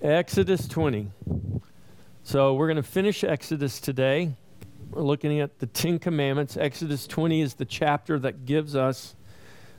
Exodus 0.00 0.68
20. 0.68 1.10
So 2.22 2.54
we're 2.54 2.68
going 2.68 2.76
to 2.76 2.84
finish 2.84 3.24
Exodus 3.24 3.80
today. 3.80 4.36
We're 4.90 5.02
looking 5.02 5.40
at 5.40 5.58
the 5.58 5.66
Ten 5.66 5.98
Commandments. 5.98 6.56
Exodus 6.56 7.08
20 7.08 7.40
is 7.40 7.54
the 7.54 7.64
chapter 7.64 8.16
that 8.20 8.46
gives 8.46 8.76
us, 8.76 9.16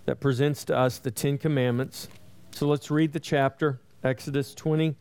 that 0.05 0.19
presents 0.19 0.65
to 0.65 0.75
us 0.75 0.97
the 0.99 1.09
Ten 1.09 1.37
Commandments. 1.37 2.09
So 2.51 2.67
let's 2.67 2.91
read 2.91 3.13
the 3.13 3.21
chapter, 3.21 3.79
Exodus 4.03 4.53
20. 4.53 4.97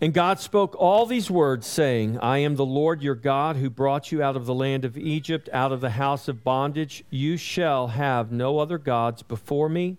And 0.00 0.14
God 0.14 0.40
spoke 0.40 0.74
all 0.78 1.04
these 1.04 1.30
words, 1.30 1.66
saying, 1.66 2.18
I 2.20 2.38
am 2.38 2.56
the 2.56 2.64
Lord 2.64 3.02
your 3.02 3.14
God 3.14 3.56
who 3.56 3.68
brought 3.68 4.10
you 4.10 4.22
out 4.22 4.34
of 4.34 4.46
the 4.46 4.54
land 4.54 4.86
of 4.86 4.96
Egypt, 4.96 5.50
out 5.52 5.72
of 5.72 5.82
the 5.82 5.90
house 5.90 6.26
of 6.26 6.42
bondage. 6.42 7.04
You 7.10 7.36
shall 7.36 7.88
have 7.88 8.32
no 8.32 8.60
other 8.60 8.78
gods 8.78 9.22
before 9.22 9.68
me. 9.68 9.98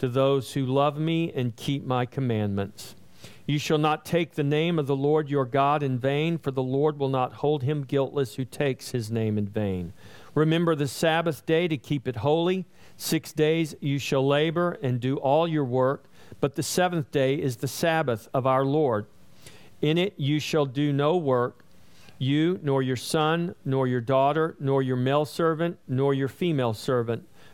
to 0.00 0.08
those 0.08 0.54
who 0.54 0.64
love 0.64 0.98
me 0.98 1.30
and 1.34 1.54
keep 1.54 1.84
my 1.84 2.06
commandments. 2.06 2.94
You 3.46 3.58
shall 3.58 3.76
not 3.76 4.06
take 4.06 4.32
the 4.32 4.42
name 4.42 4.78
of 4.78 4.86
the 4.86 4.96
Lord 4.96 5.28
your 5.28 5.44
God 5.44 5.82
in 5.82 5.98
vain, 5.98 6.38
for 6.38 6.50
the 6.50 6.62
Lord 6.62 6.98
will 6.98 7.10
not 7.10 7.34
hold 7.34 7.62
him 7.62 7.84
guiltless 7.84 8.36
who 8.36 8.46
takes 8.46 8.92
his 8.92 9.10
name 9.10 9.36
in 9.36 9.46
vain. 9.46 9.92
Remember 10.34 10.74
the 10.74 10.88
Sabbath 10.88 11.44
day 11.44 11.68
to 11.68 11.76
keep 11.76 12.08
it 12.08 12.16
holy. 12.16 12.64
Six 12.96 13.32
days 13.34 13.74
you 13.80 13.98
shall 13.98 14.26
labor 14.26 14.78
and 14.82 15.00
do 15.00 15.18
all 15.18 15.46
your 15.46 15.64
work, 15.64 16.04
but 16.40 16.54
the 16.54 16.62
seventh 16.62 17.10
day 17.10 17.34
is 17.34 17.56
the 17.56 17.68
Sabbath 17.68 18.26
of 18.32 18.46
our 18.46 18.64
Lord. 18.64 19.04
In 19.82 19.98
it 19.98 20.14
you 20.16 20.40
shall 20.40 20.64
do 20.64 20.94
no 20.94 21.14
work, 21.18 21.62
you, 22.16 22.58
nor 22.62 22.82
your 22.82 22.96
son, 22.96 23.54
nor 23.66 23.86
your 23.86 24.00
daughter, 24.00 24.56
nor 24.58 24.82
your 24.82 24.96
male 24.96 25.26
servant, 25.26 25.78
nor 25.86 26.14
your 26.14 26.28
female 26.28 26.72
servant, 26.72 27.26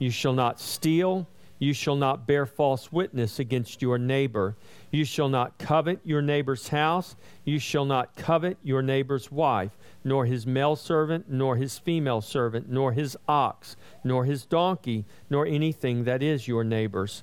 you 0.00 0.10
shall 0.10 0.32
not 0.32 0.58
steal, 0.58 1.28
you 1.60 1.72
shall 1.72 1.94
not 1.94 2.26
bear 2.26 2.44
false 2.46 2.90
witness 2.90 3.38
against 3.38 3.80
your 3.80 3.98
neighbor. 3.98 4.56
You 4.90 5.04
shall 5.04 5.28
not 5.28 5.58
covet 5.58 6.00
your 6.02 6.22
neighbor's 6.22 6.66
house, 6.68 7.14
you 7.44 7.60
shall 7.60 7.84
not 7.84 8.16
covet 8.16 8.58
your 8.64 8.82
neighbor's 8.82 9.30
wife 9.30 9.70
nor 10.04 10.26
his 10.26 10.46
male 10.46 10.76
servant, 10.76 11.30
nor 11.30 11.56
his 11.56 11.78
female 11.78 12.20
servant, 12.20 12.68
nor 12.70 12.92
his 12.92 13.16
ox, 13.28 13.76
nor 14.02 14.24
his 14.24 14.44
donkey, 14.44 15.04
nor 15.28 15.46
anything 15.46 16.04
that 16.04 16.22
is 16.22 16.48
your 16.48 16.64
neighbor's. 16.64 17.22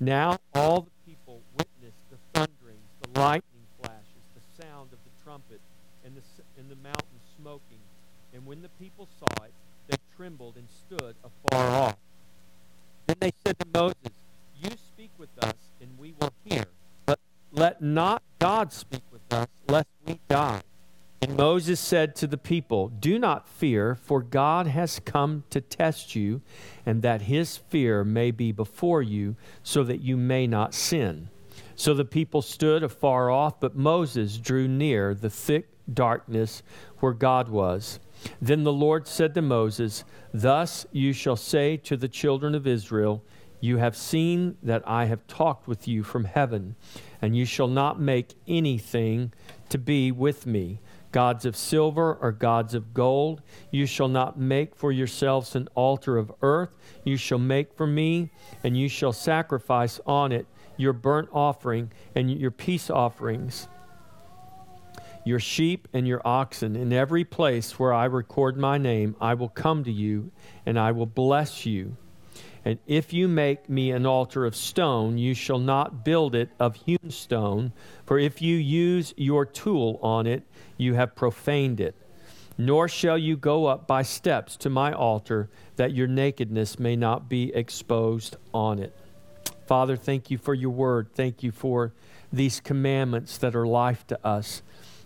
Now 0.00 0.38
all 0.54 0.82
the 0.82 1.12
people 1.12 1.42
witnessed 1.58 2.10
the 2.10 2.16
thunderings, 2.32 2.88
the 3.02 3.20
lightning 3.20 3.66
flashes, 3.80 4.24
the 4.34 4.62
sound 4.62 4.92
of 4.92 4.98
the 5.04 5.22
trumpet, 5.22 5.60
and 6.04 6.16
the, 6.16 6.22
and 6.58 6.70
the 6.70 6.76
mountain 6.76 7.20
smoking. 7.38 7.78
And 8.32 8.46
when 8.46 8.62
the 8.62 8.70
people 8.80 9.08
saw 9.18 9.44
it, 9.44 9.52
they 9.88 9.96
trembled 10.16 10.56
and 10.56 10.66
stood 10.86 11.14
afar 11.22 11.70
off. 11.70 11.96
Then 13.06 13.16
they 13.20 13.32
said 13.44 13.58
to 13.58 13.66
Moses, 13.74 14.12
You 14.56 14.70
speak 14.70 15.10
with 15.18 15.30
us, 15.42 15.54
and 15.80 15.90
we 15.98 16.14
will 16.20 16.32
hear. 16.44 16.64
But 17.06 17.18
let 17.52 17.82
not 17.82 18.22
God 18.38 18.72
speak 18.72 19.02
with 19.10 19.32
us, 19.32 19.48
lest 19.68 19.88
we 20.06 20.18
die. 20.28 20.62
And 21.20 21.36
Moses 21.36 21.80
said 21.80 22.14
to 22.16 22.26
the 22.26 22.36
people, 22.36 22.88
Do 22.88 23.18
not 23.18 23.48
fear, 23.48 23.94
for 23.94 24.20
God 24.22 24.66
has 24.66 25.00
come 25.04 25.44
to 25.50 25.60
test 25.60 26.14
you, 26.14 26.42
and 26.84 27.00
that 27.00 27.22
his 27.22 27.56
fear 27.56 28.04
may 28.04 28.30
be 28.30 28.52
before 28.52 29.00
you, 29.00 29.36
so 29.62 29.84
that 29.84 30.00
you 30.02 30.16
may 30.16 30.46
not 30.46 30.74
sin. 30.74 31.30
So 31.76 31.94
the 31.94 32.04
people 32.04 32.42
stood 32.42 32.82
afar 32.82 33.30
off, 33.30 33.58
but 33.58 33.74
Moses 33.74 34.36
drew 34.36 34.68
near 34.68 35.14
the 35.14 35.30
thick 35.30 35.68
darkness 35.92 36.62
where 36.98 37.12
God 37.12 37.48
was. 37.48 37.98
Then 38.40 38.64
the 38.64 38.72
Lord 38.72 39.06
said 39.06 39.34
to 39.34 39.42
Moses, 39.42 40.04
Thus 40.32 40.86
you 40.92 41.12
shall 41.12 41.36
say 41.36 41.76
to 41.78 41.96
the 41.96 42.08
children 42.08 42.54
of 42.54 42.66
Israel, 42.66 43.24
You 43.60 43.78
have 43.78 43.96
seen 43.96 44.56
that 44.62 44.82
I 44.86 45.06
have 45.06 45.26
talked 45.26 45.66
with 45.66 45.88
you 45.88 46.02
from 46.02 46.24
heaven, 46.24 46.76
and 47.20 47.36
you 47.36 47.44
shall 47.44 47.68
not 47.68 48.00
make 48.00 48.34
anything 48.46 49.32
to 49.68 49.78
be 49.78 50.12
with 50.12 50.46
me 50.46 50.80
gods 51.14 51.44
of 51.44 51.54
silver 51.54 52.16
or 52.20 52.32
gods 52.32 52.74
of 52.74 52.92
gold. 52.92 53.40
You 53.70 53.86
shall 53.86 54.08
not 54.08 54.36
make 54.36 54.74
for 54.74 54.90
yourselves 54.90 55.54
an 55.54 55.68
altar 55.76 56.18
of 56.18 56.32
earth. 56.42 56.70
You 57.04 57.16
shall 57.16 57.38
make 57.38 57.72
for 57.72 57.86
me, 57.86 58.30
and 58.64 58.76
you 58.76 58.88
shall 58.88 59.12
sacrifice 59.12 60.00
on 60.06 60.32
it 60.32 60.48
your 60.76 60.92
burnt 60.92 61.28
offering 61.32 61.92
and 62.16 62.32
your 62.32 62.50
peace 62.50 62.90
offerings, 62.90 63.68
your 65.24 65.40
sheep 65.40 65.88
and 65.92 66.06
your 66.06 66.20
oxen. 66.24 66.76
In 66.76 66.92
every 66.92 67.24
place 67.24 67.78
where 67.78 67.92
I 67.92 68.04
record 68.04 68.56
my 68.56 68.78
name, 68.78 69.16
I 69.20 69.34
will 69.34 69.48
come 69.48 69.82
to 69.84 69.92
you, 69.92 70.30
and 70.66 70.78
I 70.78 70.92
will 70.92 71.06
bless 71.06 71.64
you. 71.64 71.96
And 72.64 72.78
if 72.86 73.12
you 73.12 73.28
make 73.28 73.68
me 73.68 73.90
an 73.90 74.06
altar 74.06 74.46
of 74.46 74.56
stone, 74.56 75.18
you 75.18 75.34
shall 75.34 75.58
not 75.58 76.04
build 76.04 76.34
it 76.34 76.50
of 76.58 76.76
hewn 76.76 77.10
stone, 77.10 77.72
for 78.06 78.18
if 78.18 78.40
you 78.40 78.56
use 78.56 79.12
your 79.16 79.44
tool 79.44 79.98
on 80.02 80.26
it, 80.26 80.44
you 80.78 80.94
have 80.94 81.14
profaned 81.14 81.80
it. 81.80 81.94
Nor 82.56 82.88
shall 82.88 83.18
you 83.18 83.36
go 83.36 83.66
up 83.66 83.86
by 83.86 84.02
steps 84.02 84.56
to 84.58 84.70
my 84.70 84.92
altar, 84.92 85.50
that 85.76 85.92
your 85.92 86.06
nakedness 86.06 86.78
may 86.78 86.96
not 86.96 87.28
be 87.28 87.52
exposed 87.54 88.36
on 88.54 88.78
it. 88.78 88.96
Father, 89.66 89.96
thank 89.96 90.30
you 90.30 90.38
for 90.38 90.54
your 90.54 90.70
word. 90.70 91.08
Thank 91.14 91.42
you 91.42 91.50
for 91.50 91.92
these 92.32 92.60
commandments 92.60 93.38
that 93.38 93.56
are 93.56 93.66
life 93.66 94.06
to 94.06 94.26
us. 94.26 94.62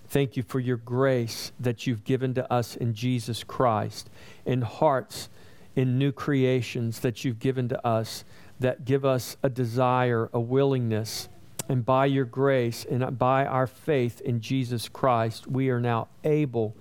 Thank 0.09 0.37
you 0.37 0.43
for 0.43 0.61
your 0.61 0.77
grace 0.77 1.53
that 1.61 1.87
you've 1.87 2.05
given 2.05 2.35
to 2.35 2.53
us 2.53 2.77
in 2.77 2.95
Jesus 2.95 3.45
Christ, 3.45 4.09
in 4.47 4.63
hearts, 4.63 5.29
in 5.77 5.99
new 5.99 6.13
creations 6.13 7.01
that 7.01 7.25
you've 7.25 7.39
given 7.39 7.69
to 7.69 7.87
us 7.87 8.25
that 8.59 8.85
give 8.85 9.05
us 9.05 9.37
a 9.43 9.49
desire, 9.49 10.31
a 10.33 10.41
willingness 10.41 11.29
and 11.69 11.85
by 11.85 12.07
your 12.07 12.25
grace 12.25 12.85
and 12.85 13.19
by 13.19 13.45
our 13.45 13.67
faith 13.67 14.21
in 14.23 14.41
Jesus 14.41 14.89
Christ, 14.89 15.47
we 15.47 15.69
are 15.69 15.81
now 15.81 16.09
able 16.25 16.75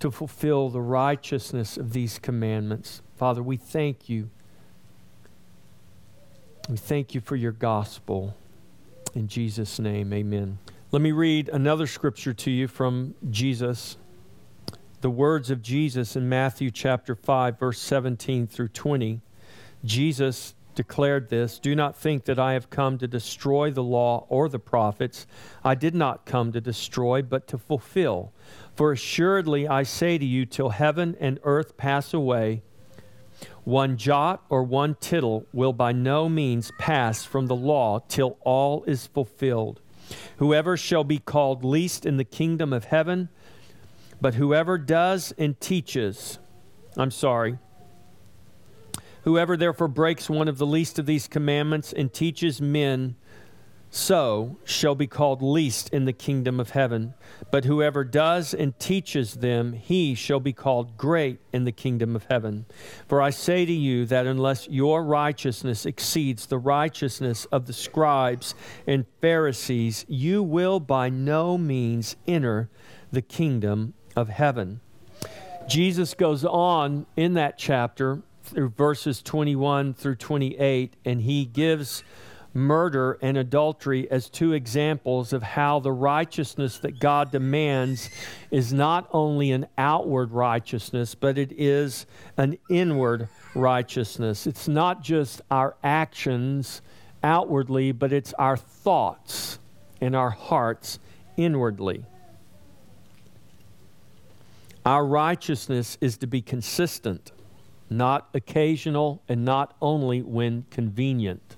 to 0.00 0.10
fulfill 0.10 0.68
the 0.68 0.80
righteousness 0.80 1.76
of 1.76 1.92
these 1.92 2.18
commandments. 2.18 3.02
Father, 3.16 3.42
we 3.42 3.56
thank 3.56 4.08
you. 4.08 4.30
We 6.68 6.76
thank 6.76 7.14
you 7.14 7.20
for 7.20 7.36
your 7.36 7.52
gospel. 7.52 8.34
In 9.14 9.28
Jesus' 9.28 9.78
name, 9.78 10.12
amen. 10.12 10.58
Let 10.92 11.00
me 11.00 11.12
read 11.12 11.48
another 11.48 11.86
scripture 11.86 12.34
to 12.34 12.50
you 12.50 12.68
from 12.68 13.14
Jesus. 13.30 13.96
The 15.00 15.08
words 15.08 15.48
of 15.48 15.62
Jesus 15.62 16.16
in 16.16 16.28
Matthew 16.28 16.70
chapter 16.70 17.14
5, 17.14 17.58
verse 17.58 17.80
17 17.80 18.46
through 18.46 18.68
20. 18.68 19.22
Jesus 19.86 20.54
declared 20.74 21.30
this 21.30 21.58
Do 21.58 21.74
not 21.74 21.96
think 21.96 22.26
that 22.26 22.38
I 22.38 22.52
have 22.52 22.68
come 22.68 22.98
to 22.98 23.08
destroy 23.08 23.70
the 23.70 23.82
law 23.82 24.26
or 24.28 24.50
the 24.50 24.58
prophets. 24.58 25.26
I 25.64 25.74
did 25.74 25.94
not 25.94 26.26
come 26.26 26.52
to 26.52 26.60
destroy, 26.60 27.22
but 27.22 27.46
to 27.46 27.56
fulfill. 27.56 28.34
For 28.76 28.92
assuredly 28.92 29.66
I 29.66 29.84
say 29.84 30.18
to 30.18 30.26
you, 30.26 30.44
till 30.44 30.68
heaven 30.68 31.16
and 31.18 31.40
earth 31.42 31.78
pass 31.78 32.12
away, 32.12 32.60
one 33.64 33.96
jot 33.96 34.44
or 34.50 34.62
one 34.62 34.96
tittle 35.00 35.46
will 35.54 35.72
by 35.72 35.92
no 35.92 36.28
means 36.28 36.70
pass 36.78 37.24
from 37.24 37.46
the 37.46 37.56
law 37.56 38.00
till 38.08 38.36
all 38.42 38.84
is 38.84 39.06
fulfilled. 39.06 39.80
Whoever 40.38 40.76
shall 40.76 41.04
be 41.04 41.18
called 41.18 41.64
least 41.64 42.06
in 42.06 42.16
the 42.16 42.24
kingdom 42.24 42.72
of 42.72 42.84
heaven, 42.86 43.28
but 44.20 44.34
whoever 44.34 44.78
does 44.78 45.32
and 45.38 45.58
teaches, 45.60 46.38
I'm 46.96 47.10
sorry, 47.10 47.58
Whoever 49.24 49.56
therefore 49.56 49.88
breaks 49.88 50.28
one 50.28 50.48
of 50.48 50.58
the 50.58 50.66
least 50.66 50.98
of 50.98 51.06
these 51.06 51.28
commandments 51.28 51.92
and 51.92 52.12
teaches 52.12 52.60
men 52.60 53.14
so 53.94 54.56
shall 54.64 54.94
be 54.94 55.06
called 55.06 55.42
least 55.42 55.90
in 55.90 56.06
the 56.06 56.14
kingdom 56.14 56.58
of 56.58 56.70
heaven. 56.70 57.12
But 57.50 57.66
whoever 57.66 58.04
does 58.04 58.54
and 58.54 58.76
teaches 58.78 59.34
them, 59.34 59.74
he 59.74 60.14
shall 60.14 60.40
be 60.40 60.54
called 60.54 60.96
great 60.96 61.40
in 61.52 61.64
the 61.64 61.72
kingdom 61.72 62.16
of 62.16 62.24
heaven. 62.30 62.64
For 63.06 63.20
I 63.20 63.28
say 63.28 63.66
to 63.66 63.72
you 63.72 64.06
that 64.06 64.26
unless 64.26 64.66
your 64.66 65.04
righteousness 65.04 65.84
exceeds 65.84 66.46
the 66.46 66.56
righteousness 66.56 67.44
of 67.52 67.66
the 67.66 67.74
scribes 67.74 68.54
and 68.86 69.04
Pharisees, 69.20 70.06
you 70.08 70.42
will 70.42 70.80
by 70.80 71.10
no 71.10 71.58
means 71.58 72.16
enter 72.26 72.70
the 73.12 73.22
kingdom 73.22 73.92
of 74.16 74.30
heaven. 74.30 74.80
Jesus 75.68 76.14
goes 76.14 76.46
on 76.46 77.04
in 77.14 77.34
that 77.34 77.58
chapter 77.58 78.22
through 78.42 78.70
verses 78.70 79.20
21 79.20 79.92
through 79.92 80.16
28, 80.16 80.96
and 81.04 81.20
he 81.20 81.44
gives 81.44 82.02
murder 82.54 83.18
and 83.22 83.36
adultery 83.36 84.10
as 84.10 84.28
two 84.28 84.52
examples 84.52 85.32
of 85.32 85.42
how 85.42 85.80
the 85.80 85.92
righteousness 85.92 86.78
that 86.78 87.00
God 87.00 87.32
demands 87.32 88.10
is 88.50 88.72
not 88.72 89.08
only 89.12 89.52
an 89.52 89.66
outward 89.78 90.32
righteousness, 90.32 91.14
but 91.14 91.38
it 91.38 91.52
is 91.52 92.06
an 92.36 92.58
inward 92.68 93.28
righteousness. 93.54 94.46
It's 94.46 94.68
not 94.68 95.02
just 95.02 95.40
our 95.50 95.76
actions 95.82 96.82
outwardly, 97.22 97.92
but 97.92 98.12
it's 98.12 98.32
our 98.34 98.56
thoughts 98.56 99.58
and 100.00 100.14
our 100.14 100.30
hearts 100.30 100.98
inwardly. 101.36 102.04
Our 104.84 105.06
righteousness 105.06 105.96
is 106.00 106.16
to 106.18 106.26
be 106.26 106.42
consistent, 106.42 107.30
not 107.88 108.28
occasional, 108.34 109.22
and 109.28 109.44
not 109.44 109.76
only 109.80 110.22
when 110.22 110.64
convenient. 110.70 111.56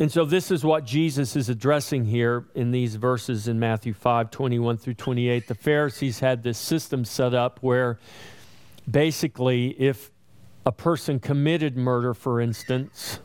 And 0.00 0.10
so 0.10 0.24
this 0.24 0.50
is 0.50 0.64
what 0.64 0.86
Jesus 0.86 1.36
is 1.36 1.50
addressing 1.50 2.06
here 2.06 2.46
in 2.54 2.70
these 2.70 2.94
verses 2.94 3.46
in 3.46 3.60
Matthew 3.60 3.92
5 3.92 4.30
21 4.30 4.78
through 4.78 4.94
28. 4.94 5.46
The 5.46 5.54
Pharisees 5.54 6.20
had 6.20 6.42
this 6.42 6.56
system 6.56 7.04
set 7.04 7.34
up 7.34 7.58
where 7.60 7.98
basically, 8.90 9.78
if 9.78 10.10
a 10.64 10.72
person 10.72 11.20
committed 11.20 11.76
murder, 11.76 12.14
for 12.14 12.40
instance, 12.40 13.20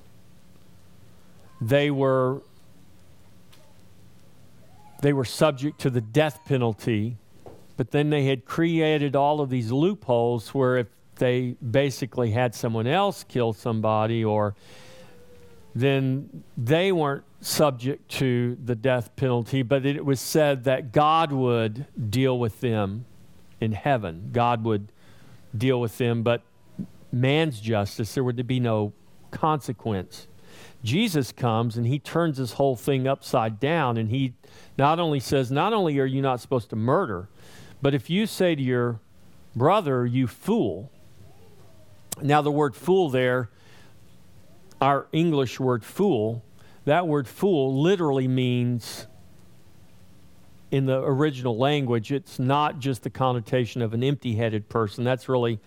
they 1.61 1.89
were 1.89 2.41
they 5.01 5.13
were 5.13 5.23
subject 5.23 5.79
to 5.79 5.89
the 5.89 6.01
death 6.01 6.41
penalty, 6.45 7.15
but 7.77 7.91
then 7.91 8.09
they 8.09 8.25
had 8.25 8.43
created 8.43 9.15
all 9.15 9.39
of 9.39 9.49
these 9.49 9.71
loopholes 9.71 10.53
where 10.53 10.75
if 10.75 10.87
they 11.15 11.55
basically 11.71 12.31
had 12.31 12.53
someone 12.53 12.85
else 12.85 13.23
kill 13.23 13.53
somebody 13.53 14.25
or 14.25 14.55
then 15.75 16.43
they 16.57 16.93
weren't 16.93 17.25
subject 17.41 18.09
to 18.09 18.57
the 18.63 18.75
death 18.75 19.13
penalty, 19.17 19.61
but 19.61 19.85
it 19.85 20.05
was 20.05 20.21
said 20.21 20.63
that 20.63 20.93
God 20.93 21.33
would 21.33 21.85
deal 22.09 22.39
with 22.39 22.61
them 22.61 23.05
in 23.59 23.73
heaven. 23.73 24.29
God 24.31 24.63
would 24.63 24.91
deal 25.55 25.81
with 25.81 25.97
them, 25.97 26.23
but 26.23 26.43
man's 27.11 27.59
justice, 27.59 28.13
there 28.13 28.23
would 28.23 28.47
be 28.47 28.59
no 28.59 28.93
consequence. 29.31 30.27
Jesus 30.81 31.33
comes 31.33 31.75
and 31.75 31.85
he 31.85 31.99
turns 31.99 32.37
this 32.37 32.53
whole 32.53 32.77
thing 32.77 33.05
upside 33.05 33.59
down, 33.59 33.97
and 33.97 34.09
he 34.09 34.33
not 34.77 34.99
only 34.99 35.19
says, 35.19 35.51
Not 35.51 35.73
only 35.73 35.99
are 35.99 36.05
you 36.05 36.21
not 36.21 36.39
supposed 36.39 36.69
to 36.69 36.77
murder, 36.77 37.27
but 37.81 37.93
if 37.93 38.09
you 38.09 38.25
say 38.27 38.55
to 38.55 38.61
your 38.61 39.01
brother, 39.55 40.05
You 40.05 40.27
fool. 40.27 40.89
Now, 42.21 42.41
the 42.41 42.51
word 42.51 42.77
fool 42.77 43.09
there 43.09 43.49
our 44.85 45.07
English 45.11 45.59
word 45.59 45.83
fool, 45.83 46.43
that 46.85 47.07
word 47.07 47.27
fool 47.27 47.81
literally 47.81 48.27
means, 48.27 49.07
in 50.69 50.85
the 50.85 51.01
original 51.01 51.57
language, 51.57 52.11
it's 52.11 52.37
not 52.37 52.77
just 52.77 53.01
the 53.01 53.09
connotation 53.09 53.81
of 53.81 53.95
an 53.95 54.03
empty 54.03 54.35
headed 54.35 54.69
person. 54.69 55.03
That's 55.03 55.27
really 55.27 55.59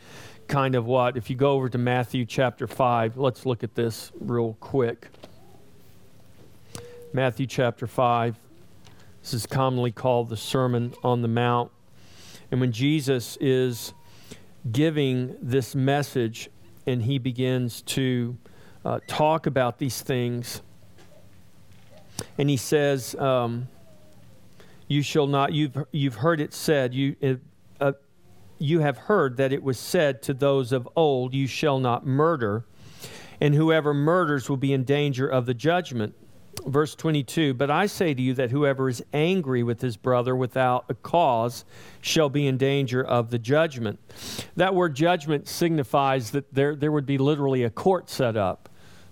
kind 0.47 0.76
of 0.76 0.87
what, 0.87 1.17
if 1.17 1.31
you 1.31 1.35
go 1.35 1.50
over 1.55 1.69
to 1.69 1.79
Matthew 1.79 2.26
chapter 2.26 2.69
5, 2.69 3.17
let's 3.17 3.44
look 3.44 3.65
at 3.65 3.75
this 3.75 4.12
real 4.20 4.56
quick. 4.61 5.09
Matthew 7.12 7.47
chapter 7.49 7.88
5. 7.88 8.37
This 9.20 9.35
is 9.35 9.47
commonly 9.47 9.91
called 9.91 10.29
the 10.29 10.37
Sermon 10.37 10.94
on 11.03 11.23
the 11.23 11.29
Mount. 11.29 11.73
And 12.53 12.61
when 12.61 12.70
Jesus 12.70 13.37
is 13.41 13.94
giving 14.70 15.35
this 15.43 15.75
message 15.75 16.50
and 16.87 17.03
he 17.03 17.19
begins 17.19 17.82
to 17.82 18.38
uh, 18.88 19.00
talk 19.06 19.44
about 19.44 19.79
these 19.79 20.00
things. 20.00 20.62
And 22.38 22.49
he 22.49 22.56
says, 22.56 23.14
um, 23.17 23.69
You 24.88 25.02
shall 25.02 25.26
not, 25.26 25.52
you've, 25.52 25.76
you've 25.93 26.14
heard 26.14 26.40
it 26.40 26.55
said, 26.55 26.94
you, 26.94 27.38
uh, 27.81 27.93
you 28.58 28.81
have 28.81 28.96
heard 28.96 29.37
that 29.37 29.52
it 29.52 29.62
was 29.62 29.79
said 29.79 30.23
to 30.23 30.32
those 30.32 30.73
of 30.73 30.88
old, 30.96 31.35
You 31.35 31.46
shall 31.46 31.79
not 31.79 32.06
murder, 32.06 32.64
and 33.43 33.55
whoever 33.55 33.93
murders 33.93 34.49
will 34.49 34.56
be 34.56 34.73
in 34.73 34.85
danger 34.85 35.29
of 35.29 35.44
the 35.44 35.55
judgment. 35.55 36.14
Verse 36.67 36.94
22 36.94 37.52
But 37.52 37.70
I 37.70 37.84
say 37.84 38.14
to 38.14 38.23
you 38.23 38.32
that 38.34 38.50
whoever 38.50 38.88
is 38.88 39.05
angry 39.12 39.62
with 39.62 39.82
his 39.82 39.99
brother 39.99 40.34
without 40.34 40.87
a 40.88 40.94
cause 40.94 41.67
shall 42.00 42.31
be 42.31 42.46
in 42.46 42.56
danger 42.56 43.05
of 43.05 43.29
the 43.29 43.38
judgment. 43.38 44.00
That 44.56 44.75
word 44.75 44.96
judgment 44.96 45.46
signifies 45.46 46.31
that 46.31 46.55
there, 46.55 46.75
there 46.75 46.91
would 46.91 47.06
be 47.06 47.19
literally 47.19 47.64
a 47.64 47.70
court 47.70 48.08
set 48.08 48.34
up. 48.34 48.68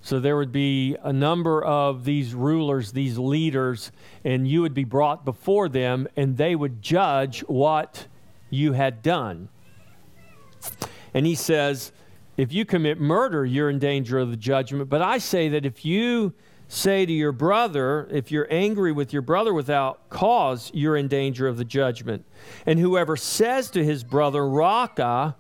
So 0.06 0.20
there 0.20 0.36
would 0.36 0.52
be 0.52 0.96
a 1.02 1.12
number 1.12 1.64
of 1.64 2.04
these 2.04 2.32
rulers, 2.32 2.92
these 2.92 3.18
leaders, 3.18 3.90
and 4.22 4.46
you 4.46 4.62
would 4.62 4.72
be 4.72 4.84
brought 4.84 5.24
before 5.24 5.68
them, 5.68 6.06
and 6.14 6.36
they 6.36 6.54
would 6.54 6.80
judge 6.80 7.40
what 7.40 8.06
you 8.48 8.74
had 8.74 9.02
done. 9.02 9.48
And 11.12 11.26
he 11.26 11.34
says, 11.34 11.90
if 12.36 12.52
you 12.52 12.64
commit 12.64 13.00
murder, 13.00 13.44
you're 13.44 13.68
in 13.68 13.80
danger 13.80 14.20
of 14.20 14.30
the 14.30 14.36
judgment. 14.36 14.88
But 14.88 15.02
I 15.02 15.18
say 15.18 15.48
that 15.48 15.66
if 15.66 15.84
you 15.84 16.34
say 16.68 17.04
to 17.04 17.12
your 17.12 17.32
brother, 17.32 18.06
if 18.12 18.30
you're 18.30 18.46
angry 18.48 18.92
with 18.92 19.12
your 19.12 19.22
brother 19.22 19.52
without 19.52 20.08
cause, 20.08 20.70
you're 20.72 20.96
in 20.96 21.08
danger 21.08 21.48
of 21.48 21.56
the 21.56 21.64
judgment. 21.64 22.24
And 22.64 22.78
whoever 22.78 23.16
says 23.16 23.70
to 23.70 23.82
his 23.82 24.04
brother, 24.04 24.48
Raca, 24.48 25.34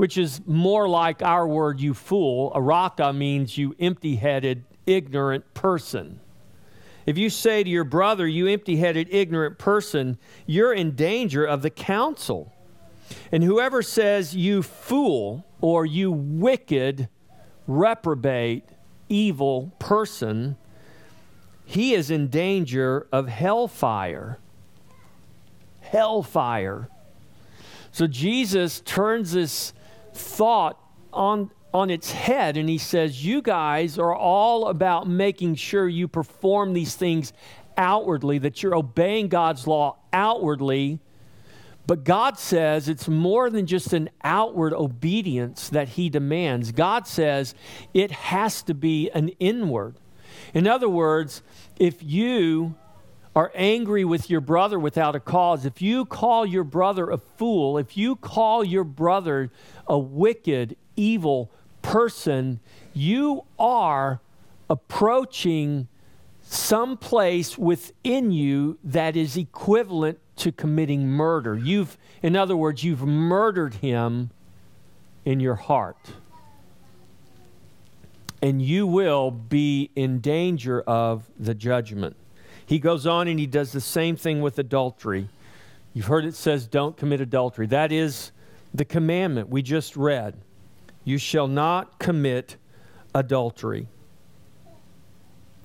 which 0.00 0.16
is 0.16 0.40
more 0.46 0.88
like 0.88 1.20
our 1.20 1.46
word, 1.46 1.78
you 1.78 1.92
fool. 1.92 2.50
Araka 2.52 3.14
means 3.14 3.58
you 3.58 3.76
empty 3.78 4.16
headed, 4.16 4.64
ignorant 4.86 5.52
person. 5.52 6.18
If 7.04 7.18
you 7.18 7.28
say 7.28 7.62
to 7.62 7.68
your 7.68 7.84
brother, 7.84 8.26
you 8.26 8.46
empty 8.46 8.76
headed, 8.76 9.08
ignorant 9.10 9.58
person, 9.58 10.16
you're 10.46 10.72
in 10.72 10.92
danger 10.92 11.44
of 11.44 11.60
the 11.60 11.68
council. 11.68 12.50
And 13.30 13.44
whoever 13.44 13.82
says, 13.82 14.34
you 14.34 14.62
fool, 14.62 15.44
or 15.60 15.84
you 15.84 16.10
wicked, 16.10 17.10
reprobate, 17.66 18.64
evil 19.10 19.70
person, 19.78 20.56
he 21.66 21.92
is 21.92 22.10
in 22.10 22.28
danger 22.28 23.06
of 23.12 23.28
hellfire. 23.28 24.38
Hellfire. 25.82 26.88
So 27.92 28.06
Jesus 28.06 28.80
turns 28.80 29.32
this 29.32 29.74
thought 30.20 30.78
on, 31.12 31.50
on 31.72 31.90
its 31.90 32.12
head 32.12 32.56
and 32.56 32.68
he 32.68 32.78
says, 32.78 33.24
You 33.24 33.42
guys 33.42 33.98
are 33.98 34.14
all 34.14 34.68
about 34.68 35.08
making 35.08 35.56
sure 35.56 35.88
you 35.88 36.08
perform 36.08 36.72
these 36.72 36.94
things 36.94 37.32
outwardly, 37.76 38.38
that 38.38 38.62
you're 38.62 38.74
obeying 38.74 39.28
God's 39.28 39.66
law 39.66 39.96
outwardly. 40.12 41.00
But 41.86 42.04
God 42.04 42.38
says 42.38 42.88
it's 42.88 43.08
more 43.08 43.50
than 43.50 43.66
just 43.66 43.92
an 43.92 44.10
outward 44.22 44.72
obedience 44.72 45.70
that 45.70 45.88
He 45.88 46.08
demands. 46.08 46.72
God 46.72 47.06
says 47.06 47.54
it 47.94 48.10
has 48.10 48.62
to 48.64 48.74
be 48.74 49.10
an 49.10 49.30
inward. 49.40 49.96
In 50.54 50.66
other 50.66 50.88
words, 50.88 51.42
if 51.78 52.02
you 52.02 52.76
are 53.34 53.52
angry 53.54 54.04
with 54.04 54.28
your 54.28 54.40
brother 54.40 54.78
without 54.78 55.14
a 55.14 55.20
cause, 55.20 55.64
if 55.64 55.80
you 55.80 56.04
call 56.04 56.44
your 56.44 56.64
brother 56.64 57.10
a 57.10 57.18
fool, 57.18 57.78
if 57.78 57.96
you 57.96 58.16
call 58.16 58.64
your 58.64 58.84
brother 58.84 59.50
a 59.86 59.98
wicked, 59.98 60.76
evil 60.96 61.50
person, 61.82 62.60
you 62.92 63.44
are 63.58 64.20
approaching 64.68 65.88
some 66.42 66.96
place 66.96 67.56
within 67.56 68.32
you 68.32 68.78
that 68.82 69.16
is 69.16 69.36
equivalent 69.36 70.18
to 70.36 70.50
committing 70.50 71.06
murder. 71.06 71.56
You've, 71.56 71.96
in 72.22 72.34
other 72.34 72.56
words, 72.56 72.82
you've 72.82 73.02
murdered 73.02 73.74
him 73.74 74.30
in 75.24 75.38
your 75.38 75.54
heart. 75.54 76.14
And 78.42 78.60
you 78.60 78.86
will 78.86 79.30
be 79.30 79.90
in 79.94 80.20
danger 80.20 80.80
of 80.80 81.30
the 81.38 81.54
judgment. 81.54 82.16
He 82.70 82.78
goes 82.78 83.04
on 83.04 83.26
and 83.26 83.40
he 83.40 83.48
does 83.48 83.72
the 83.72 83.80
same 83.80 84.14
thing 84.14 84.42
with 84.42 84.56
adultery. 84.56 85.28
You've 85.92 86.06
heard 86.06 86.24
it 86.24 86.36
says, 86.36 86.68
don't 86.68 86.96
commit 86.96 87.20
adultery. 87.20 87.66
That 87.66 87.90
is 87.90 88.30
the 88.72 88.84
commandment 88.84 89.48
we 89.48 89.60
just 89.60 89.96
read. 89.96 90.36
You 91.02 91.18
shall 91.18 91.48
not 91.48 91.98
commit 91.98 92.58
adultery. 93.12 93.88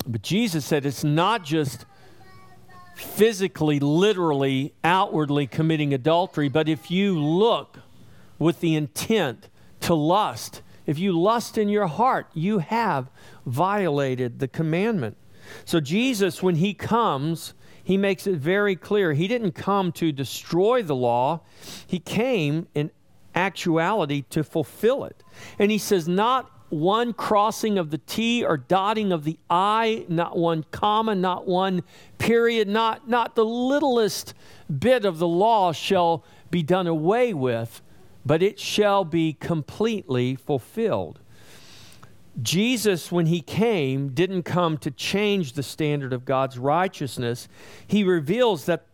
But 0.08 0.24
Jesus 0.24 0.66
said 0.66 0.84
it's 0.84 1.04
not 1.04 1.46
just 1.46 1.86
physically, 2.96 3.80
literally, 3.80 4.74
outwardly 4.84 5.46
committing 5.46 5.94
adultery, 5.94 6.50
but 6.50 6.68
if 6.68 6.90
you 6.90 7.20
look 7.20 7.82
with 8.40 8.62
the 8.62 8.74
intent 8.74 9.48
to 9.82 9.94
lust, 9.94 10.64
if 10.88 10.98
you 10.98 11.12
lust 11.12 11.56
in 11.56 11.70
your 11.70 11.86
heart, 11.86 12.26
you 12.34 12.58
have 12.58 13.12
violated 13.46 14.40
the 14.40 14.48
commandment. 14.48 15.18
So, 15.66 15.80
Jesus, 15.80 16.42
when 16.44 16.56
he 16.56 16.74
comes, 16.74 17.54
he 17.84 17.98
makes 17.98 18.26
it 18.28 18.38
very 18.38 18.76
clear. 18.76 19.14
He 19.14 19.28
didn't 19.28 19.52
come 19.52 19.92
to 19.94 20.12
destroy 20.12 20.82
the 20.82 20.96
law, 20.96 21.42
he 21.86 22.00
came 22.00 22.68
in 22.74 22.92
actuality 23.36 24.24
to 24.30 24.44
fulfill 24.44 25.04
it. 25.04 25.24
And 25.60 25.70
he 25.70 25.78
says, 25.78 26.08
not 26.08 26.50
one 26.70 27.14
crossing 27.14 27.78
of 27.78 27.92
the 27.92 27.98
T 28.00 28.44
or 28.44 28.58
dotting 28.58 29.12
of 29.12 29.24
the 29.24 29.38
I, 29.50 30.06
not 30.10 30.38
one 30.38 30.66
comma, 30.72 31.16
not 31.16 31.48
one 31.48 31.84
period, 32.18 32.68
not, 32.68 33.08
not 33.08 33.36
the 33.36 33.46
littlest 33.46 34.34
bit 34.80 35.06
of 35.06 35.20
the 35.20 35.28
law 35.28 35.72
shall 35.72 36.24
be 36.50 36.64
done 36.64 36.88
away 36.88 37.34
with, 37.34 37.82
but 38.26 38.42
it 38.42 38.60
shall 38.60 39.06
be 39.06 39.34
completely 39.34 40.36
fulfilled. 40.36 41.20
Jesus, 42.42 43.12
when 43.12 43.28
he 43.28 43.42
came, 43.42 44.10
didn't 44.10 44.44
come 44.44 44.78
to 44.80 44.92
change 44.92 45.54
the 45.54 45.64
standard 45.64 46.14
of 46.14 46.26
God's 46.26 46.58
righteousness. 46.58 47.48
He 47.88 48.04
reveals 48.04 48.66
that 48.66 48.86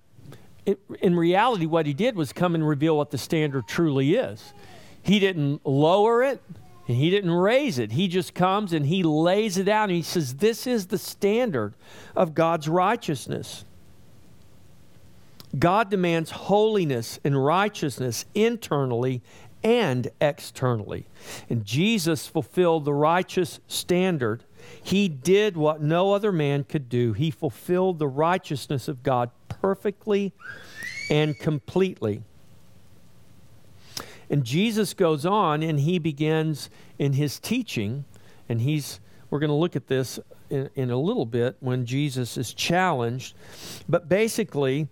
in 1.01 1.15
reality, 1.15 1.65
what 1.65 1.85
he 1.85 1.93
did 1.93 2.15
was 2.15 2.33
come 2.33 2.53
and 2.53 2.67
reveal 2.67 2.95
what 2.95 3.09
the 3.09 3.17
standard 3.17 3.67
truly 3.67 4.15
is. 4.15 4.53
He 5.01 5.19
didn't 5.19 5.65
lower 5.65 6.23
it, 6.23 6.41
and 6.87 6.97
he 6.97 7.09
didn't 7.09 7.31
raise 7.31 7.79
it. 7.79 7.93
He 7.93 8.07
just 8.07 8.35
comes 8.35 8.73
and 8.73 8.85
he 8.85 9.01
lays 9.01 9.57
it 9.57 9.67
out 9.67 9.89
and 9.89 9.95
he 9.95 10.03
says, 10.03 10.35
This 10.35 10.67
is 10.67 10.87
the 10.87 10.97
standard 10.97 11.73
of 12.15 12.35
God's 12.35 12.67
righteousness. 12.67 13.65
God 15.57 15.89
demands 15.89 16.31
holiness 16.31 17.19
and 17.23 17.43
righteousness 17.43 18.25
internally 18.33 19.21
and 19.63 20.09
externally. 20.19 21.07
And 21.49 21.65
Jesus 21.65 22.27
fulfilled 22.27 22.85
the 22.85 22.93
righteous 22.93 23.59
standard. 23.67 24.43
He 24.81 25.07
did 25.07 25.57
what 25.57 25.81
no 25.81 26.13
other 26.13 26.31
man 26.31 26.63
could 26.63 26.89
do. 26.89 27.13
He 27.13 27.31
fulfilled 27.31 27.99
the 27.99 28.07
righteousness 28.07 28.87
of 28.87 29.03
God 29.03 29.31
perfectly 29.49 30.33
and 31.09 31.37
completely. 31.37 32.23
And 34.29 34.45
Jesus 34.45 34.93
goes 34.93 35.25
on 35.25 35.61
and 35.61 35.79
he 35.79 35.99
begins 35.99 36.69
in 36.97 37.13
his 37.13 37.37
teaching, 37.37 38.05
and 38.47 38.61
he's, 38.61 39.01
we're 39.29 39.39
going 39.39 39.49
to 39.49 39.55
look 39.55 39.75
at 39.75 39.87
this 39.87 40.19
in, 40.49 40.69
in 40.75 40.89
a 40.89 40.97
little 40.97 41.25
bit 41.25 41.57
when 41.59 41.85
Jesus 41.85 42.37
is 42.37 42.53
challenged. 42.53 43.35
But 43.89 44.07
basically, 44.07 44.87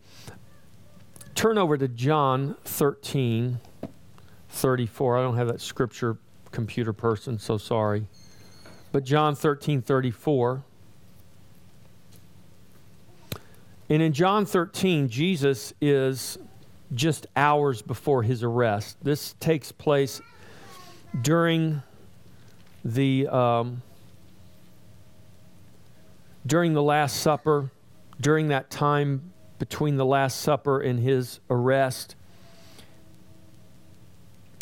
turn 1.35 1.57
over 1.57 1.77
to 1.77 1.87
John 1.87 2.57
13, 2.65 3.59
34. 4.49 5.17
I 5.17 5.21
don't 5.21 5.37
have 5.37 5.47
that 5.47 5.61
scripture 5.61 6.17
computer 6.51 6.93
person, 6.93 7.39
so 7.39 7.57
sorry. 7.57 8.07
But 8.91 9.03
John 9.03 9.35
13, 9.35 9.81
34. 9.81 10.63
And 13.89 14.01
in 14.01 14.13
John 14.13 14.45
13, 14.45 15.09
Jesus 15.09 15.73
is 15.81 16.37
just 16.93 17.27
hours 17.35 17.81
before 17.81 18.23
his 18.23 18.43
arrest. 18.43 18.97
This 19.03 19.33
takes 19.39 19.71
place 19.71 20.21
during 21.21 21.81
the 22.85 23.27
um, 23.27 23.81
during 26.45 26.73
the 26.73 26.83
Last 26.83 27.17
Supper, 27.17 27.69
during 28.19 28.47
that 28.49 28.69
time 28.69 29.31
between 29.59 29.97
the 29.97 30.05
Last 30.05 30.41
Supper 30.41 30.79
and 30.79 30.99
his 30.99 31.39
arrest. 31.49 32.15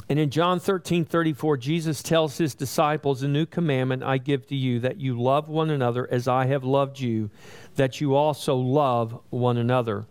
And 0.10 0.18
in 0.18 0.30
John 0.30 0.60
13, 0.60 1.04
34, 1.06 1.58
Jesus 1.58 2.02
tells 2.02 2.38
his 2.38 2.56
disciples, 2.56 3.24
A 3.24 3.28
new 3.28 3.46
commandment 3.46 4.04
I 4.04 4.18
give 4.18 4.48
to 4.48 4.56
you, 4.56 4.80
that 4.80 5.02
you 5.02 5.20
love 5.20 5.50
one 5.50 5.70
another 5.70 6.08
as 6.10 6.28
I 6.28 6.46
have 6.46 6.64
loved 6.64 7.00
you, 7.00 7.30
that 7.76 8.00
you 8.00 8.16
also 8.16 8.56
love 8.56 9.20
one 9.30 9.58
another 9.58 10.06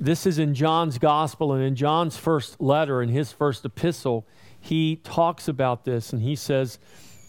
this 0.00 0.26
is 0.26 0.38
in 0.38 0.54
John's 0.54 0.98
gospel 0.98 1.52
and 1.52 1.62
in 1.62 1.76
John's 1.76 2.16
first 2.16 2.60
letter, 2.60 3.02
in 3.02 3.08
his 3.08 3.32
first 3.32 3.64
epistle, 3.64 4.26
he 4.60 4.96
talks 4.96 5.48
about 5.48 5.84
this 5.84 6.12
and 6.12 6.22
he 6.22 6.36
says, 6.36 6.78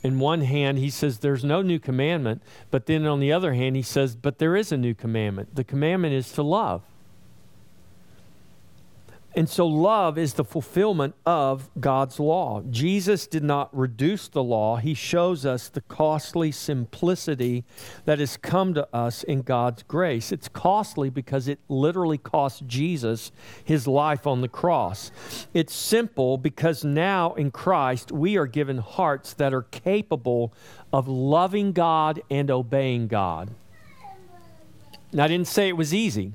in 0.04 0.20
one 0.20 0.42
hand, 0.42 0.78
he 0.78 0.90
says 0.90 1.20
there's 1.20 1.44
no 1.44 1.62
new 1.62 1.80
commandment, 1.80 2.42
but 2.70 2.86
then 2.86 3.06
on 3.06 3.20
the 3.20 3.32
other 3.32 3.54
hand, 3.54 3.76
he 3.76 3.82
says, 3.82 4.16
but 4.16 4.38
there 4.38 4.56
is 4.56 4.72
a 4.72 4.78
new 4.78 4.94
commandment. 4.94 5.56
The 5.56 5.64
commandment 5.64 6.14
is 6.14 6.32
to 6.34 6.44
love. 6.44 6.84
And 9.36 9.50
so, 9.50 9.68
love 9.68 10.18
is 10.18 10.36
the 10.36 10.46
fulfillment 10.46 11.14
of 11.26 11.70
God's 11.78 12.22
law. 12.22 12.62
Jesus 12.70 13.28
did 13.28 13.44
not 13.44 13.76
reduce 13.78 14.30
the 14.30 14.42
law, 14.42 14.78
He 14.78 14.94
shows 14.94 15.46
us 15.46 15.68
the 15.68 15.82
costly 15.82 16.54
simplicity 16.54 17.66
that 18.06 18.20
has 18.20 18.38
come 18.38 18.74
to 18.76 18.88
us 18.96 19.24
in 19.24 19.42
God's 19.42 19.84
grace. 19.84 20.32
It's 20.32 20.48
costly 20.48 21.10
because 21.10 21.50
it 21.50 21.60
literally 21.68 22.18
cost 22.18 22.66
Jesus 22.66 23.34
his 23.66 23.88
life 23.88 24.26
on 24.26 24.40
the 24.40 24.48
cross. 24.48 25.12
It's 25.54 25.76
simple 25.76 26.38
because 26.38 26.86
now 26.86 27.34
in 27.34 27.52
Christ 27.52 28.14
we 28.14 28.38
are 28.38 28.48
given 28.48 28.78
hearts 28.78 29.34
that 29.34 29.54
are 29.54 29.64
capable 29.64 30.54
of 30.94 31.10
loving 31.10 31.74
God 31.74 32.22
and 32.30 32.50
obeying 32.50 33.08
God. 33.08 33.52
Now, 35.12 35.26
I 35.26 35.28
didn't 35.28 35.48
say 35.48 35.68
it 35.68 35.78
was 35.78 35.94
easy 35.94 36.34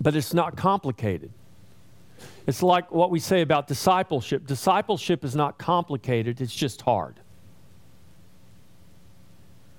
but 0.00 0.14
it's 0.14 0.34
not 0.34 0.56
complicated. 0.56 1.30
It's 2.46 2.62
like 2.62 2.92
what 2.92 3.10
we 3.10 3.18
say 3.18 3.40
about 3.42 3.66
discipleship. 3.66 4.46
Discipleship 4.46 5.24
is 5.24 5.34
not 5.34 5.58
complicated, 5.58 6.40
it's 6.40 6.54
just 6.54 6.82
hard. 6.82 7.20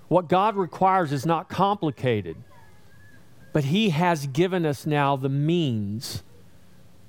What 0.07 0.29
God 0.29 0.55
requires 0.55 1.11
is 1.11 1.25
not 1.25 1.49
complicated, 1.49 2.37
but 3.53 3.65
He 3.65 3.89
has 3.89 4.27
given 4.27 4.65
us 4.65 4.85
now 4.85 5.15
the 5.15 5.29
means 5.29 6.23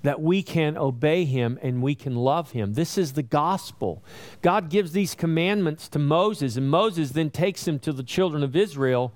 that 0.03 0.21
we 0.21 0.43
can 0.43 0.77
obey 0.77 1.25
him 1.25 1.59
and 1.63 1.83
we 1.83 1.95
can 1.95 2.15
love 2.15 2.53
him. 2.53 2.75
This 2.75 2.97
is 2.97 3.13
the 3.13 3.23
gospel. 3.23 4.05
God 4.43 4.71
gives 4.71 4.93
these 4.93 5.15
commandments 5.15 5.89
to 5.89 5.99
Moses, 5.99 6.57
and 6.57 6.71
Moses 6.71 7.11
then 7.11 7.31
takes 7.31 7.65
them 7.65 7.79
to 7.81 7.93
the 7.93 8.03
children 8.03 8.43
of 8.43 8.55
Israel. 8.55 9.13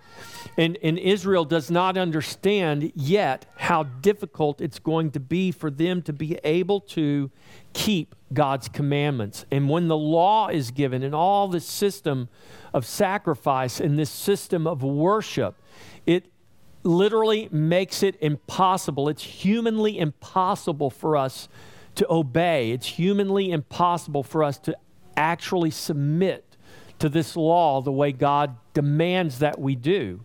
And, 0.58 0.76
and 0.82 0.98
Israel 0.98 1.44
does 1.44 1.70
not 1.70 1.96
understand 1.96 2.92
yet 2.94 3.46
how 3.56 3.84
difficult 3.84 4.60
it's 4.60 4.78
going 4.78 5.12
to 5.12 5.20
be 5.20 5.52
for 5.52 5.70
them 5.70 6.02
to 6.02 6.12
be 6.12 6.38
able 6.42 6.80
to 6.80 7.30
keep 7.72 8.14
God's 8.32 8.68
commandments. 8.68 9.44
And 9.50 9.68
when 9.68 9.88
the 9.88 9.96
law 9.96 10.48
is 10.48 10.70
given 10.70 11.02
and 11.02 11.14
all 11.14 11.48
this 11.48 11.66
system 11.66 12.28
of 12.74 12.86
sacrifice 12.86 13.80
and 13.80 13.98
this 13.98 14.10
system 14.10 14.66
of 14.66 14.82
worship, 14.82 15.56
it 16.06 16.31
literally 16.84 17.48
makes 17.50 18.02
it 18.02 18.16
impossible. 18.20 19.08
It's 19.08 19.22
humanly 19.22 19.98
impossible 19.98 20.90
for 20.90 21.16
us 21.16 21.48
to 21.94 22.10
obey, 22.10 22.70
it's 22.70 22.86
humanly 22.86 23.50
impossible 23.50 24.22
for 24.22 24.42
us 24.42 24.56
to 24.60 24.74
actually 25.14 25.70
submit 25.70 26.56
to 26.98 27.10
this 27.10 27.36
law 27.36 27.82
the 27.82 27.92
way 27.92 28.12
God 28.12 28.56
demands 28.72 29.40
that 29.40 29.58
we 29.58 29.76
do. 29.76 30.20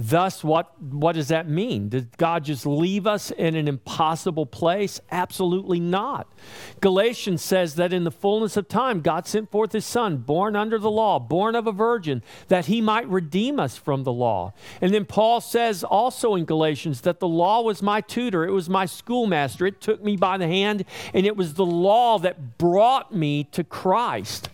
Thus, 0.00 0.44
what, 0.44 0.80
what 0.80 1.16
does 1.16 1.26
that 1.26 1.48
mean? 1.48 1.88
Did 1.88 2.16
God 2.16 2.44
just 2.44 2.64
leave 2.64 3.04
us 3.04 3.32
in 3.32 3.56
an 3.56 3.66
impossible 3.66 4.46
place? 4.46 5.00
Absolutely 5.10 5.80
not. 5.80 6.32
Galatians 6.80 7.42
says 7.42 7.74
that 7.74 7.92
in 7.92 8.04
the 8.04 8.12
fullness 8.12 8.56
of 8.56 8.68
time, 8.68 9.00
God 9.00 9.26
sent 9.26 9.50
forth 9.50 9.72
his 9.72 9.84
Son, 9.84 10.18
born 10.18 10.54
under 10.54 10.78
the 10.78 10.88
law, 10.90 11.18
born 11.18 11.56
of 11.56 11.66
a 11.66 11.72
virgin, 11.72 12.22
that 12.46 12.66
he 12.66 12.80
might 12.80 13.08
redeem 13.08 13.58
us 13.58 13.76
from 13.76 14.04
the 14.04 14.12
law. 14.12 14.52
And 14.80 14.94
then 14.94 15.04
Paul 15.04 15.40
says 15.40 15.82
also 15.82 16.36
in 16.36 16.44
Galatians 16.44 17.00
that 17.00 17.18
the 17.18 17.26
law 17.26 17.62
was 17.62 17.82
my 17.82 18.00
tutor, 18.00 18.44
it 18.44 18.52
was 18.52 18.70
my 18.70 18.86
schoolmaster, 18.86 19.66
it 19.66 19.80
took 19.80 20.04
me 20.04 20.16
by 20.16 20.38
the 20.38 20.46
hand, 20.46 20.84
and 21.12 21.26
it 21.26 21.36
was 21.36 21.54
the 21.54 21.66
law 21.66 22.20
that 22.20 22.56
brought 22.56 23.12
me 23.12 23.42
to 23.50 23.64
Christ. 23.64 24.48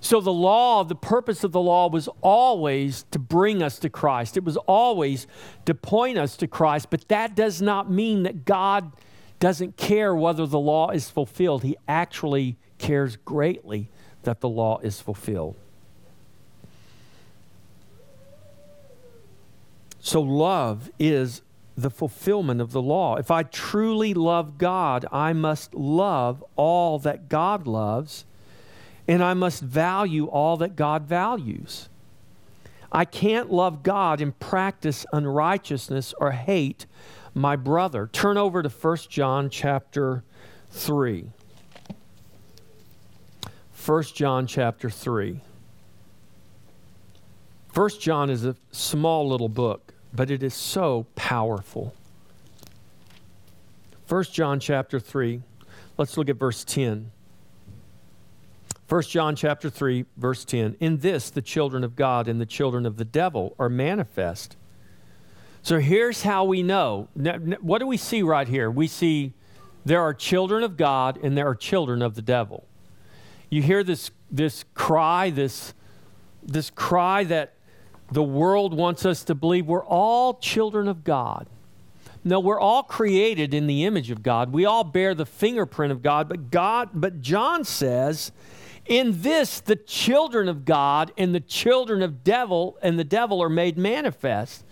So, 0.00 0.20
the 0.20 0.32
law, 0.32 0.84
the 0.84 0.94
purpose 0.94 1.42
of 1.42 1.50
the 1.52 1.60
law 1.60 1.88
was 1.88 2.08
always 2.20 3.04
to 3.10 3.18
bring 3.18 3.62
us 3.62 3.78
to 3.80 3.90
Christ. 3.90 4.36
It 4.36 4.44
was 4.44 4.56
always 4.56 5.26
to 5.66 5.74
point 5.74 6.18
us 6.18 6.36
to 6.36 6.46
Christ. 6.46 6.88
But 6.90 7.08
that 7.08 7.34
does 7.34 7.60
not 7.60 7.90
mean 7.90 8.22
that 8.22 8.44
God 8.44 8.92
doesn't 9.40 9.76
care 9.76 10.14
whether 10.14 10.46
the 10.46 10.58
law 10.58 10.90
is 10.90 11.10
fulfilled. 11.10 11.64
He 11.64 11.76
actually 11.88 12.56
cares 12.78 13.16
greatly 13.16 13.90
that 14.22 14.40
the 14.40 14.48
law 14.48 14.78
is 14.78 15.00
fulfilled. 15.00 15.56
So, 19.98 20.20
love 20.20 20.90
is 20.98 21.42
the 21.76 21.90
fulfillment 21.90 22.60
of 22.60 22.70
the 22.72 22.82
law. 22.82 23.16
If 23.16 23.30
I 23.30 23.42
truly 23.42 24.14
love 24.14 24.58
God, 24.58 25.06
I 25.10 25.32
must 25.32 25.74
love 25.74 26.44
all 26.56 26.98
that 27.00 27.28
God 27.28 27.66
loves 27.66 28.24
and 29.08 29.24
I 29.24 29.32
must 29.32 29.62
value 29.62 30.26
all 30.26 30.58
that 30.58 30.76
God 30.76 31.04
values. 31.04 31.88
I 32.92 33.06
can't 33.06 33.50
love 33.50 33.82
God 33.82 34.20
and 34.20 34.38
practice 34.38 35.06
unrighteousness 35.12 36.14
or 36.20 36.32
hate 36.32 36.84
my 37.34 37.56
brother. 37.56 38.08
Turn 38.12 38.36
over 38.36 38.62
to 38.62 38.68
1 38.68 38.96
John 39.08 39.48
chapter 39.50 40.22
3. 40.70 41.30
1 43.86 44.02
John 44.14 44.46
chapter 44.46 44.90
3. 44.90 45.40
1 47.74 47.90
John 48.00 48.28
is 48.28 48.44
a 48.44 48.56
small 48.72 49.28
little 49.28 49.48
book, 49.48 49.94
but 50.12 50.30
it 50.30 50.42
is 50.42 50.54
so 50.54 51.06
powerful. 51.14 51.94
1 54.08 54.24
John 54.24 54.60
chapter 54.60 54.98
3. 54.98 55.42
Let's 55.96 56.16
look 56.16 56.28
at 56.28 56.36
verse 56.36 56.64
10. 56.64 57.10
1 58.88 59.02
John 59.02 59.36
chapter 59.36 59.68
3 59.68 60.06
verse 60.16 60.44
10 60.44 60.76
In 60.80 60.98
this 60.98 61.28
the 61.28 61.42
children 61.42 61.84
of 61.84 61.94
God 61.94 62.26
and 62.26 62.40
the 62.40 62.46
children 62.46 62.86
of 62.86 62.96
the 62.96 63.04
devil 63.04 63.54
are 63.58 63.68
manifest. 63.68 64.56
So 65.62 65.78
here's 65.78 66.22
how 66.22 66.44
we 66.44 66.62
know. 66.62 67.08
What 67.60 67.80
do 67.80 67.86
we 67.86 67.98
see 67.98 68.22
right 68.22 68.48
here? 68.48 68.70
We 68.70 68.86
see 68.86 69.34
there 69.84 70.00
are 70.00 70.14
children 70.14 70.64
of 70.64 70.78
God 70.78 71.18
and 71.22 71.36
there 71.36 71.46
are 71.46 71.54
children 71.54 72.00
of 72.00 72.14
the 72.14 72.22
devil. 72.22 72.66
You 73.50 73.60
hear 73.60 73.84
this 73.84 74.10
this 74.30 74.64
cry, 74.74 75.28
this 75.30 75.74
this 76.42 76.70
cry 76.70 77.24
that 77.24 77.54
the 78.10 78.22
world 78.22 78.72
wants 78.72 79.04
us 79.04 79.22
to 79.24 79.34
believe 79.34 79.66
we're 79.66 79.84
all 79.84 80.34
children 80.34 80.88
of 80.88 81.04
God. 81.04 81.46
No, 82.24 82.40
we're 82.40 82.60
all 82.60 82.82
created 82.82 83.52
in 83.52 83.66
the 83.66 83.84
image 83.84 84.10
of 84.10 84.22
God. 84.22 84.52
We 84.52 84.64
all 84.64 84.84
bear 84.84 85.14
the 85.14 85.26
fingerprint 85.26 85.92
of 85.92 86.02
God, 86.02 86.28
but 86.28 86.50
God, 86.50 86.90
but 86.94 87.20
John 87.20 87.64
says, 87.64 88.32
in 88.88 89.20
this 89.22 89.60
the 89.60 89.76
children 89.76 90.48
of 90.48 90.64
God 90.64 91.12
and 91.16 91.34
the 91.34 91.40
children 91.40 92.02
of 92.02 92.24
devil 92.24 92.78
and 92.82 92.98
the 92.98 93.04
devil 93.04 93.42
are 93.42 93.48
made 93.48 93.78
manifest. 93.78 94.64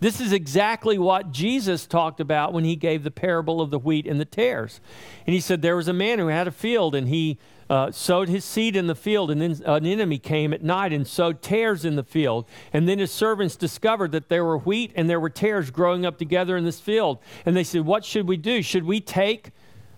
This 0.00 0.20
is 0.20 0.32
exactly 0.32 0.98
what 0.98 1.30
Jesus 1.30 1.86
talked 1.86 2.20
about 2.20 2.52
when 2.52 2.64
he 2.64 2.74
gave 2.74 3.04
the 3.04 3.10
parable 3.10 3.60
of 3.60 3.70
the 3.70 3.78
wheat 3.78 4.06
and 4.06 4.18
the 4.18 4.24
tares. 4.24 4.80
And 5.26 5.34
he 5.34 5.40
said 5.40 5.60
there 5.60 5.76
was 5.76 5.88
a 5.88 5.92
man 5.92 6.18
who 6.18 6.28
had 6.28 6.48
a 6.48 6.52
field 6.52 6.94
and 6.94 7.08
he 7.08 7.38
uh, 7.68 7.92
sowed 7.92 8.28
his 8.28 8.44
seed 8.44 8.74
in 8.74 8.88
the 8.88 8.96
field, 8.96 9.30
and 9.30 9.40
then 9.40 9.56
an 9.64 9.86
enemy 9.86 10.18
came 10.18 10.52
at 10.52 10.60
night 10.60 10.92
and 10.92 11.06
sowed 11.06 11.40
tares 11.40 11.84
in 11.84 11.94
the 11.94 12.02
field. 12.02 12.44
And 12.72 12.88
then 12.88 12.98
his 12.98 13.12
servants 13.12 13.54
discovered 13.54 14.10
that 14.10 14.28
there 14.28 14.44
were 14.44 14.58
wheat 14.58 14.90
and 14.96 15.08
there 15.08 15.20
were 15.20 15.30
tares 15.30 15.70
growing 15.70 16.04
up 16.04 16.18
together 16.18 16.56
in 16.56 16.64
this 16.64 16.80
field. 16.80 17.20
And 17.46 17.56
they 17.56 17.62
said, 17.62 17.82
What 17.82 18.04
should 18.04 18.26
we 18.26 18.36
do? 18.36 18.60
Should 18.60 18.84
we 18.84 19.00
take 19.00 19.52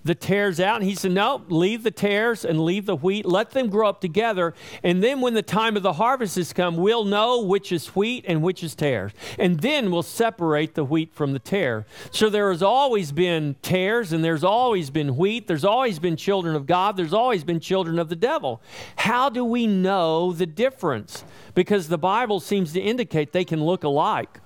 the 0.05 0.15
tares 0.15 0.61
out? 0.61 0.81
And 0.81 0.85
he 0.89 0.95
said, 0.95 1.13
No, 1.13 1.43
leave 1.49 1.83
the 1.83 1.91
tares 1.91 2.45
and 2.45 2.65
leave 2.65 2.87
the 2.87 2.97
wheat. 2.97 3.25
Let 3.25 3.51
them 3.51 3.69
grow 3.69 3.89
up 3.89 4.01
together. 4.01 4.55
And 4.83 5.03
then 5.03 5.21
when 5.21 5.35
the 5.35 5.43
time 5.43 5.77
of 5.77 5.83
the 5.83 5.95
harvest 5.95 6.37
has 6.37 6.53
come, 6.53 6.77
we'll 6.77 7.05
know 7.05 7.43
which 7.43 7.73
is 7.73 7.89
wheat 7.89 8.25
and 8.27 8.43
which 8.43 8.63
is 8.63 8.75
tares. 8.75 9.13
And 9.39 9.61
then 9.61 9.91
we'll 9.91 10.03
separate 10.03 10.75
the 10.75 10.85
wheat 10.85 11.15
from 11.15 11.33
the 11.33 11.39
tare. 11.39 11.87
So 12.11 12.29
there 12.29 12.51
has 12.51 12.63
always 12.63 13.13
been 13.13 13.57
tares 13.63 14.13
and 14.13 14.25
there's 14.25 14.45
always 14.45 14.91
been 14.91 15.17
wheat. 15.17 15.47
There's 15.47 15.65
always 15.65 15.99
been 15.99 16.17
children 16.17 16.57
of 16.57 16.67
God. 16.67 16.97
There's 16.97 17.15
always 17.15 17.45
been 17.45 17.61
children 17.61 17.99
of 17.99 18.09
the 18.09 18.17
devil. 18.17 18.61
How 18.97 19.29
do 19.29 19.45
we 19.45 19.67
know 19.67 20.33
the 20.33 20.47
difference? 20.47 21.25
Because 21.55 21.89
the 21.89 21.99
Bible 21.99 22.41
seems 22.41 22.73
to 22.73 22.81
indicate 22.81 23.33
they 23.33 23.45
can 23.45 23.63
look 23.63 23.85
alike. 23.85 24.41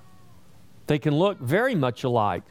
They 0.86 0.98
can 0.98 1.14
look 1.14 1.38
very 1.40 1.74
much 1.74 2.04
alike. 2.04 2.42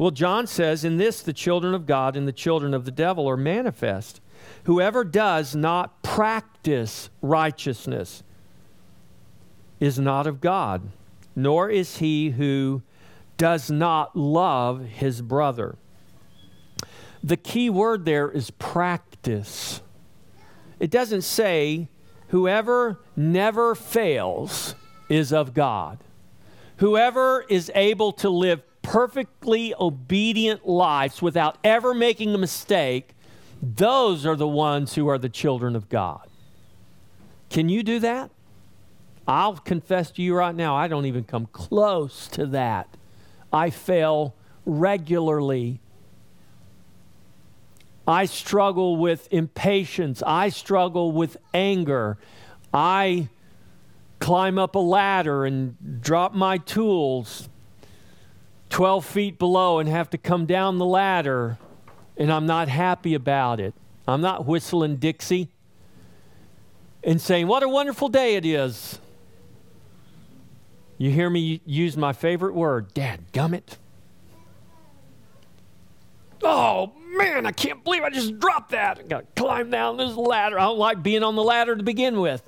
Well, 0.00 0.10
John 0.10 0.46
says, 0.46 0.82
In 0.82 0.96
this 0.96 1.20
the 1.20 1.34
children 1.34 1.74
of 1.74 1.84
God 1.84 2.16
and 2.16 2.26
the 2.26 2.32
children 2.32 2.72
of 2.72 2.86
the 2.86 2.90
devil 2.90 3.28
are 3.28 3.36
manifest. 3.36 4.22
Whoever 4.64 5.04
does 5.04 5.54
not 5.54 6.02
practice 6.02 7.10
righteousness 7.20 8.22
is 9.78 9.98
not 9.98 10.26
of 10.26 10.40
God, 10.40 10.88
nor 11.36 11.68
is 11.68 11.98
he 11.98 12.30
who 12.30 12.80
does 13.36 13.70
not 13.70 14.16
love 14.16 14.86
his 14.86 15.20
brother. 15.20 15.76
The 17.22 17.36
key 17.36 17.68
word 17.68 18.06
there 18.06 18.30
is 18.30 18.50
practice. 18.52 19.82
It 20.78 20.90
doesn't 20.90 21.24
say 21.24 21.88
whoever 22.28 23.00
never 23.16 23.74
fails 23.74 24.74
is 25.10 25.30
of 25.30 25.52
God. 25.52 25.98
Whoever 26.78 27.44
is 27.50 27.70
able 27.74 28.12
to 28.12 28.30
live 28.30 28.62
perfectly 28.90 29.72
obedient 29.78 30.66
lives 30.66 31.22
without 31.22 31.56
ever 31.62 31.94
making 31.94 32.34
a 32.34 32.38
mistake, 32.38 33.14
those 33.62 34.26
are 34.26 34.34
the 34.34 34.48
ones 34.48 34.96
who 34.96 35.06
are 35.06 35.16
the 35.16 35.28
children 35.28 35.76
of 35.76 35.88
God. 35.88 36.28
Can 37.50 37.68
you 37.68 37.84
do 37.84 38.00
that? 38.00 38.32
I'll 39.28 39.54
confess 39.58 40.10
to 40.12 40.22
you 40.22 40.34
right 40.34 40.56
now, 40.56 40.74
I 40.74 40.88
don't 40.88 41.06
even 41.06 41.22
come 41.22 41.46
close 41.52 42.26
to 42.32 42.46
that. 42.46 42.96
I 43.52 43.70
fail 43.70 44.34
regularly. 44.66 45.78
I 48.08 48.24
struggle 48.24 48.96
with 48.96 49.28
impatience. 49.30 50.20
I 50.26 50.48
struggle 50.48 51.12
with 51.12 51.36
anger. 51.54 52.18
I 52.74 53.28
climb 54.18 54.58
up 54.58 54.74
a 54.74 54.80
ladder 54.80 55.44
and 55.44 56.02
drop 56.02 56.34
my 56.34 56.58
tools 56.58 57.48
12 58.70 59.04
feet 59.04 59.38
below 59.38 59.78
and 59.78 59.88
have 59.88 60.08
to 60.10 60.18
come 60.18 60.46
down 60.46 60.78
the 60.78 60.86
ladder, 60.86 61.58
and 62.16 62.32
I'm 62.32 62.46
not 62.46 62.68
happy 62.68 63.14
about 63.14 63.60
it. 63.60 63.74
I'm 64.08 64.20
not 64.20 64.46
whistling 64.46 64.96
Dixie 64.96 65.50
and 67.04 67.20
saying, 67.20 67.46
What 67.46 67.62
a 67.62 67.68
wonderful 67.68 68.08
day 68.08 68.36
it 68.36 68.46
is. 68.46 68.98
You 70.98 71.10
hear 71.10 71.30
me 71.30 71.60
use 71.64 71.96
my 71.96 72.12
favorite 72.12 72.54
word, 72.54 72.92
Dad 72.94 73.32
gummit. 73.32 73.76
Oh 76.42 76.92
man, 77.16 77.46
I 77.46 77.52
can't 77.52 77.82
believe 77.84 78.02
I 78.02 78.10
just 78.10 78.38
dropped 78.38 78.70
that. 78.70 78.98
I 78.98 79.02
got 79.02 79.36
to 79.36 79.42
climb 79.42 79.70
down 79.70 79.96
this 79.96 80.14
ladder. 80.14 80.58
I 80.58 80.64
don't 80.64 80.78
like 80.78 81.02
being 81.02 81.22
on 81.22 81.36
the 81.36 81.42
ladder 81.42 81.76
to 81.76 81.82
begin 81.82 82.20
with. 82.20 82.42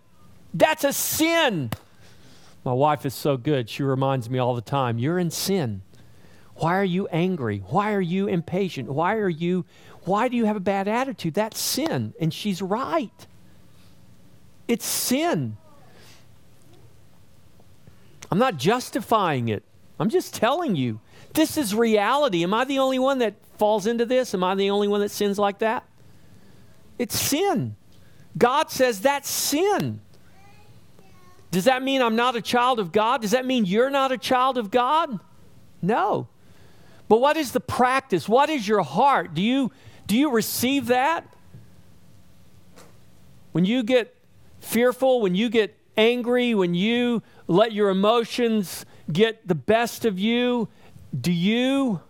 That's 0.54 0.84
a 0.84 0.92
sin. 0.92 1.70
My 2.64 2.72
wife 2.72 3.04
is 3.04 3.14
so 3.14 3.36
good. 3.36 3.68
She 3.68 3.82
reminds 3.82 4.30
me 4.30 4.38
all 4.38 4.54
the 4.54 4.60
time, 4.60 4.98
You're 4.98 5.18
in 5.18 5.30
sin. 5.30 5.82
Why 6.56 6.76
are 6.76 6.84
you 6.84 7.06
angry? 7.08 7.62
Why 7.68 7.92
are 7.92 8.00
you 8.00 8.28
impatient? 8.28 8.88
Why 8.88 9.14
are 9.16 9.28
you 9.28 9.64
why 10.04 10.28
do 10.28 10.36
you 10.36 10.46
have 10.46 10.56
a 10.56 10.60
bad 10.60 10.88
attitude? 10.88 11.34
That's 11.34 11.60
sin. 11.60 12.14
And 12.20 12.34
she's 12.34 12.60
right. 12.60 13.26
It's 14.66 14.84
sin. 14.84 15.56
I'm 18.30 18.38
not 18.38 18.56
justifying 18.56 19.48
it. 19.48 19.62
I'm 20.00 20.08
just 20.08 20.34
telling 20.34 20.74
you. 20.74 21.00
This 21.34 21.56
is 21.56 21.74
reality. 21.74 22.42
Am 22.42 22.52
I 22.52 22.64
the 22.64 22.78
only 22.78 22.98
one 22.98 23.18
that 23.18 23.34
falls 23.58 23.86
into 23.86 24.04
this? 24.04 24.34
Am 24.34 24.42
I 24.42 24.54
the 24.54 24.70
only 24.70 24.88
one 24.88 25.00
that 25.00 25.10
sins 25.10 25.38
like 25.38 25.60
that? 25.60 25.84
It's 26.98 27.18
sin. 27.18 27.76
God 28.36 28.70
says 28.70 29.00
that's 29.00 29.30
sin. 29.30 30.00
Does 31.50 31.64
that 31.64 31.82
mean 31.82 32.02
I'm 32.02 32.16
not 32.16 32.34
a 32.34 32.42
child 32.42 32.80
of 32.80 32.92
God? 32.92 33.20
Does 33.20 33.32
that 33.32 33.44
mean 33.46 33.64
you're 33.66 33.90
not 33.90 34.10
a 34.10 34.18
child 34.18 34.58
of 34.58 34.70
God? 34.70 35.20
No. 35.80 36.28
But 37.12 37.20
what 37.20 37.36
is 37.36 37.52
the 37.52 37.60
practice? 37.60 38.26
What 38.26 38.48
is 38.48 38.66
your 38.66 38.80
heart? 38.80 39.34
Do 39.34 39.42
you, 39.42 39.70
do 40.06 40.16
you 40.16 40.30
receive 40.30 40.86
that? 40.86 41.26
When 43.50 43.66
you 43.66 43.82
get 43.82 44.16
fearful, 44.60 45.20
when 45.20 45.34
you 45.34 45.50
get 45.50 45.76
angry, 45.94 46.54
when 46.54 46.72
you 46.72 47.22
let 47.48 47.72
your 47.72 47.90
emotions 47.90 48.86
get 49.12 49.46
the 49.46 49.54
best 49.54 50.06
of 50.06 50.18
you, 50.18 50.70
do 51.20 51.30
you 51.30 52.00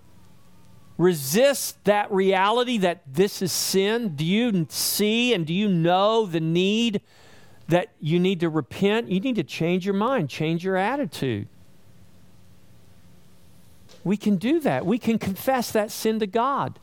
resist 0.99 1.83
that 1.83 2.09
reality 2.13 2.79
that 2.79 3.03
this 3.13 3.43
is 3.43 3.51
sin? 3.51 4.15
Do 4.15 4.25
you 4.25 4.69
see 4.71 5.35
and 5.35 5.45
do 5.45 5.53
you 5.53 5.69
know 5.69 6.27
the 6.27 6.39
need 6.39 7.01
that 7.67 7.89
you 7.99 8.21
need 8.21 8.39
to 8.39 8.49
repent? 8.49 9.11
You 9.11 9.19
need 9.19 9.35
to 9.35 9.43
change 9.43 9.85
your 9.85 9.97
mind, 9.97 10.31
change 10.31 10.63
your 10.63 10.77
attitude 10.77 11.49
we 14.05 14.17
can 14.17 14.37
do 14.37 14.61
that. 14.61 14.85
We 14.85 14.99
can 14.99 15.19
confess 15.19 15.71
that 15.73 15.91
sin 15.91 16.19
to 16.21 16.27
God. 16.27 16.79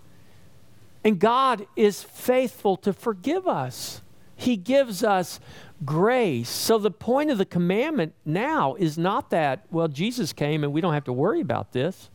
And 1.03 1.19
God 1.19 1.65
is 1.75 2.03
faithful 2.03 2.77
to 2.77 2.93
forgive 2.93 3.47
us. 3.47 4.01
He 4.35 4.55
gives 4.55 5.03
us 5.03 5.39
grace. 5.85 6.49
So 6.49 6.77
the 6.77 6.91
point 6.91 7.29
of 7.29 7.37
the 7.37 7.45
commandment 7.45 8.13
now 8.25 8.75
is 8.75 8.97
not 8.97 9.29
that, 9.31 9.65
well, 9.71 9.87
Jesus 9.87 10.33
came 10.33 10.63
and 10.63 10.73
we 10.73 10.81
don't 10.81 10.93
have 10.93 11.05
to 11.05 11.13
worry 11.13 11.41
about 11.41 11.73
this. 11.73 12.09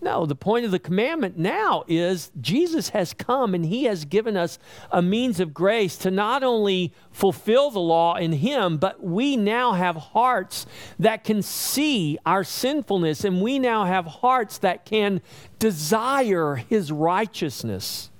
No, 0.00 0.26
the 0.26 0.36
point 0.36 0.64
of 0.64 0.70
the 0.70 0.78
commandment 0.78 1.38
now 1.38 1.84
is 1.88 2.30
Jesus 2.40 2.90
has 2.90 3.14
come 3.14 3.54
and 3.54 3.64
he 3.64 3.84
has 3.84 4.04
given 4.04 4.36
us 4.36 4.58
a 4.90 5.00
means 5.00 5.40
of 5.40 5.54
grace 5.54 5.96
to 5.98 6.10
not 6.10 6.42
only 6.42 6.92
fulfill 7.10 7.70
the 7.70 7.80
law 7.80 8.16
in 8.16 8.32
him, 8.32 8.76
but 8.76 9.02
we 9.02 9.36
now 9.36 9.72
have 9.72 9.96
hearts 9.96 10.66
that 10.98 11.24
can 11.24 11.42
see 11.42 12.18
our 12.26 12.44
sinfulness 12.44 13.24
and 13.24 13.40
we 13.40 13.58
now 13.58 13.84
have 13.84 14.06
hearts 14.06 14.58
that 14.58 14.84
can 14.84 15.22
desire 15.58 16.56
his 16.56 16.92
righteousness. 16.92 18.10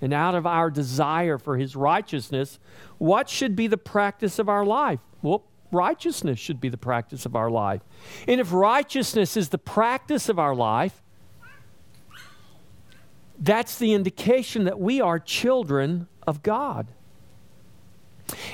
And 0.00 0.12
out 0.12 0.36
of 0.36 0.46
our 0.46 0.70
desire 0.70 1.38
for 1.38 1.58
his 1.58 1.74
righteousness, 1.74 2.60
what 2.98 3.28
should 3.28 3.56
be 3.56 3.66
the 3.66 3.76
practice 3.76 4.38
of 4.38 4.48
our 4.48 4.64
life? 4.64 5.00
Well, 5.22 5.44
righteousness 5.72 6.38
should 6.38 6.60
be 6.60 6.68
the 6.68 6.78
practice 6.78 7.26
of 7.26 7.34
our 7.34 7.50
life. 7.50 7.82
And 8.28 8.40
if 8.40 8.52
righteousness 8.52 9.36
is 9.36 9.48
the 9.48 9.58
practice 9.58 10.28
of 10.28 10.38
our 10.38 10.54
life, 10.54 11.02
that's 13.38 13.78
the 13.78 13.94
indication 13.94 14.64
that 14.64 14.78
we 14.78 15.00
are 15.00 15.18
children 15.18 16.08
of 16.26 16.42
God. 16.42 16.88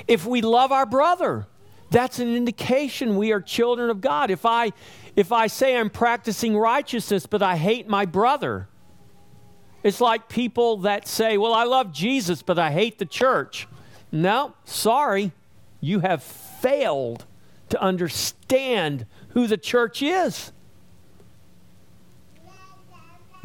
If 0.07 0.25
we 0.25 0.41
love 0.41 0.71
our 0.71 0.85
brother, 0.85 1.47
that's 1.89 2.19
an 2.19 2.33
indication 2.35 3.17
we 3.17 3.31
are 3.31 3.41
children 3.41 3.89
of 3.89 4.01
God. 4.01 4.31
If 4.31 4.45
I 4.45 4.71
if 5.15 5.31
I 5.31 5.47
say 5.47 5.77
I'm 5.77 5.89
practicing 5.89 6.57
righteousness 6.57 7.25
but 7.25 7.41
I 7.41 7.57
hate 7.57 7.87
my 7.87 8.05
brother, 8.05 8.67
it's 9.83 10.01
like 10.01 10.29
people 10.29 10.77
that 10.77 11.07
say, 11.07 11.37
"Well, 11.37 11.53
I 11.53 11.63
love 11.63 11.91
Jesus 11.91 12.41
but 12.41 12.59
I 12.59 12.71
hate 12.71 12.99
the 12.99 13.05
church." 13.05 13.67
No, 14.11 14.53
sorry. 14.63 15.31
You 15.81 15.99
have 15.99 16.23
failed 16.23 17.25
to 17.69 17.81
understand 17.81 19.05
who 19.29 19.47
the 19.47 19.57
church 19.57 20.01
is. 20.01 20.51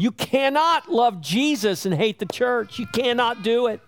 You 0.00 0.12
cannot 0.12 0.90
love 0.90 1.20
Jesus 1.20 1.84
and 1.84 1.94
hate 1.94 2.18
the 2.18 2.26
church. 2.26 2.78
You 2.78 2.86
cannot 2.86 3.42
do 3.42 3.66
it. 3.66 3.80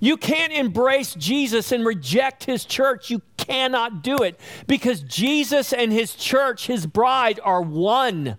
You 0.00 0.16
can't 0.16 0.52
embrace 0.52 1.14
Jesus 1.14 1.70
and 1.70 1.84
reject 1.84 2.44
his 2.44 2.64
church. 2.64 3.10
You 3.10 3.20
cannot 3.36 4.02
do 4.02 4.16
it 4.16 4.40
because 4.66 5.02
Jesus 5.02 5.74
and 5.74 5.92
his 5.92 6.14
church, 6.14 6.66
his 6.66 6.86
bride, 6.86 7.40
are 7.42 7.60
one. 7.60 8.38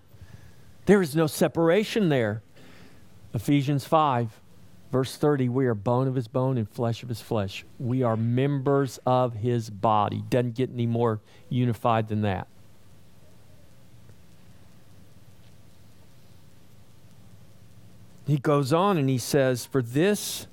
There 0.86 1.00
is 1.00 1.14
no 1.14 1.28
separation 1.28 2.08
there. 2.08 2.42
Ephesians 3.34 3.84
5, 3.84 4.40
verse 4.90 5.16
30 5.16 5.48
we 5.48 5.66
are 5.66 5.74
bone 5.74 6.08
of 6.08 6.14
his 6.14 6.26
bone 6.26 6.58
and 6.58 6.68
flesh 6.68 7.04
of 7.04 7.08
his 7.08 7.20
flesh. 7.20 7.64
We 7.78 8.02
are 8.02 8.16
members 8.16 8.98
of 9.06 9.34
his 9.34 9.70
body. 9.70 10.24
Doesn't 10.28 10.54
get 10.56 10.70
any 10.70 10.86
more 10.86 11.20
unified 11.50 12.08
than 12.08 12.22
that. 12.22 12.48
He 18.28 18.36
goes 18.36 18.74
on 18.74 18.98
and 18.98 19.08
he 19.08 19.16
says, 19.16 19.64
For 19.64 19.80
this 19.80 20.46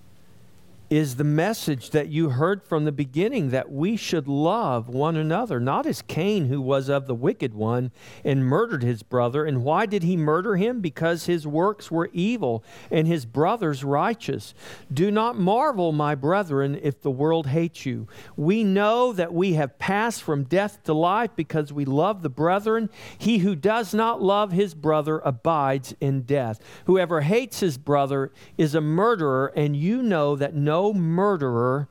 is 0.96 1.18
the 1.18 1.26
message 1.26 1.90
that 1.90 2.08
you 2.08 2.30
heard 2.30 2.64
from 2.64 2.86
the 2.86 2.92
beginning 2.92 3.50
that 3.50 3.70
we 3.70 3.98
should 3.98 4.30
love 4.30 4.88
one 4.88 5.18
another, 5.18 5.60
not 5.60 5.86
as 5.86 6.02
Cain, 6.02 6.46
who 6.46 6.62
was 6.62 6.88
of 6.88 7.06
the 7.06 7.14
wicked 7.14 7.54
one 7.54 7.92
and 8.24 8.46
murdered 8.46 8.82
his 8.82 9.04
brother. 9.04 9.44
And 9.44 9.62
why 9.62 9.88
did 9.88 10.04
he 10.04 10.16
murder 10.16 10.56
him? 10.56 10.80
Because 10.80 11.26
his 11.26 11.46
works 11.46 11.92
were 11.92 12.10
evil 12.14 12.64
and 12.90 13.08
his 13.08 13.26
brothers 13.26 13.84
righteous. 13.84 14.54
Do 14.94 15.12
not 15.12 15.38
marvel, 15.38 15.92
my 15.92 16.16
brethren, 16.16 16.80
if 16.82 17.02
the 17.02 17.12
world 17.12 17.48
hates 17.48 17.86
you. 17.86 18.08
We 18.38 18.64
know 18.64 19.12
that 19.12 19.34
we 19.34 19.56
have 19.56 19.78
passed 19.78 20.24
from 20.24 20.46
death 20.46 20.82
to 20.84 20.94
life 20.94 21.32
because 21.36 21.74
we 21.74 21.84
love 21.84 22.22
the 22.22 22.30
brethren. 22.30 22.90
He 23.18 23.40
who 23.40 23.54
does 23.54 23.94
not 23.94 24.22
love 24.22 24.54
his 24.54 24.74
brother 24.74 25.20
abides 25.20 25.94
in 26.00 26.22
death. 26.22 26.62
Whoever 26.86 27.20
hates 27.20 27.60
his 27.60 27.78
brother 27.78 28.32
is 28.58 28.76
a 28.76 28.82
murderer, 28.82 29.52
and 29.58 29.76
you 29.76 30.02
know 30.02 30.38
that 30.38 30.56
no 30.56 30.85
no 30.86 30.94
murderer 30.94 31.88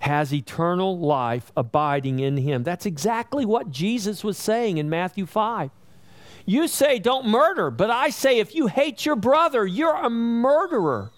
has 0.00 0.32
eternal 0.32 0.98
life 0.98 1.52
abiding 1.56 2.18
in 2.20 2.38
him. 2.38 2.62
That's 2.62 2.86
exactly 2.86 3.44
what 3.44 3.70
Jesus 3.70 4.24
was 4.24 4.38
saying 4.38 4.78
in 4.78 4.88
Matthew 4.88 5.26
5. 5.26 5.70
You 6.46 6.66
say, 6.66 6.98
don't 6.98 7.26
murder, 7.26 7.70
but 7.70 7.90
I 7.90 8.08
say, 8.08 8.38
if 8.38 8.54
you 8.54 8.68
hate 8.68 9.04
your 9.04 9.16
brother, 9.16 9.66
you're 9.66 9.96
a 9.96 10.08
murderer. 10.08 11.10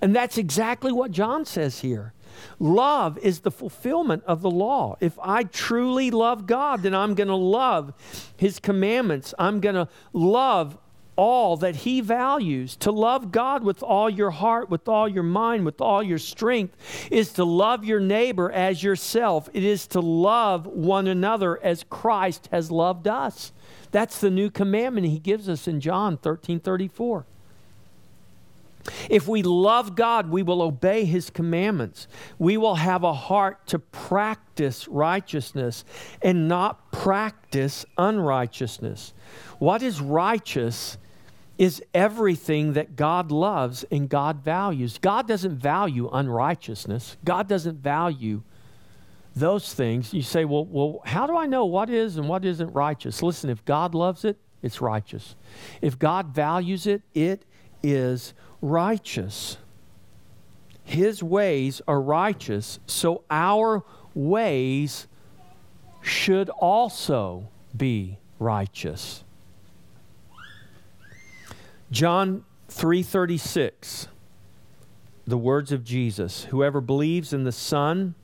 And 0.00 0.16
that's 0.16 0.38
exactly 0.38 0.92
what 0.92 1.10
John 1.10 1.44
says 1.44 1.80
here. 1.80 2.14
Love 2.58 3.18
is 3.18 3.40
the 3.40 3.50
fulfillment 3.50 4.22
of 4.24 4.40
the 4.40 4.50
law. 4.50 4.96
If 5.00 5.18
I 5.22 5.42
truly 5.42 6.10
love 6.10 6.46
God, 6.46 6.82
then 6.82 6.94
I'm 6.94 7.14
going 7.14 7.28
to 7.28 7.34
love 7.34 7.92
His 8.38 8.58
commandments. 8.58 9.34
I'm 9.38 9.60
going 9.60 9.74
to 9.74 9.88
love 10.14 10.78
all 11.16 11.56
that 11.58 11.76
He 11.76 12.00
values. 12.00 12.76
To 12.76 12.90
love 12.90 13.32
God 13.32 13.62
with 13.64 13.82
all 13.82 14.08
your 14.08 14.30
heart, 14.30 14.70
with 14.70 14.88
all 14.88 15.08
your 15.08 15.22
mind, 15.22 15.64
with 15.64 15.80
all 15.80 16.02
your 16.02 16.18
strength, 16.18 16.76
is 17.10 17.32
to 17.34 17.44
love 17.44 17.84
your 17.84 18.00
neighbor 18.00 18.50
as 18.50 18.82
yourself. 18.82 19.48
It 19.52 19.64
is 19.64 19.86
to 19.88 20.00
love 20.00 20.66
one 20.66 21.06
another 21.06 21.62
as 21.62 21.84
Christ 21.88 22.48
has 22.52 22.70
loved 22.70 23.06
us. 23.08 23.52
That's 23.90 24.20
the 24.20 24.30
new 24.30 24.50
commandment 24.50 25.06
He 25.06 25.18
gives 25.18 25.48
us 25.48 25.66
in 25.66 25.80
John 25.80 26.16
13 26.16 26.60
34. 26.60 27.26
If 29.08 29.28
we 29.28 29.42
love 29.42 29.94
God, 29.94 30.30
we 30.30 30.42
will 30.42 30.62
obey 30.62 31.04
His 31.04 31.30
commandments. 31.30 32.08
We 32.38 32.56
will 32.56 32.76
have 32.76 33.04
a 33.04 33.12
heart 33.12 33.66
to 33.68 33.78
practice 33.78 34.88
righteousness 34.88 35.84
and 36.22 36.48
not 36.48 36.90
practice 36.92 37.84
unrighteousness. 37.98 39.12
What 39.58 39.82
is 39.82 40.00
righteous 40.00 40.98
is 41.58 41.82
everything 41.92 42.72
that 42.72 42.96
God 42.96 43.30
loves 43.30 43.84
and 43.90 44.08
God 44.08 44.42
values. 44.42 44.96
God 44.98 45.28
doesn't 45.28 45.58
value 45.58 46.08
unrighteousness. 46.10 47.18
God 47.22 47.48
doesn't 47.48 47.82
value 47.82 48.42
those 49.36 49.74
things. 49.74 50.14
You 50.14 50.22
say, 50.22 50.46
well, 50.46 50.64
well, 50.64 51.02
how 51.04 51.26
do 51.26 51.36
I 51.36 51.44
know 51.44 51.66
what 51.66 51.90
is 51.90 52.16
and 52.16 52.28
what 52.28 52.46
isn't 52.46 52.72
righteous? 52.72 53.22
Listen, 53.22 53.50
if 53.50 53.62
God 53.66 53.94
loves 53.94 54.24
it, 54.24 54.38
it's 54.62 54.80
righteous. 54.80 55.36
If 55.82 55.98
God 55.98 56.34
values 56.34 56.86
it, 56.86 57.02
it 57.12 57.44
is 57.82 58.32
righteous. 58.32 58.49
His 60.84 61.22
ways 61.22 61.80
are 61.86 62.00
righteous, 62.00 62.78
so 62.86 63.22
our 63.30 63.84
ways 64.14 65.06
should 66.02 66.48
also 66.50 67.48
be 67.76 68.18
righteous. 68.38 69.24
John 71.90 72.44
3:36 72.68 74.08
the 75.26 75.38
words 75.38 75.70
of 75.70 75.84
Jesus 75.84 76.44
whoever 76.44 76.80
believes 76.80 77.32
in 77.32 77.44
the 77.44 77.52
son 77.52 78.14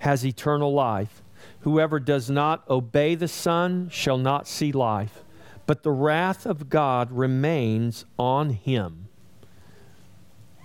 has 0.00 0.24
eternal 0.24 0.72
life. 0.72 1.22
Whoever 1.60 2.00
does 2.00 2.28
not 2.28 2.68
obey 2.68 3.14
the 3.14 3.28
son 3.28 3.88
shall 3.90 4.18
not 4.18 4.48
see 4.48 4.72
life 4.72 5.24
but 5.68 5.82
the 5.82 5.92
wrath 5.92 6.46
of 6.46 6.70
God 6.70 7.12
remains 7.12 8.06
on 8.18 8.50
him 8.50 9.07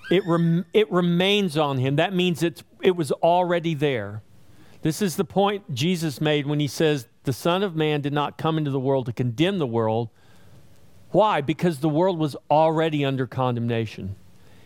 it 0.09 0.25
rem- 0.25 0.65
it 0.73 0.91
remains 0.91 1.57
on 1.57 1.77
him 1.77 1.95
that 1.95 2.13
means 2.13 2.43
it's 2.43 2.63
it 2.81 2.95
was 2.95 3.11
already 3.11 3.73
there 3.73 4.21
this 4.81 5.01
is 5.01 5.15
the 5.15 5.25
point 5.25 5.73
Jesus 5.73 6.19
made 6.19 6.45
when 6.45 6.59
he 6.59 6.67
says 6.67 7.07
the 7.23 7.33
son 7.33 7.63
of 7.63 7.75
man 7.75 8.01
did 8.01 8.13
not 8.13 8.37
come 8.37 8.57
into 8.57 8.71
the 8.71 8.79
world 8.79 9.05
to 9.05 9.13
condemn 9.13 9.59
the 9.59 9.67
world 9.67 10.09
why? 11.13 11.41
Because 11.41 11.79
the 11.79 11.89
world 11.89 12.17
was 12.17 12.35
already 12.49 13.05
under 13.05 13.27
condemnation. 13.27 14.15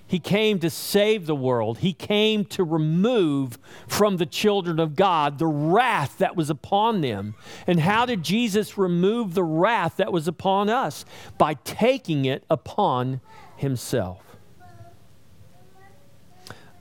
He 0.08 0.17
came 0.17 0.60
to 0.60 0.69
save 0.69 1.26
the 1.26 1.36
world. 1.36 1.80
He 1.80 1.91
came 1.91 2.45
to 2.45 2.63
remove 2.63 3.60
from 3.86 4.15
the 4.15 4.26
children 4.26 4.80
of 4.80 4.95
God 4.95 5.39
the 5.39 5.45
wrath 5.45 6.19
that 6.19 6.38
was 6.38 6.50
upon 6.50 7.02
them. 7.02 7.36
And 7.67 7.82
how 7.82 8.06
did 8.06 8.23
Jesus 8.23 8.78
remove 8.78 9.34
the 9.34 9.43
wrath 9.43 9.97
that 9.97 10.13
was 10.13 10.26
upon 10.26 10.69
us? 10.69 11.04
By 11.38 11.56
taking 11.65 12.23
it 12.23 12.45
upon 12.50 13.19
himself. 13.58 14.23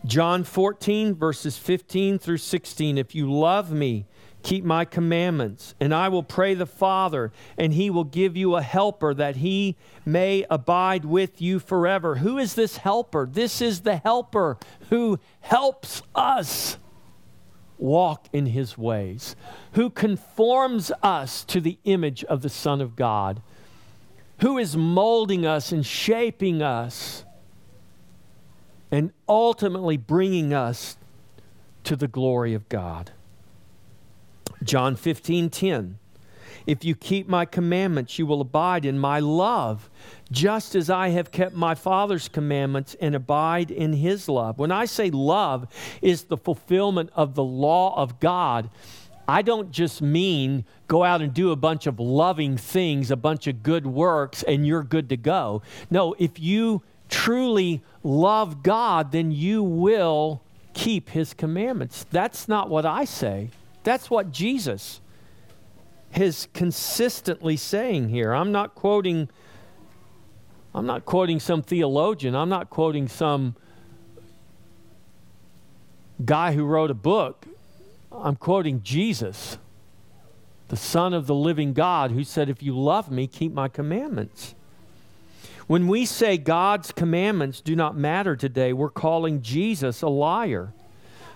John 0.07 0.45
14, 0.45 1.15
verses 1.15 1.59
15 1.59 2.19
through 2.19 2.39
16. 2.39 2.97
If 2.97 3.15
you 3.15 3.31
love 3.33 3.73
me, 3.73 4.07
Keep 4.47 4.63
my 4.63 4.85
commandments, 4.85 5.75
and 5.81 5.93
I 5.93 6.09
will 6.09 6.23
pray 6.23 6.55
the 6.55 6.67
Father, 6.67 7.33
and 7.59 7.73
he 7.73 7.91
will 7.91 8.05
give 8.05 8.37
you 8.37 8.55
a 8.55 8.63
helper 8.63 9.13
that 9.13 9.35
he 9.35 9.75
may 10.05 10.47
abide 10.49 11.05
with 11.05 11.43
you 11.43 11.59
forever. 11.59 12.15
Who 12.19 12.39
is 12.39 12.55
this 12.55 12.77
helper? 12.77 13.29
This 13.29 13.61
is 13.61 13.81
the 13.81 13.97
helper 13.97 14.57
who 14.89 15.19
helps 15.41 16.01
us 16.15 16.79
walk 17.77 18.29
in 18.33 18.47
his 18.47 18.79
ways, 18.79 19.35
who 19.73 19.91
conforms 19.91 20.93
us 21.03 21.43
to 21.47 21.61
the 21.61 21.81
image 21.83 22.23
of 22.23 22.43
the 22.43 22.49
Son 22.49 22.81
of 22.81 22.95
God, 22.95 23.43
who 24.43 24.59
is 24.59 24.77
molding 24.77 25.45
us 25.45 25.73
and 25.73 25.85
shaping 25.85 26.63
us, 26.63 27.25
and 28.97 29.13
ultimately 29.29 29.99
bringing 29.99 30.55
us 30.55 30.97
to 31.85 31.97
the 31.97 32.09
glory 32.09 32.55
of 32.55 32.67
God. 32.71 33.11
John 34.63 34.97
15, 34.97 35.51
10. 35.51 35.99
If 36.67 36.83
you 36.83 36.95
keep 36.95 37.29
my 37.29 37.45
commandments, 37.45 38.19
you 38.19 38.25
will 38.25 38.41
abide 38.41 38.87
in 38.87 38.99
my 38.99 39.21
love, 39.21 39.91
just 40.33 40.75
as 40.75 40.89
I 40.89 41.11
have 41.11 41.31
kept 41.31 41.55
my 41.55 41.75
Father's 41.75 42.29
commandments 42.29 42.97
and 42.99 43.15
abide 43.15 43.71
in 43.71 43.93
his 43.93 44.31
love. 44.31 44.59
When 44.59 44.73
I 44.73 44.87
say 44.87 45.11
love 45.11 45.69
is 46.01 46.25
the 46.25 46.39
fulfillment 46.39 47.11
of 47.15 47.35
the 47.35 47.45
law 47.45 47.95
of 48.01 48.19
God, 48.19 48.71
I 49.29 49.43
don't 49.43 49.73
just 49.73 50.01
mean 50.01 50.65
go 50.89 51.05
out 51.05 51.21
and 51.21 51.35
do 51.35 51.51
a 51.51 51.57
bunch 51.57 51.87
of 51.87 52.01
loving 52.01 52.57
things, 52.57 53.11
a 53.11 53.17
bunch 53.17 53.47
of 53.47 53.63
good 53.63 53.87
works, 53.87 54.43
and 54.43 54.67
you're 54.67 54.83
good 54.83 55.11
to 55.11 55.19
go. 55.19 55.61
No, 55.91 56.15
if 56.19 56.41
you 56.41 56.83
truly 57.09 57.83
love 58.03 58.63
God, 58.63 59.13
then 59.13 59.33
you 59.33 59.63
will 59.63 60.43
keep 60.75 61.11
his 61.11 61.35
commandments. 61.35 62.05
That's 62.11 62.49
not 62.49 62.69
what 62.69 62.85
I 62.85 63.05
say. 63.05 63.51
That's 63.83 64.11
what 64.11 64.33
Jesus 64.33 65.01
is 66.15 66.49
consistently 66.55 67.57
saying 67.57 68.09
here. 68.09 68.33
I'm 68.33 68.53
not 68.53 68.75
quoting 68.75 69.29
I'm 70.77 70.85
not 70.85 71.07
quoting 71.07 71.41
some 71.41 71.63
theologian. 71.63 72.35
I'm 72.35 72.51
not 72.51 72.69
quoting 72.69 73.09
some 73.09 73.57
guy 76.23 76.53
who 76.53 76.67
wrote 76.67 76.91
a 76.91 76.95
book. 76.95 77.47
I'm 78.13 78.37
quoting 78.37 78.83
Jesus, 78.83 79.57
the 80.69 80.77
Son 80.77 81.15
of 81.15 81.27
the 81.27 81.35
living 81.35 81.73
God, 81.73 82.11
who 82.11 82.25
said, 82.25 82.51
If 82.51 82.63
you 82.63 82.79
love 82.79 83.11
me, 83.11 83.27
keep 83.27 83.53
my 83.53 83.69
commandments. 83.69 84.55
When 85.67 85.89
we 85.89 86.07
say 86.07 86.39
God's 86.39 86.93
commandments 86.93 87.61
do 87.61 87.75
not 87.75 87.97
matter 87.97 88.37
today, 88.37 88.73
we're 88.73 88.89
calling 88.91 89.43
Jesus 89.43 90.03
a 90.03 90.09
liar. 90.09 90.73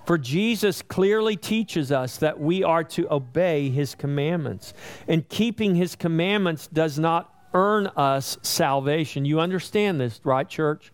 For 0.07 0.17
Jesus 0.19 0.83
clearly 0.83 1.37
teaches 1.37 1.91
us 1.91 2.17
that 2.19 2.39
we 2.39 2.63
are 2.63 2.85
to 2.85 3.13
obey 3.13 3.71
his 3.71 3.95
commandments. 3.95 4.73
And 5.09 5.29
keeping 5.29 5.75
his 5.75 5.97
commandments 5.97 6.69
does 6.69 6.99
not 6.99 7.33
earn 7.55 7.89
us 7.89 8.39
salvation. 8.43 9.25
You 9.25 9.41
understand 9.41 10.01
this, 10.01 10.21
right, 10.25 10.49
church? 10.49 10.93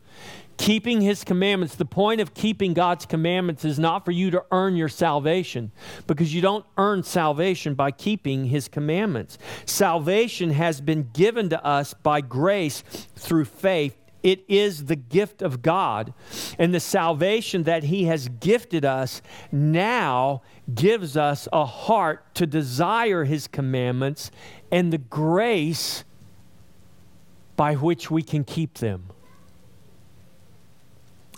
Keeping 0.56 1.00
his 1.00 1.22
commandments, 1.22 1.74
the 1.74 1.84
point 1.84 2.20
of 2.20 2.34
keeping 2.34 2.74
God's 2.74 3.06
commandments 3.06 3.64
is 3.64 3.78
not 3.78 4.04
for 4.04 4.10
you 4.10 4.30
to 4.30 4.44
earn 4.50 4.76
your 4.76 4.88
salvation, 4.88 5.70
because 6.06 6.34
you 6.34 6.40
don't 6.40 6.64
earn 6.78 7.02
salvation 7.02 7.74
by 7.74 7.90
keeping 7.90 8.46
his 8.46 8.68
commandments. 8.68 9.38
Salvation 9.64 10.50
has 10.50 10.80
been 10.80 11.10
given 11.12 11.50
to 11.50 11.64
us 11.64 11.94
by 11.94 12.20
grace 12.20 12.82
through 13.16 13.44
faith 13.44 13.96
it 14.26 14.44
is 14.48 14.86
the 14.86 14.96
gift 14.96 15.40
of 15.40 15.62
God. 15.62 16.12
And 16.58 16.74
the 16.74 16.80
salvation 16.80 17.62
that 17.62 17.84
He 17.84 18.06
has 18.06 18.28
gifted 18.28 18.84
us 18.84 19.22
now 19.52 20.42
gives 20.74 21.16
us 21.16 21.46
a 21.52 21.64
heart 21.64 22.34
to 22.34 22.44
desire 22.44 23.22
His 23.22 23.46
commandments 23.46 24.32
and 24.72 24.92
the 24.92 24.98
grace 24.98 26.02
by 27.54 27.74
which 27.74 28.10
we 28.10 28.20
can 28.20 28.42
keep 28.42 28.74
them. 28.74 29.10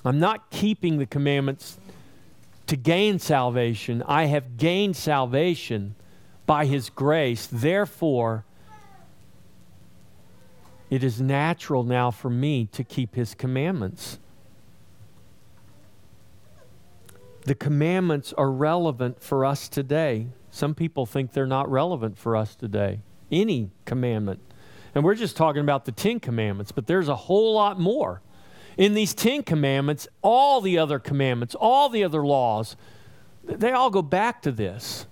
I'm 0.08 0.18
not 0.18 0.48
keeping 0.50 0.96
the 0.96 1.04
commandments 1.04 1.78
to 2.66 2.76
gain 2.76 3.18
salvation. 3.18 4.02
I 4.06 4.24
have 4.24 4.56
gained 4.56 4.96
salvation 4.96 5.96
by 6.46 6.64
His 6.64 6.88
grace. 6.88 7.46
Therefore, 7.46 8.46
it 10.88 11.04
is 11.04 11.20
natural 11.20 11.82
now 11.82 12.10
for 12.10 12.30
me 12.30 12.64
to 12.72 12.82
keep 12.82 13.16
His 13.16 13.34
commandments. 13.34 14.18
The 17.44 17.54
commandments 17.54 18.32
are 18.32 18.50
relevant 18.50 19.22
for 19.22 19.44
us 19.44 19.68
today. 19.68 20.28
Some 20.50 20.74
people 20.74 21.04
think 21.04 21.34
they're 21.34 21.46
not 21.46 21.70
relevant 21.70 22.16
for 22.16 22.34
us 22.34 22.54
today. 22.54 23.00
Any 23.30 23.72
commandment 23.84 24.40
and 24.94 25.04
we're 25.04 25.14
just 25.14 25.36
talking 25.36 25.60
about 25.60 25.84
the 25.84 25.92
Ten 25.92 26.18
Commandments, 26.18 26.72
but 26.72 26.86
there's 26.86 27.08
a 27.08 27.14
whole 27.14 27.54
lot 27.54 27.78
more. 27.78 28.20
In 28.78 28.94
these 28.94 29.12
Ten 29.12 29.42
Commandments, 29.42 30.08
all 30.22 30.60
the 30.60 30.78
other 30.78 30.98
commandments, 30.98 31.54
all 31.54 31.88
the 31.88 32.04
other 32.04 32.24
laws, 32.24 32.76
they 33.44 33.72
all 33.72 33.90
go 33.90 34.02
back 34.02 34.40
to 34.42 34.52
this. 34.52 35.06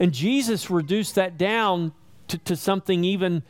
And 0.00 0.12
Jesus 0.12 0.70
reduced 0.70 1.14
that 1.16 1.36
down 1.36 1.92
to, 2.28 2.38
to 2.38 2.56
something 2.56 3.04
even 3.04 3.42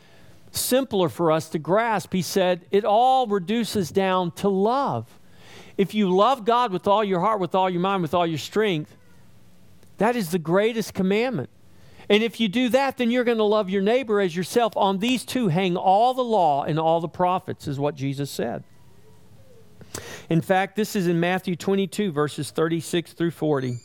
simpler 0.50 1.08
for 1.08 1.30
us 1.30 1.48
to 1.50 1.58
grasp. 1.60 2.12
He 2.12 2.22
said, 2.22 2.66
it 2.72 2.84
all 2.84 3.28
reduces 3.28 3.92
down 3.92 4.32
to 4.32 4.48
love. 4.48 5.20
If 5.78 5.94
you 5.94 6.10
love 6.10 6.44
God 6.44 6.72
with 6.72 6.88
all 6.88 7.04
your 7.04 7.20
heart, 7.20 7.38
with 7.38 7.54
all 7.54 7.70
your 7.70 7.80
mind, 7.80 8.02
with 8.02 8.12
all 8.12 8.26
your 8.26 8.38
strength, 8.38 8.96
that 9.98 10.16
is 10.16 10.30
the 10.30 10.38
greatest 10.40 10.94
commandment. 10.94 11.48
And 12.08 12.24
if 12.24 12.40
you 12.40 12.48
do 12.48 12.68
that, 12.70 12.96
then 12.96 13.12
you're 13.12 13.22
going 13.22 13.38
to 13.38 13.44
love 13.44 13.70
your 13.70 13.82
neighbor 13.82 14.20
as 14.20 14.34
yourself. 14.34 14.76
On 14.76 14.98
these 14.98 15.24
two 15.24 15.46
hang 15.46 15.76
all 15.76 16.12
the 16.12 16.24
law 16.24 16.64
and 16.64 16.76
all 16.76 17.00
the 17.00 17.08
prophets, 17.08 17.68
is 17.68 17.78
what 17.78 17.94
Jesus 17.94 18.32
said. 18.32 18.64
In 20.28 20.40
fact, 20.40 20.76
this 20.76 20.94
is 20.94 21.06
in 21.06 21.18
Matthew 21.18 21.56
22, 21.56 22.12
verses 22.12 22.50
36 22.50 23.12
through 23.12 23.30
40. 23.30 23.78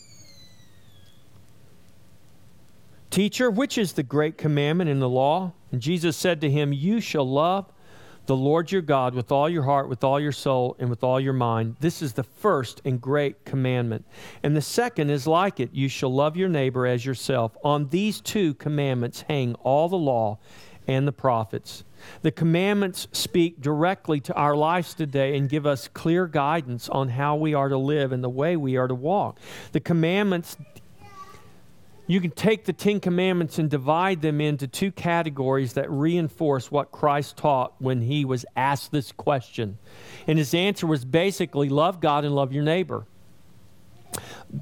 Teacher, 3.10 3.50
which 3.50 3.78
is 3.78 3.94
the 3.94 4.04
great 4.04 4.38
commandment 4.38 4.90
in 4.90 5.00
the 5.00 5.08
law? 5.08 5.54
And 5.72 5.82
Jesus 5.82 6.18
said 6.18 6.42
to 6.42 6.50
him, 6.52 6.74
You 6.74 7.00
shall 7.00 7.26
love 7.26 7.72
the 8.26 8.36
Lord 8.36 8.74
your 8.74 8.82
God 8.82 9.16
with 9.16 9.32
all 9.32 9.48
your 9.48 9.64
heart, 9.64 9.88
with 9.88 10.04
all 10.04 10.20
your 10.20 10.34
soul, 10.34 10.76
and 10.80 10.90
with 10.90 11.02
all 11.02 11.18
your 11.18 11.32
mind. 11.32 11.78
This 11.80 12.02
is 12.02 12.12
the 12.12 12.24
first 12.24 12.82
and 12.84 13.00
great 13.00 13.46
commandment. 13.46 14.04
And 14.44 14.54
the 14.54 14.62
second 14.62 15.12
is 15.12 15.28
like 15.28 15.62
it 15.62 15.74
you 15.74 15.88
shall 15.88 16.14
love 16.14 16.36
your 16.36 16.50
neighbor 16.50 16.86
as 16.86 17.06
yourself. 17.06 17.56
On 17.64 17.88
these 17.88 18.20
two 18.20 18.54
commandments 18.56 19.22
hang 19.30 19.56
all 19.64 19.88
the 19.88 19.96
law 19.96 20.40
and 20.86 21.08
the 21.08 21.14
prophets. 21.14 21.85
The 22.22 22.32
commandments 22.32 23.08
speak 23.12 23.62
directly 23.62 24.20
to 24.22 24.34
our 24.34 24.56
lives 24.56 24.94
today 24.94 25.38
and 25.38 25.50
give 25.50 25.66
us 25.66 25.88
clear 25.88 26.28
guidance 26.28 26.90
on 26.90 27.10
how 27.10 27.36
we 27.36 27.54
are 27.54 27.70
to 27.70 27.78
live 27.78 28.12
and 28.12 28.24
the 28.24 28.30
way 28.30 28.56
we 28.56 28.78
are 28.78 28.88
to 28.88 28.96
walk. 28.96 29.40
The 29.72 29.80
commandments 29.80 30.58
you 32.08 32.22
can 32.22 32.32
take 32.32 32.66
the 32.66 32.74
Ten 32.74 33.00
Commandments 33.00 33.58
and 33.58 33.70
divide 33.70 34.22
them 34.22 34.40
into 34.40 34.68
two 34.68 34.92
categories 34.92 35.74
that 35.74 35.90
reinforce 35.90 36.72
what 36.72 36.92
Christ 36.92 37.38
taught 37.38 37.74
when 37.80 38.02
he 38.02 38.26
was 38.26 38.46
asked 38.56 38.92
this 38.92 39.12
question. 39.12 39.80
And 40.28 40.38
his 40.38 40.54
answer 40.54 40.86
was 40.86 41.04
basically 41.04 41.70
love 41.70 42.00
God 42.00 42.24
and 42.24 42.36
love 42.36 42.54
your 42.54 42.64
neighbor. 42.64 43.08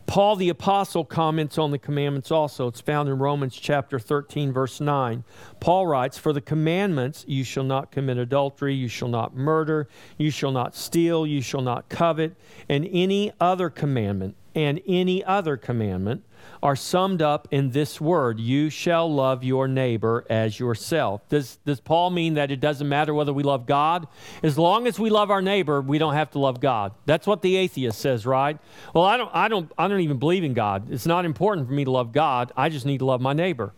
Paul 0.06 0.36
the 0.36 0.50
Apostle 0.50 1.06
comments 1.06 1.58
on 1.58 1.72
the 1.72 1.78
commandments 1.78 2.32
also. 2.32 2.68
It's 2.68 2.82
found 2.82 3.10
in 3.10 3.20
Romans 3.20 3.56
chapter 3.56 4.00
13, 4.00 4.52
verse 4.52 4.80
9. 4.80 5.24
Paul 5.60 5.88
writes, 5.88 6.18
For 6.18 6.34
the 6.34 6.42
commandments, 6.42 7.26
you 7.28 7.44
shall 7.44 7.64
not 7.64 7.92
commit 7.92 8.18
adultery, 8.18 8.74
you 8.74 8.88
shall 8.88 9.08
not 9.08 9.36
murder, 9.36 9.88
you 10.18 10.32
shall 10.32 10.52
not 10.52 10.76
steal, 10.76 11.28
you 11.28 11.42
shall 11.42 11.62
not 11.62 11.90
covet, 11.90 12.36
and 12.70 12.88
any 12.92 13.32
other 13.40 13.70
commandment, 13.70 14.36
and 14.56 14.82
any 14.88 15.24
other 15.24 15.58
commandment 15.58 16.24
are 16.62 16.76
summed 16.76 17.22
up 17.22 17.48
in 17.52 17.72
this 17.72 18.00
word 18.00 18.40
you 18.40 18.70
shall 18.70 19.12
love 19.12 19.44
your 19.44 19.68
neighbor 19.68 20.26
as 20.30 20.60
yourself. 20.60 21.28
Does, 21.30 21.58
does 21.66 21.80
Paul 21.80 22.10
mean 22.10 22.36
that 22.36 22.52
it 22.52 22.60
doesn't 22.60 22.88
matter 22.88 23.14
whether 23.14 23.34
we 23.34 23.44
love 23.44 23.66
God? 23.66 24.08
As 24.42 24.58
long 24.58 24.88
as 24.88 24.98
we 24.98 25.10
love 25.10 25.30
our 25.30 25.42
neighbor, 25.42 25.82
we 25.82 25.98
don't 25.98 26.14
have 26.14 26.32
to 26.32 26.40
love 26.40 26.60
God. 26.60 26.94
That's 27.06 27.28
what 27.28 27.42
the 27.42 27.56
atheist 27.58 28.00
says, 28.00 28.26
right? 28.26 28.58
Well, 28.94 29.04
I 29.04 29.18
don't, 29.18 29.32
I 29.34 29.48
don't, 29.48 29.72
I 29.78 29.88
don't 29.88 30.00
even 30.02 30.20
believe 30.20 30.44
in 30.44 30.54
God. 30.54 30.92
It's 30.92 31.06
not 31.06 31.26
important 31.26 31.68
for 31.68 31.74
me 31.74 31.84
to 31.84 31.92
love 31.92 32.12
God. 32.12 32.52
I 32.56 32.70
just 32.70 32.86
need 32.86 33.00
to 33.00 33.06
love 33.06 33.22
my 33.22 33.34
neighbor. 33.34 33.74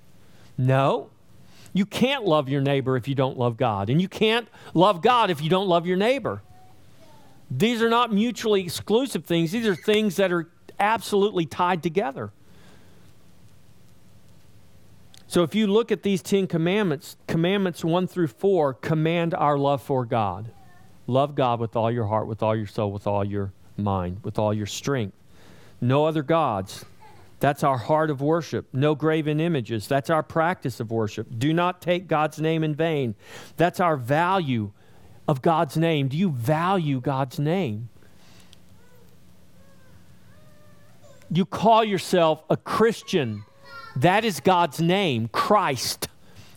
No. 0.58 1.10
You 1.73 1.86
can't 1.86 2.23
love 2.23 2.47
your 2.47 2.62
neighbor 2.62 2.95
if 2.95 3.08
you 3.08 3.15
don't 3.15 3.38
love 3.38 3.58
God. 3.58 3.89
And 3.89 4.01
you 4.01 4.08
can't 4.08 4.47
love 4.73 5.01
God 5.01 5.30
if 5.30 5.41
you 5.41 5.49
don't 5.49 5.67
love 5.67 5.86
your 5.86 5.97
neighbor. 5.97 6.41
These 7.51 7.82
are 7.82 7.89
not 7.89 8.13
mutually 8.13 8.62
exclusive 8.63 9.25
things, 9.25 9.51
these 9.51 9.67
are 9.67 9.75
things 9.75 10.15
that 10.15 10.32
are 10.32 10.49
absolutely 10.80 11.45
tied 11.45 11.84
together. 11.84 12.32
So 15.36 15.43
if 15.43 15.54
you 15.54 15.67
look 15.67 15.91
at 15.91 16.02
these 16.02 16.21
10 16.21 16.48
commandments, 16.48 17.17
commandments 17.28 17.84
1 17.84 18.08
through 18.08 18.28
4 18.30 18.74
command 18.76 19.34
our 19.34 19.58
love 19.58 19.82
for 19.82 20.06
God. 20.06 20.50
Love 21.08 21.36
God 21.36 21.60
with 21.60 21.76
all 21.76 21.91
your 21.91 22.06
heart, 22.06 22.28
with 22.28 22.41
all 22.41 22.56
your 22.56 22.67
soul, 22.67 22.89
with 22.89 23.06
all 23.06 23.26
your 23.26 23.52
mind, 23.76 24.24
with 24.24 24.39
all 24.39 24.54
your 24.54 24.65
strength. 24.65 25.13
No 25.82 26.06
other 26.06 26.24
gods. 26.24 26.86
That's 27.41 27.65
our 27.65 27.78
heart 27.78 28.10
of 28.10 28.21
worship. 28.21 28.67
No 28.71 28.95
graven 28.95 29.41
images. 29.41 29.89
That's 29.89 30.10
our 30.10 30.24
practice 30.24 30.80
of 30.80 30.89
worship. 30.89 31.28
Do 31.38 31.52
not 31.52 31.82
take 31.82 32.08
God's 32.08 32.39
name 32.39 32.63
in 32.63 32.74
vain. 32.74 33.13
That's 33.58 33.82
our 33.82 33.98
value 33.98 34.71
of 35.28 35.41
God's 35.41 35.76
name. 35.76 36.08
Do 36.08 36.15
you 36.15 36.30
value 36.30 37.02
God's 37.02 37.39
name? 37.39 37.89
You 41.30 41.45
call 41.45 41.84
yourself 41.84 42.41
a 42.50 42.56
Christian 42.56 43.43
that 43.95 44.25
is 44.25 44.39
God's 44.39 44.81
name, 44.81 45.29
Christ. 45.29 46.08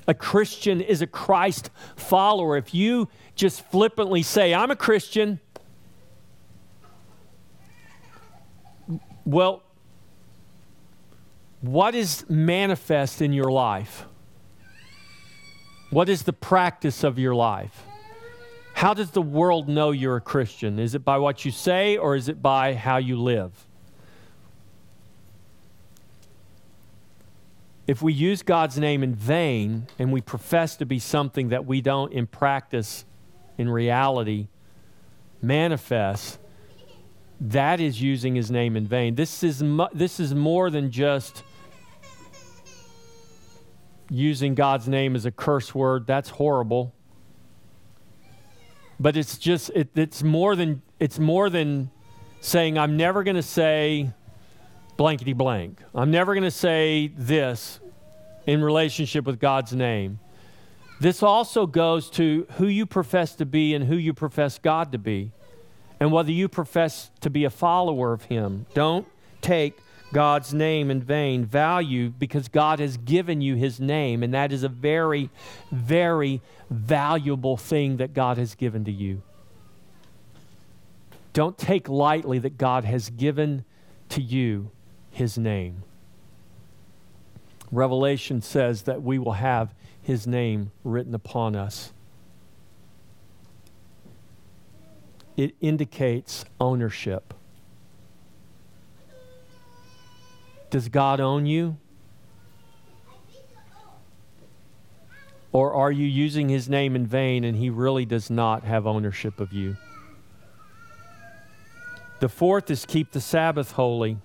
A 0.07 0.15
Christian 0.15 0.81
is 0.81 1.03
a 1.03 1.07
Christ 1.07 1.71
follower. 1.95 2.57
If 2.57 2.75
you 2.75 3.09
just 3.35 3.63
flippantly 3.71 4.23
say, 4.23 4.55
I'm 4.55 4.71
a 4.71 4.77
Christian, 4.77 5.39
well, 9.27 9.63
what 11.61 11.95
is 11.95 12.25
manifest 12.29 13.21
in 13.21 13.33
your 13.33 13.51
life? 13.51 14.07
What 15.91 16.09
is 16.09 16.23
the 16.23 16.33
practice 16.33 17.05
of 17.05 17.19
your 17.19 17.35
life? 17.35 17.85
How 18.75 18.95
does 18.95 19.11
the 19.11 19.23
world 19.23 19.69
know 19.69 19.91
you're 19.91 20.17
a 20.17 20.21
Christian? 20.21 20.79
Is 20.79 20.95
it 20.95 21.05
by 21.05 21.19
what 21.19 21.45
you 21.45 21.51
say 21.51 21.97
or 21.97 22.15
is 22.15 22.29
it 22.29 22.41
by 22.41 22.75
how 22.75 22.97
you 22.97 23.21
live? 23.21 23.68
If 27.89 28.03
we 28.03 28.13
use 28.13 28.43
God's 28.43 28.79
name 28.79 29.03
in 29.03 29.15
vain 29.15 29.87
and 29.99 30.13
we 30.13 30.21
profess 30.21 30.77
to 30.77 30.85
be 30.85 30.99
something 30.99 31.49
that 31.49 31.65
we 31.65 31.81
don't 31.81 32.13
in 32.13 32.27
practice, 32.27 33.07
in 33.57 33.71
reality, 33.71 34.49
manifest, 35.41 36.39
that 37.41 37.81
is 37.81 38.03
using 38.03 38.35
his 38.35 38.51
name 38.51 38.77
in 38.77 38.87
vain. 38.87 39.15
This 39.15 39.43
is, 39.43 39.63
mu- 39.63 39.89
this 39.95 40.21
is 40.21 40.35
more 40.35 40.69
than 40.69 40.91
just 40.91 41.43
using 44.11 44.55
God's 44.55 44.87
name 44.87 45.17
as 45.17 45.25
a 45.25 45.31
curse 45.31 45.75
word. 45.75 46.07
That's 46.07 46.29
horrible. 46.29 46.95
But 49.01 49.17
it's 49.17 49.39
just 49.39 49.71
it, 49.75 49.89
it's 49.95 50.23
more 50.23 50.57
than 50.57 50.83
it's 50.99 51.19
more 51.19 51.49
than 51.49 51.91
saying 52.41 52.77
I'm 52.77 52.97
never 52.97 53.23
going 53.23 53.37
to 53.37 53.43
say 53.43 54.11
blankety 54.99 55.33
blank. 55.33 55.81
I'm 55.95 56.11
never 56.11 56.35
going 56.35 56.45
to 56.45 56.51
say 56.51 57.13
this 57.17 57.81
in 58.47 58.63
relationship 58.63 59.25
with 59.25 59.39
God's 59.39 59.73
name. 59.73 60.19
This 61.01 61.23
also 61.23 61.67
goes 61.67 62.11
to 62.11 62.47
who 62.57 62.67
you 62.67 62.85
profess 62.85 63.37
to 63.37 63.47
be 63.47 63.75
and 63.75 63.85
who 63.85 63.95
you 63.95 64.13
profess 64.13 64.59
God 64.59 64.91
to 64.93 64.99
be, 64.99 65.31
and 66.01 66.11
whether 66.11 66.33
you 66.33 66.49
profess 66.49 67.13
to 67.21 67.31
be 67.31 67.45
a 67.45 67.51
follower 67.51 68.13
of 68.13 68.25
Him. 68.25 68.67
Don't 68.75 69.07
take 69.41 69.79
God's 70.13 70.53
name 70.53 70.91
in 70.91 71.01
vain. 71.01 71.45
Value 71.45 72.11
because 72.11 72.49
God 72.49 72.81
has 72.81 72.97
given 72.97 73.41
you 73.41 73.55
His 73.55 73.79
name, 73.79 74.25
and 74.25 74.35
that 74.35 74.51
is 74.51 74.65
a 74.65 74.69
very, 74.69 75.31
very 75.71 76.41
valuable 76.71 77.57
thing 77.57 77.99
that 77.99 78.15
God 78.15 78.37
has 78.37 78.57
given 78.57 78.85
to 78.87 78.93
you. 78.93 79.23
Don't 81.35 81.57
take 81.57 81.89
lightly 81.89 82.41
that 82.41 82.59
God 82.59 82.83
has 82.83 83.11
given 83.11 83.65
to 84.09 84.21
you 84.21 84.73
His 85.19 85.37
name. 85.37 85.83
Revelation 87.73 88.41
says 88.41 88.83
that 88.83 89.03
we 89.03 89.19
will 89.19 89.33
have 89.33 89.75
his 90.01 90.29
name 90.29 90.71
written 90.85 91.13
upon 91.13 91.57
us. 91.57 91.93
It 95.37 95.57
indicates 95.61 96.45
ownership. 96.61 97.35
Does 100.71 100.89
God 100.89 101.19
own 101.19 101.47
you? 101.47 101.79
Or 105.51 105.75
are 105.75 105.91
you 105.91 106.07
using 106.07 106.49
his 106.49 106.69
name 106.69 106.95
in 106.95 107.09
vain 107.09 107.43
and 107.43 107.57
he 107.57 107.71
really 107.71 108.05
does 108.05 108.31
not 108.31 108.63
have 108.63 108.87
ownership 108.87 109.41
of 109.41 109.53
you? 109.53 109.77
The 112.21 112.29
fourth 112.29 112.71
is 112.71 112.87
keep 112.87 113.11
the 113.11 113.21
Sabbath 113.21 113.73
holy. 113.73 114.19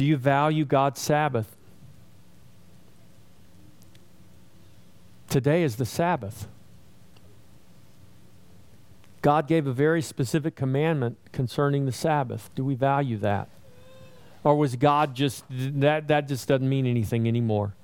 Do 0.00 0.06
you 0.06 0.16
value 0.16 0.64
God's 0.64 0.98
Sabbath? 0.98 1.58
Today 5.28 5.62
is 5.62 5.76
the 5.76 5.84
Sabbath. 5.84 6.48
God 9.20 9.46
gave 9.46 9.66
a 9.66 9.74
very 9.74 10.00
specific 10.00 10.56
commandment 10.56 11.18
concerning 11.32 11.84
the 11.84 11.92
Sabbath. 11.92 12.48
Do 12.54 12.64
we 12.64 12.74
value 12.74 13.18
that? 13.18 13.50
Or 14.42 14.56
was 14.56 14.74
God 14.74 15.14
just, 15.14 15.44
that, 15.50 16.08
that 16.08 16.28
just 16.28 16.48
doesn't 16.48 16.66
mean 16.66 16.86
anything 16.86 17.28
anymore? 17.28 17.74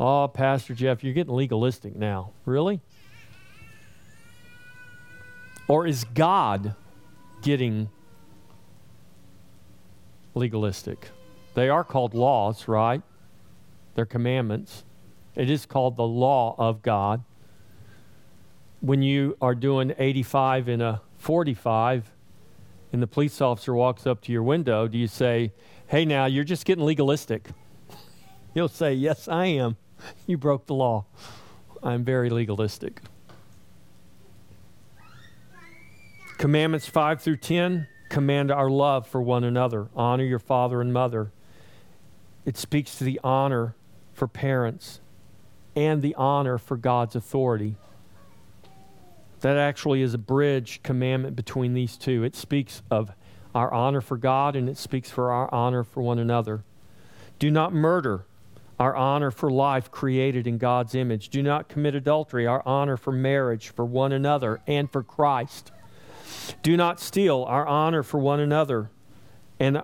Oh, 0.00 0.26
Pastor 0.26 0.74
Jeff, 0.74 1.04
you're 1.04 1.14
getting 1.14 1.34
legalistic 1.34 1.94
now. 1.94 2.32
Really? 2.44 2.80
Or 5.68 5.86
is 5.86 6.02
God 6.02 6.74
getting 7.42 7.90
legalistic? 10.34 11.10
They 11.54 11.68
are 11.68 11.84
called 11.84 12.14
laws, 12.14 12.66
right? 12.68 13.02
They're 13.94 14.06
commandments. 14.06 14.84
It 15.34 15.50
is 15.50 15.66
called 15.66 15.96
the 15.96 16.06
law 16.06 16.54
of 16.58 16.82
God. 16.82 17.24
When 18.80 19.02
you 19.02 19.36
are 19.40 19.54
doing 19.54 19.94
85 19.98 20.68
in 20.68 20.80
a 20.80 21.02
45 21.18 22.10
and 22.92 23.02
the 23.02 23.06
police 23.06 23.40
officer 23.40 23.74
walks 23.74 24.06
up 24.06 24.20
to 24.22 24.32
your 24.32 24.42
window, 24.42 24.88
do 24.88 24.98
you 24.98 25.06
say, 25.06 25.52
Hey, 25.86 26.04
now 26.04 26.26
you're 26.26 26.44
just 26.44 26.64
getting 26.64 26.84
legalistic? 26.84 27.48
He'll 28.54 28.68
say, 28.68 28.94
Yes, 28.94 29.28
I 29.28 29.46
am. 29.46 29.76
You 30.26 30.36
broke 30.36 30.66
the 30.66 30.74
law. 30.74 31.04
I'm 31.80 32.02
very 32.02 32.28
legalistic. 32.28 33.00
Commandments 36.38 36.88
5 36.88 37.20
through 37.20 37.36
10 37.36 37.86
command 38.12 38.50
our 38.50 38.68
love 38.68 39.06
for 39.06 39.22
one 39.22 39.42
another. 39.42 39.88
Honor 39.96 40.24
your 40.24 40.38
father 40.38 40.82
and 40.82 40.92
mother. 40.92 41.32
It 42.44 42.58
speaks 42.58 42.98
to 42.98 43.04
the 43.04 43.18
honor 43.24 43.74
for 44.12 44.28
parents 44.28 45.00
and 45.74 46.02
the 46.02 46.14
honor 46.16 46.58
for 46.58 46.76
God's 46.76 47.16
authority. 47.16 47.74
That 49.40 49.56
actually 49.56 50.02
is 50.02 50.12
a 50.12 50.18
bridge 50.18 50.82
commandment 50.82 51.34
between 51.36 51.72
these 51.72 51.96
two. 51.96 52.22
It 52.22 52.36
speaks 52.36 52.82
of 52.90 53.12
our 53.54 53.72
honor 53.72 54.02
for 54.02 54.18
God 54.18 54.56
and 54.56 54.68
it 54.68 54.76
speaks 54.76 55.10
for 55.10 55.32
our 55.32 55.52
honor 55.52 55.82
for 55.82 56.02
one 56.02 56.18
another. 56.18 56.64
Do 57.38 57.50
not 57.50 57.72
murder, 57.72 58.26
our 58.78 58.94
honor 58.94 59.30
for 59.30 59.50
life 59.50 59.90
created 59.90 60.46
in 60.46 60.58
God's 60.58 60.94
image. 60.94 61.30
Do 61.30 61.42
not 61.42 61.68
commit 61.68 61.94
adultery, 61.94 62.46
our 62.46 62.62
honor 62.66 62.98
for 62.98 63.10
marriage, 63.10 63.70
for 63.70 63.86
one 63.86 64.12
another, 64.12 64.60
and 64.66 64.90
for 64.90 65.02
Christ. 65.02 65.71
Do 66.62 66.76
not 66.76 67.00
steal, 67.00 67.44
our 67.48 67.66
honor 67.66 68.02
for 68.02 68.18
one 68.18 68.40
another, 68.40 68.90
and 69.58 69.82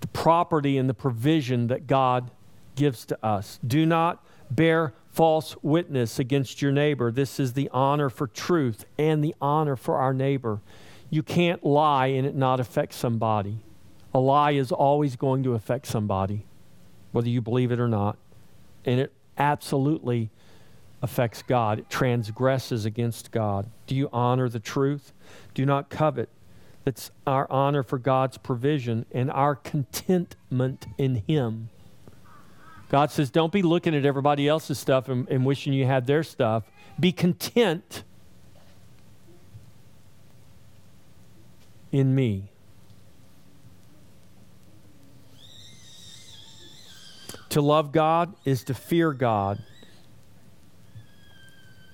the 0.00 0.08
property 0.08 0.78
and 0.78 0.88
the 0.88 0.94
provision 0.94 1.68
that 1.68 1.86
God 1.86 2.30
gives 2.74 3.04
to 3.06 3.24
us. 3.24 3.58
Do 3.66 3.86
not 3.86 4.24
bear 4.50 4.94
false 5.10 5.56
witness 5.62 6.18
against 6.18 6.62
your 6.62 6.72
neighbor. 6.72 7.12
This 7.12 7.38
is 7.38 7.52
the 7.52 7.68
honor 7.72 8.08
for 8.08 8.26
truth 8.26 8.84
and 8.98 9.22
the 9.22 9.34
honor 9.40 9.76
for 9.76 9.96
our 9.96 10.14
neighbor. 10.14 10.60
You 11.10 11.22
can't 11.22 11.64
lie 11.64 12.06
and 12.06 12.26
it 12.26 12.34
not 12.34 12.60
affect 12.60 12.94
somebody. 12.94 13.58
A 14.14 14.18
lie 14.18 14.52
is 14.52 14.72
always 14.72 15.16
going 15.16 15.42
to 15.42 15.54
affect 15.54 15.86
somebody, 15.86 16.46
whether 17.12 17.28
you 17.28 17.40
believe 17.40 17.70
it 17.70 17.80
or 17.80 17.88
not. 17.88 18.16
And 18.84 18.98
it 19.00 19.12
absolutely 19.38 20.30
affects 21.02 21.42
God, 21.42 21.80
it 21.80 21.90
transgresses 21.90 22.84
against 22.84 23.32
God. 23.32 23.68
Do 23.86 23.96
you 23.96 24.08
honor 24.12 24.48
the 24.48 24.60
truth? 24.60 25.12
Do 25.52 25.66
not 25.66 25.90
covet. 25.90 26.28
That's 26.84 27.10
our 27.26 27.50
honor 27.50 27.82
for 27.82 27.98
God's 27.98 28.38
provision 28.38 29.04
and 29.12 29.30
our 29.30 29.56
contentment 29.56 30.86
in 30.96 31.22
Him. 31.26 31.68
God 32.88 33.10
says, 33.10 33.30
don't 33.30 33.52
be 33.52 33.62
looking 33.62 33.94
at 33.94 34.04
everybody 34.04 34.46
else's 34.46 34.78
stuff 34.78 35.08
and, 35.08 35.28
and 35.28 35.44
wishing 35.44 35.72
you 35.72 35.86
had 35.86 36.06
their 36.06 36.22
stuff. 36.22 36.64
Be 37.00 37.10
content 37.10 38.04
in 41.90 42.14
me. 42.14 42.44
To 47.48 47.60
love 47.60 47.92
God 47.92 48.34
is 48.44 48.64
to 48.64 48.74
fear 48.74 49.12
God 49.12 49.62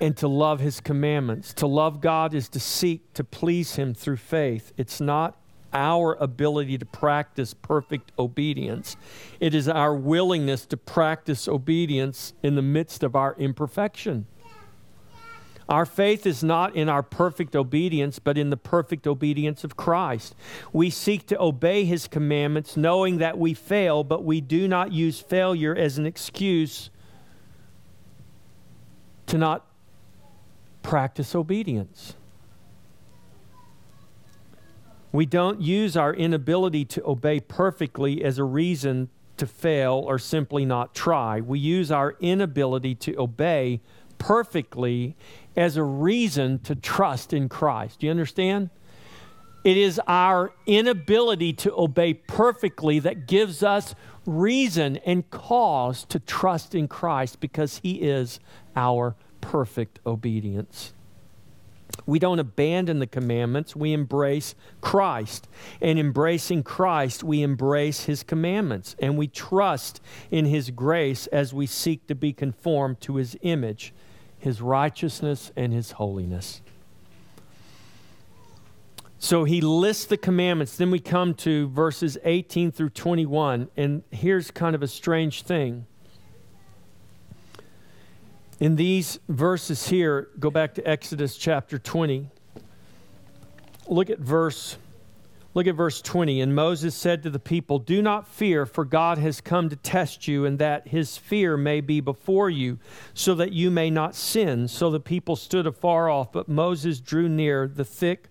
and 0.01 0.17
to 0.17 0.29
love 0.29 0.61
His 0.61 0.81
commandments. 0.81 1.53
To 1.55 1.67
love 1.67 2.01
God 2.01 2.35
is 2.35 2.49
to 2.51 2.61
seek 2.61 3.13
to 3.15 3.25
please 3.25 3.77
Him 3.77 3.95
through 3.95 4.17
faith. 4.17 4.73
It's 4.77 5.01
not 5.01 5.37
our 5.73 6.15
ability 6.15 6.79
to 6.79 6.87
practice 6.87 7.55
perfect 7.55 8.13
obedience. 8.19 8.97
It 9.39 9.55
is 9.55 9.69
our 9.69 9.95
willingness 9.95 10.67
to 10.67 10.77
practice 10.77 11.47
obedience 11.47 12.33
in 12.43 12.55
the 12.55 12.63
midst 12.63 13.03
of 13.03 13.15
our 13.15 13.35
imperfection. 13.39 14.27
Our 15.69 15.85
faith 15.85 16.27
is 16.27 16.43
not 16.43 16.75
in 16.75 16.89
our 16.89 17.03
perfect 17.03 17.55
obedience, 17.55 18.19
but 18.19 18.39
in 18.39 18.49
the 18.49 18.57
perfect 18.57 19.07
obedience 19.07 19.65
of 19.65 19.77
Christ. 19.77 20.35
We 20.73 20.89
seek 20.89 21.27
to 21.27 21.39
obey 21.39 21.85
his 21.85 22.09
commandments, 22.09 22.75
knowing 22.75 23.19
that 23.19 23.37
we 23.37 23.53
fail, 23.53 24.03
but 24.03 24.25
we 24.25 24.41
do 24.41 24.67
not 24.67 24.93
use 24.93 25.21
failure 25.21 25.77
as 25.77 25.99
an 25.99 26.07
excuse 26.07 26.89
to 29.27 29.37
not 29.37 29.68
practice 30.83 31.35
obedience. 31.35 32.15
We 35.13 35.27
don't 35.27 35.61
use 35.61 35.97
our 35.97 36.15
inability 36.15 36.85
to 36.87 37.07
obey 37.07 37.41
perfectly 37.41 38.23
as 38.23 38.39
a 38.39 38.45
reason 38.45 39.09
to 39.39 39.47
fail 39.47 40.03
or 40.07 40.19
simply 40.19 40.65
not 40.65 40.95
try. 40.95 41.41
We 41.41 41.59
use 41.59 41.91
our 41.91 42.17
inability 42.21 42.95
to 42.97 43.19
obey 43.19 43.81
perfectly 44.19 45.17
as 45.57 45.77
a 45.77 45.83
reason 45.83 46.59
to 46.61 46.75
trust 46.75 47.33
in 47.33 47.49
Christ. 47.49 48.01
Do 48.01 48.07
you 48.07 48.11
understand? 48.11 48.71
It 49.65 49.77
is 49.77 50.01
our 50.07 50.53
inability 50.67 51.53
to 51.55 51.75
obey 51.77 52.15
perfectly 52.15 52.99
that 53.01 53.27
gives 53.27 53.63
us 53.63 53.95
reason 54.27 54.99
and 54.99 55.29
cause 55.31 56.05
to 56.07 56.19
trust 56.21 56.75
in 56.75 56.87
Christ 56.87 57.41
because 57.41 57.79
He 57.79 58.03
is 58.03 58.41
our 58.77 59.17
perfect 59.49 59.99
obedience. 60.05 60.93
We 62.05 62.19
don't 62.19 62.39
abandon 62.39 62.99
the 62.99 63.07
commandments, 63.07 63.75
we 63.75 63.95
embrace 63.95 64.55
Christ. 64.83 65.49
And 65.81 65.99
embracing 65.99 66.65
Christ, 66.65 67.25
we 67.25 67.43
embrace 67.43 68.05
his 68.05 68.23
commandments 68.23 68.95
and 68.99 69.17
we 69.17 69.27
trust 69.27 70.03
in 70.31 70.45
his 70.45 70.71
grace 70.71 71.29
as 71.29 71.55
we 71.55 71.65
seek 71.65 72.07
to 72.09 72.15
be 72.15 72.35
conformed 72.35 73.01
to 73.01 73.17
his 73.17 73.39
image, 73.41 73.95
his 74.39 74.61
righteousness, 74.61 75.51
and 75.57 75.73
his 75.73 75.93
holiness. 75.93 76.61
So 79.19 79.45
he 79.45 79.63
lists 79.63 80.05
the 80.05 80.19
commandments. 80.19 80.77
Then 80.77 80.91
we 80.91 81.01
come 81.01 81.33
to 81.37 81.69
verses 81.69 82.19
18 82.23 82.71
through 82.71 82.91
21. 82.91 83.71
And 83.79 84.03
here's 84.11 84.51
kind 84.51 84.75
of 84.75 84.83
a 84.83 84.89
strange 84.89 85.43
thing 85.43 85.87
In 88.61 88.75
these 88.77 89.21
verses 89.29 89.89
here, 89.89 90.29
go 90.39 90.51
back 90.51 90.75
to 90.75 90.89
Exodus 90.89 91.37
chapter 91.37 91.79
20. 91.79 92.29
Look 93.89 94.11
at 94.11 94.19
verse 94.19 94.77
Look 95.55 95.67
at 95.67 95.75
verse 95.75 96.01
20. 96.03 96.41
And 96.41 96.55
Moses 96.55 96.95
said 96.95 97.25
to 97.25 97.31
the 97.31 97.41
people, 97.41 97.81
Do 97.81 98.01
not 98.01 98.29
fear, 98.29 98.65
for 98.65 98.85
God 98.85 99.19
has 99.19 99.41
come 99.41 99.69
to 99.71 99.77
test 99.77 100.29
you, 100.29 100.45
and 100.45 100.59
that 100.61 100.87
his 100.87 101.17
fear 101.17 101.57
may 101.57 101.81
be 101.81 102.01
before 102.01 102.49
you, 102.49 102.79
so 103.13 103.35
that 103.35 103.53
you 103.53 103.69
may 103.71 103.91
not 103.91 104.15
sin. 104.15 104.69
So 104.69 104.89
the 104.89 105.01
people 105.01 105.35
stood 105.35 105.67
afar 105.67 106.09
off, 106.09 106.31
but 106.31 106.49
Moses 106.49 107.01
drew 107.01 107.29
near 107.29 107.67
the 107.67 107.85
thick 107.85 108.29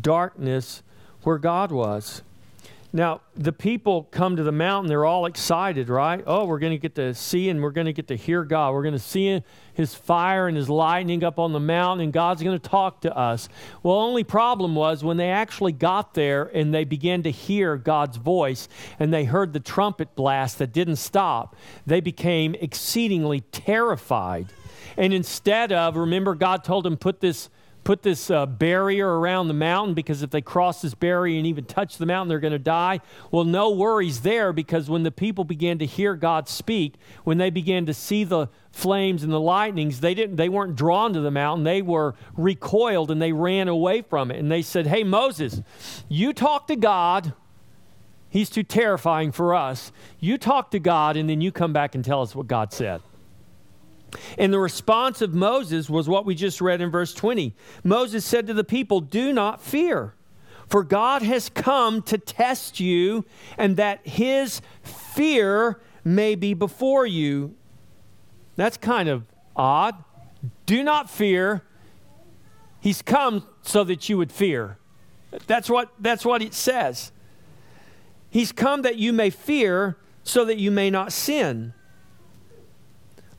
darkness 0.00 0.82
where 1.22 1.38
God 1.38 1.72
was. 1.72 2.22
Now, 2.90 3.20
the 3.36 3.52
people 3.52 4.04
come 4.04 4.36
to 4.36 4.42
the 4.42 4.52
mountain, 4.52 4.88
they're 4.88 5.04
all 5.04 5.26
excited, 5.26 5.90
right? 5.90 6.24
Oh, 6.26 6.46
we're 6.46 6.58
going 6.58 6.72
to 6.72 6.78
get 6.78 6.94
to 6.94 7.12
see 7.12 7.50
and 7.50 7.62
we're 7.62 7.70
going 7.70 7.86
to 7.86 7.92
get 7.92 8.08
to 8.08 8.16
hear 8.16 8.44
God. 8.44 8.72
We're 8.72 8.82
going 8.82 8.94
to 8.94 8.98
see 8.98 9.42
his 9.74 9.94
fire 9.94 10.48
and 10.48 10.56
his 10.56 10.70
lightning 10.70 11.22
up 11.22 11.38
on 11.38 11.52
the 11.52 11.60
mountain, 11.60 12.04
and 12.04 12.12
God's 12.14 12.42
going 12.42 12.58
to 12.58 12.68
talk 12.68 13.02
to 13.02 13.14
us. 13.14 13.50
Well, 13.82 13.96
only 13.96 14.24
problem 14.24 14.74
was 14.74 15.04
when 15.04 15.18
they 15.18 15.30
actually 15.30 15.72
got 15.72 16.14
there 16.14 16.44
and 16.44 16.72
they 16.72 16.84
began 16.84 17.22
to 17.24 17.30
hear 17.30 17.76
God's 17.76 18.16
voice 18.16 18.68
and 18.98 19.12
they 19.12 19.24
heard 19.24 19.52
the 19.52 19.60
trumpet 19.60 20.14
blast 20.14 20.58
that 20.58 20.72
didn't 20.72 20.96
stop, 20.96 21.56
they 21.86 22.00
became 22.00 22.54
exceedingly 22.54 23.42
terrified. 23.52 24.46
And 24.96 25.12
instead 25.12 25.72
of, 25.72 25.94
remember, 25.96 26.34
God 26.34 26.64
told 26.64 26.84
them, 26.84 26.96
put 26.96 27.20
this 27.20 27.50
put 27.88 28.02
this 28.02 28.30
uh, 28.30 28.44
barrier 28.44 29.18
around 29.18 29.48
the 29.48 29.54
mountain 29.54 29.94
because 29.94 30.22
if 30.22 30.28
they 30.28 30.42
cross 30.42 30.82
this 30.82 30.92
barrier 30.92 31.38
and 31.38 31.46
even 31.46 31.64
touch 31.64 31.96
the 31.96 32.04
mountain, 32.04 32.28
they're 32.28 32.38
going 32.38 32.52
to 32.52 32.58
die. 32.58 33.00
Well, 33.30 33.44
no 33.44 33.70
worries 33.70 34.20
there 34.20 34.52
because 34.52 34.90
when 34.90 35.04
the 35.04 35.10
people 35.10 35.42
began 35.42 35.78
to 35.78 35.86
hear 35.86 36.14
God 36.14 36.50
speak, 36.50 36.96
when 37.24 37.38
they 37.38 37.48
began 37.48 37.86
to 37.86 37.94
see 37.94 38.24
the 38.24 38.48
flames 38.72 39.22
and 39.22 39.32
the 39.32 39.40
lightnings, 39.40 40.00
they 40.00 40.12
didn't 40.12 40.36
they 40.36 40.50
weren't 40.50 40.76
drawn 40.76 41.14
to 41.14 41.20
the 41.20 41.30
mountain. 41.30 41.64
They 41.64 41.80
were 41.80 42.14
recoiled 42.36 43.10
and 43.10 43.22
they 43.22 43.32
ran 43.32 43.68
away 43.68 44.02
from 44.02 44.30
it. 44.30 44.38
And 44.38 44.52
they 44.52 44.60
said, 44.60 44.86
"Hey 44.86 45.02
Moses, 45.02 45.62
you 46.10 46.34
talk 46.34 46.66
to 46.66 46.76
God. 46.76 47.32
He's 48.28 48.50
too 48.50 48.64
terrifying 48.64 49.32
for 49.32 49.54
us. 49.54 49.92
You 50.20 50.36
talk 50.36 50.72
to 50.72 50.78
God 50.78 51.16
and 51.16 51.26
then 51.26 51.40
you 51.40 51.50
come 51.50 51.72
back 51.72 51.94
and 51.94 52.04
tell 52.04 52.20
us 52.20 52.34
what 52.34 52.48
God 52.48 52.70
said." 52.70 53.00
And 54.38 54.52
the 54.52 54.58
response 54.58 55.20
of 55.20 55.34
Moses 55.34 55.90
was 55.90 56.08
what 56.08 56.24
we 56.24 56.34
just 56.34 56.60
read 56.60 56.80
in 56.80 56.90
verse 56.90 57.12
20. 57.12 57.54
Moses 57.84 58.24
said 58.24 58.46
to 58.46 58.54
the 58.54 58.64
people, 58.64 59.00
Do 59.00 59.32
not 59.32 59.60
fear, 59.60 60.14
for 60.66 60.82
God 60.82 61.22
has 61.22 61.48
come 61.48 62.02
to 62.02 62.18
test 62.18 62.80
you, 62.80 63.24
and 63.56 63.76
that 63.76 64.06
his 64.06 64.60
fear 64.82 65.80
may 66.04 66.34
be 66.34 66.54
before 66.54 67.06
you. 67.06 67.54
That's 68.56 68.76
kind 68.76 69.08
of 69.08 69.26
odd. 69.54 70.02
Do 70.66 70.82
not 70.82 71.10
fear. 71.10 71.62
He's 72.80 73.02
come 73.02 73.46
so 73.62 73.84
that 73.84 74.08
you 74.08 74.16
would 74.16 74.32
fear. 74.32 74.78
That's 75.46 75.68
what, 75.68 75.92
that's 75.98 76.24
what 76.24 76.42
it 76.42 76.54
says. 76.54 77.12
He's 78.30 78.52
come 78.52 78.82
that 78.82 78.96
you 78.96 79.12
may 79.12 79.30
fear, 79.30 79.96
so 80.22 80.44
that 80.44 80.58
you 80.58 80.70
may 80.70 80.90
not 80.90 81.12
sin. 81.12 81.72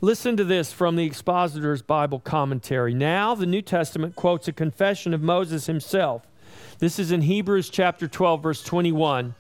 Listen 0.02 0.38
to 0.38 0.46
this 0.46 0.72
from 0.72 0.96
the 0.96 1.06
Expositor's 1.06 1.82
Bible 1.82 2.22
commentary. 2.22 2.94
Now, 2.94 3.36
the 3.36 3.46
New 3.46 3.62
Testament 3.62 4.16
quotes 4.16 4.48
a 4.48 4.54
confession 4.54 5.14
of 5.14 5.22
Moses 5.22 5.66
himself. 5.66 6.26
This 6.78 7.00
is 7.00 7.12
in 7.12 7.24
Hebrews 7.24 7.70
chapter 7.70 8.08
12, 8.08 8.42
verse 8.42 8.64
21. 8.64 9.36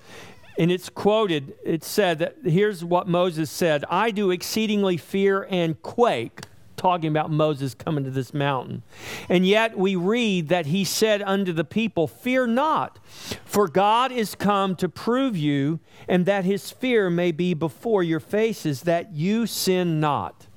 And 0.58 0.70
it's 0.70 0.90
quoted, 0.90 1.56
it 1.64 1.86
said 1.86 2.20
that 2.20 2.36
here's 2.44 2.84
what 2.84 3.08
Moses 3.08 3.50
said 3.50 3.86
I 3.90 4.12
do 4.12 4.32
exceedingly 4.32 4.98
fear 4.98 5.48
and 5.50 5.82
quake, 5.82 6.42
talking 6.76 7.10
about 7.10 7.32
Moses 7.32 7.74
coming 7.74 8.04
to 8.04 8.12
this 8.12 8.34
mountain. 8.34 8.84
And 9.30 9.48
yet 9.48 9.78
we 9.78 9.96
read 9.96 10.50
that 10.50 10.66
he 10.66 10.84
said 10.84 11.22
unto 11.22 11.54
the 11.54 11.64
people, 11.64 12.06
Fear 12.06 12.48
not, 12.48 13.00
for 13.46 13.70
God 13.70 14.12
is 14.12 14.36
come 14.36 14.76
to 14.76 14.90
prove 14.90 15.38
you, 15.38 15.80
and 16.06 16.26
that 16.26 16.44
his 16.44 16.70
fear 16.70 17.10
may 17.10 17.32
be 17.32 17.54
before 17.54 18.04
your 18.04 18.20
faces, 18.20 18.82
that 18.82 19.14
you 19.14 19.48
sin 19.48 20.02
not. 20.02 20.48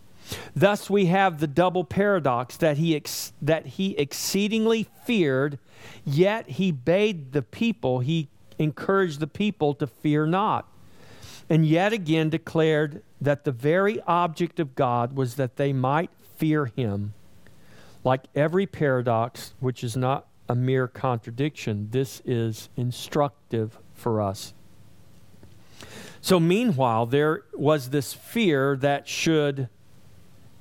Thus, 0.54 0.88
we 0.90 1.06
have 1.06 1.40
the 1.40 1.46
double 1.46 1.84
paradox 1.84 2.56
that 2.58 2.76
he, 2.76 2.94
ex- 2.94 3.32
that 3.40 3.66
he 3.66 3.96
exceedingly 3.98 4.88
feared, 5.04 5.58
yet 6.04 6.48
he 6.48 6.72
bade 6.72 7.32
the 7.32 7.42
people, 7.42 8.00
he 8.00 8.28
encouraged 8.58 9.20
the 9.20 9.26
people 9.26 9.74
to 9.74 9.86
fear 9.86 10.26
not. 10.26 10.68
And 11.48 11.66
yet 11.66 11.92
again 11.92 12.30
declared 12.30 13.02
that 13.20 13.44
the 13.44 13.52
very 13.52 14.00
object 14.02 14.60
of 14.60 14.74
God 14.74 15.16
was 15.16 15.34
that 15.36 15.56
they 15.56 15.72
might 15.72 16.10
fear 16.36 16.66
him. 16.66 17.14
Like 18.04 18.22
every 18.34 18.66
paradox, 18.66 19.54
which 19.60 19.84
is 19.84 19.96
not 19.96 20.26
a 20.48 20.54
mere 20.54 20.88
contradiction, 20.88 21.88
this 21.90 22.20
is 22.24 22.68
instructive 22.76 23.78
for 23.94 24.20
us. 24.20 24.54
So, 26.20 26.38
meanwhile, 26.38 27.06
there 27.06 27.42
was 27.52 27.90
this 27.90 28.12
fear 28.12 28.76
that 28.76 29.08
should 29.08 29.68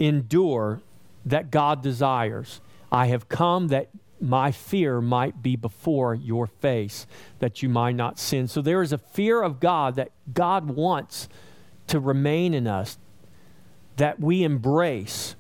endure 0.02 0.82
that 1.26 1.52
God 1.52 1.82
desires. 1.82 2.60
I 2.92 3.08
have 3.08 3.30
come 3.30 3.68
that 3.68 3.90
my 4.20 4.52
fear 4.52 5.02
might 5.02 5.42
be 5.42 5.56
before 5.56 6.14
your 6.14 6.48
face, 6.48 7.08
that 7.40 7.64
you 7.64 7.70
might 7.70 7.96
not 7.96 8.20
sin. 8.20 8.48
So 8.48 8.62
there 8.62 8.82
is 8.82 8.92
a 8.92 8.98
fear 8.98 9.42
of 9.42 9.60
God 9.60 9.96
that 9.96 10.12
God 10.34 10.68
wants 10.68 11.30
to 11.88 12.00
remain 12.00 12.54
in 12.54 12.68
us, 12.68 12.98
that 13.98 14.20
we 14.20 14.44
embrace. 14.44 15.36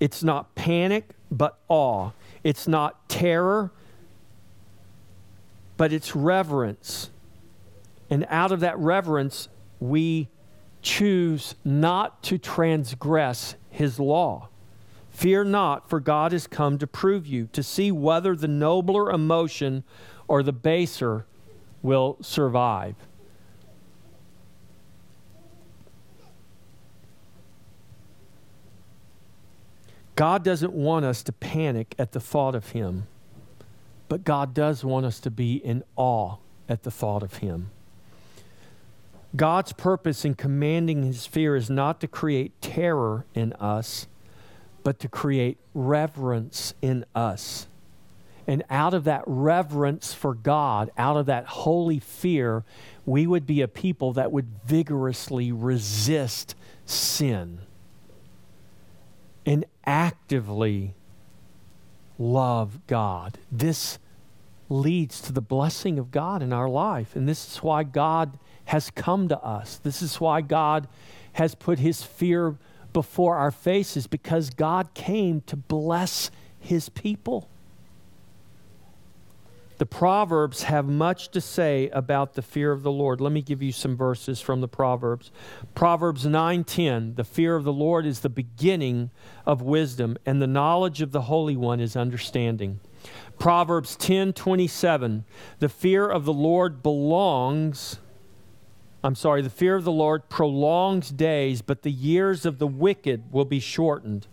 It's 0.00 0.22
not 0.22 0.54
panic, 0.54 1.10
but 1.30 1.58
awe. 1.68 2.10
It's 2.44 2.68
not 2.68 3.08
terror, 3.08 3.72
but 5.76 5.92
it's 5.92 6.14
reverence. 6.14 7.10
And 8.10 8.26
out 8.30 8.52
of 8.52 8.60
that 8.60 8.78
reverence, 8.78 9.48
we 9.80 10.28
choose 10.82 11.54
not 11.64 12.22
to 12.24 12.38
transgress 12.38 13.56
his 13.70 13.98
law. 13.98 14.48
Fear 15.10 15.44
not, 15.44 15.88
for 15.90 15.98
God 15.98 16.32
has 16.32 16.46
come 16.46 16.78
to 16.78 16.86
prove 16.86 17.26
you, 17.26 17.48
to 17.52 17.62
see 17.62 17.90
whether 17.90 18.36
the 18.36 18.48
nobler 18.48 19.10
emotion 19.10 19.82
or 20.28 20.42
the 20.42 20.52
baser 20.52 21.26
will 21.82 22.16
survive. 22.20 22.94
God 30.14 30.42
doesn't 30.42 30.72
want 30.72 31.04
us 31.04 31.22
to 31.22 31.32
panic 31.32 31.94
at 31.98 32.10
the 32.12 32.20
thought 32.20 32.56
of 32.56 32.70
Him, 32.70 33.06
but 34.08 34.24
God 34.24 34.52
does 34.52 34.84
want 34.84 35.06
us 35.06 35.20
to 35.20 35.30
be 35.30 35.54
in 35.54 35.84
awe 35.94 36.38
at 36.68 36.82
the 36.82 36.90
thought 36.90 37.22
of 37.22 37.34
Him. 37.34 37.70
God's 39.38 39.72
purpose 39.72 40.24
in 40.24 40.34
commanding 40.34 41.04
his 41.04 41.24
fear 41.24 41.54
is 41.54 41.70
not 41.70 42.00
to 42.00 42.08
create 42.08 42.60
terror 42.60 43.24
in 43.34 43.52
us, 43.54 44.08
but 44.82 44.98
to 44.98 45.08
create 45.08 45.58
reverence 45.74 46.74
in 46.82 47.06
us. 47.14 47.68
And 48.48 48.64
out 48.68 48.94
of 48.94 49.04
that 49.04 49.22
reverence 49.26 50.12
for 50.12 50.34
God, 50.34 50.90
out 50.98 51.16
of 51.16 51.26
that 51.26 51.46
holy 51.46 52.00
fear, 52.00 52.64
we 53.06 53.28
would 53.28 53.46
be 53.46 53.60
a 53.60 53.68
people 53.68 54.12
that 54.14 54.32
would 54.32 54.48
vigorously 54.66 55.52
resist 55.52 56.56
sin 56.84 57.60
and 59.46 59.64
actively 59.86 60.94
love 62.18 62.84
God. 62.88 63.38
This 63.52 64.00
leads 64.68 65.20
to 65.20 65.32
the 65.32 65.40
blessing 65.40 65.96
of 65.96 66.10
God 66.10 66.42
in 66.42 66.52
our 66.52 66.68
life. 66.68 67.14
And 67.14 67.28
this 67.28 67.52
is 67.52 67.58
why 67.58 67.84
God 67.84 68.36
has 68.68 68.90
come 68.90 69.28
to 69.28 69.38
us. 69.40 69.78
This 69.78 70.02
is 70.02 70.20
why 70.20 70.42
God 70.42 70.88
has 71.32 71.54
put 71.54 71.78
his 71.78 72.02
fear 72.02 72.56
before 72.92 73.36
our 73.36 73.50
faces 73.50 74.06
because 74.06 74.50
God 74.50 74.92
came 74.92 75.40
to 75.42 75.56
bless 75.56 76.30
his 76.60 76.90
people. 76.90 77.48
The 79.78 79.86
Proverbs 79.86 80.64
have 80.64 80.86
much 80.86 81.30
to 81.30 81.40
say 81.40 81.88
about 81.90 82.34
the 82.34 82.42
fear 82.42 82.70
of 82.70 82.82
the 82.82 82.90
Lord. 82.90 83.22
Let 83.22 83.32
me 83.32 83.40
give 83.40 83.62
you 83.62 83.72
some 83.72 83.96
verses 83.96 84.38
from 84.38 84.60
the 84.60 84.68
Proverbs. 84.68 85.30
Proverbs 85.74 86.26
9:10, 86.26 87.14
the 87.14 87.24
fear 87.24 87.56
of 87.56 87.64
the 87.64 87.72
Lord 87.72 88.04
is 88.04 88.20
the 88.20 88.28
beginning 88.28 89.10
of 89.46 89.62
wisdom, 89.62 90.18
and 90.26 90.42
the 90.42 90.46
knowledge 90.46 91.00
of 91.00 91.12
the 91.12 91.22
Holy 91.22 91.56
One 91.56 91.80
is 91.80 91.96
understanding. 91.96 92.80
Proverbs 93.38 93.96
10:27, 93.96 95.24
the 95.58 95.70
fear 95.70 96.06
of 96.06 96.26
the 96.26 96.34
Lord 96.34 96.82
belongs 96.82 98.00
I'm 99.02 99.14
sorry, 99.14 99.42
the 99.42 99.50
fear 99.50 99.76
of 99.76 99.84
the 99.84 99.92
Lord 99.92 100.28
prolongs 100.28 101.10
days, 101.10 101.62
but 101.62 101.82
the 101.82 101.90
years 101.90 102.44
of 102.44 102.58
the 102.58 102.66
wicked 102.66 103.32
will 103.32 103.44
be 103.44 103.60
shortened. 103.60 104.26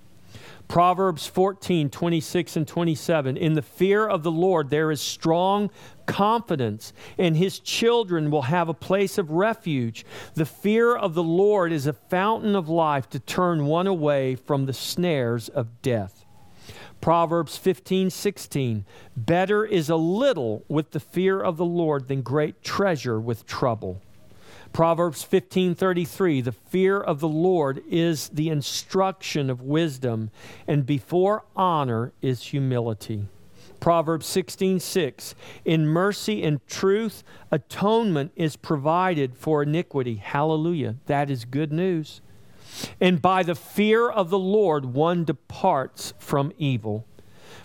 Proverbs 0.68 1.28
14, 1.28 1.92
26 1.92 2.56
and 2.56 2.68
27. 2.68 3.38
In 3.38 3.54
the 3.54 3.62
fear 3.62 4.08
of 4.08 4.24
the 4.24 4.32
Lord 4.32 4.72
there 4.72 4.90
is 4.90 5.00
strong 5.00 5.70
confidence, 6.08 6.92
and 7.20 7.38
his 7.38 7.60
children 7.60 8.32
will 8.32 8.44
have 8.44 8.68
a 8.68 8.74
place 8.74 9.20
of 9.20 9.30
refuge. 9.30 10.04
The 10.34 10.46
fear 10.46 10.96
of 10.96 11.14
the 11.14 11.24
Lord 11.24 11.72
is 11.72 11.86
a 11.86 11.94
fountain 11.94 12.56
of 12.56 12.68
life 12.68 13.08
to 13.12 13.20
turn 13.20 13.68
one 13.68 13.86
away 13.86 14.34
from 14.36 14.66
the 14.66 14.74
snares 14.74 15.48
of 15.50 15.84
death. 15.84 16.26
Proverbs 17.00 17.56
15, 17.58 18.10
16. 18.10 18.86
Better 19.16 19.64
is 19.64 19.90
a 19.92 19.96
little 19.96 20.66
with 20.68 20.90
the 20.90 21.00
fear 21.00 21.40
of 21.40 21.58
the 21.58 21.66
Lord 21.66 22.08
than 22.08 22.24
great 22.24 22.64
treasure 22.64 23.20
with 23.20 23.46
trouble. 23.46 24.02
Proverbs 24.76 25.24
15:33 25.24 26.44
The 26.44 26.52
fear 26.52 27.00
of 27.00 27.22
the 27.22 27.30
Lord 27.30 27.82
is 27.90 28.28
the 28.28 28.50
instruction 28.50 29.50
of 29.50 29.62
wisdom 29.62 30.32
and 30.68 30.86
before 30.86 31.46
honor 31.56 32.12
is 32.22 32.48
humility. 32.48 33.30
Proverbs 33.80 34.26
16:6 34.26 34.82
6, 34.82 35.36
In 35.64 35.88
mercy 35.88 36.44
and 36.44 36.60
truth 36.68 37.24
atonement 37.52 38.34
is 38.36 38.58
provided 38.58 39.38
for 39.38 39.64
iniquity. 39.64 40.16
Hallelujah. 40.16 40.98
That 41.06 41.30
is 41.30 41.46
good 41.46 41.72
news. 41.72 42.20
And 43.00 43.22
by 43.22 43.44
the 43.44 43.56
fear 43.56 44.10
of 44.10 44.30
the 44.30 44.38
Lord 44.38 44.88
one 44.88 45.24
departs 45.24 46.14
from 46.20 46.52
evil. 46.58 47.06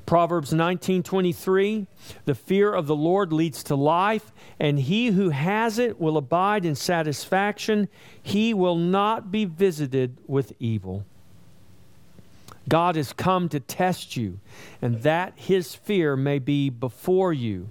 Proverbs 0.07 0.53
19:23 0.53 1.87
The 2.25 2.35
fear 2.35 2.73
of 2.73 2.87
the 2.87 2.97
Lord 2.97 3.33
leads 3.33 3.63
to 3.65 3.75
life 3.75 4.33
and 4.59 4.81
he 4.81 5.09
who 5.09 5.31
has 5.31 5.79
it 5.79 6.01
will 6.01 6.17
abide 6.17 6.65
in 6.65 6.75
satisfaction 6.75 7.89
he 8.23 8.53
will 8.55 8.77
not 8.77 9.31
be 9.31 9.45
visited 9.45 10.17
with 10.27 10.53
evil. 10.59 11.05
God 12.69 12.97
has 12.97 13.13
come 13.13 13.49
to 13.49 13.61
test 13.61 14.17
you 14.17 14.39
and 14.81 15.03
that 15.03 15.33
his 15.37 15.75
fear 15.75 16.17
may 16.17 16.39
be 16.39 16.71
before 16.71 17.33
you 17.33 17.71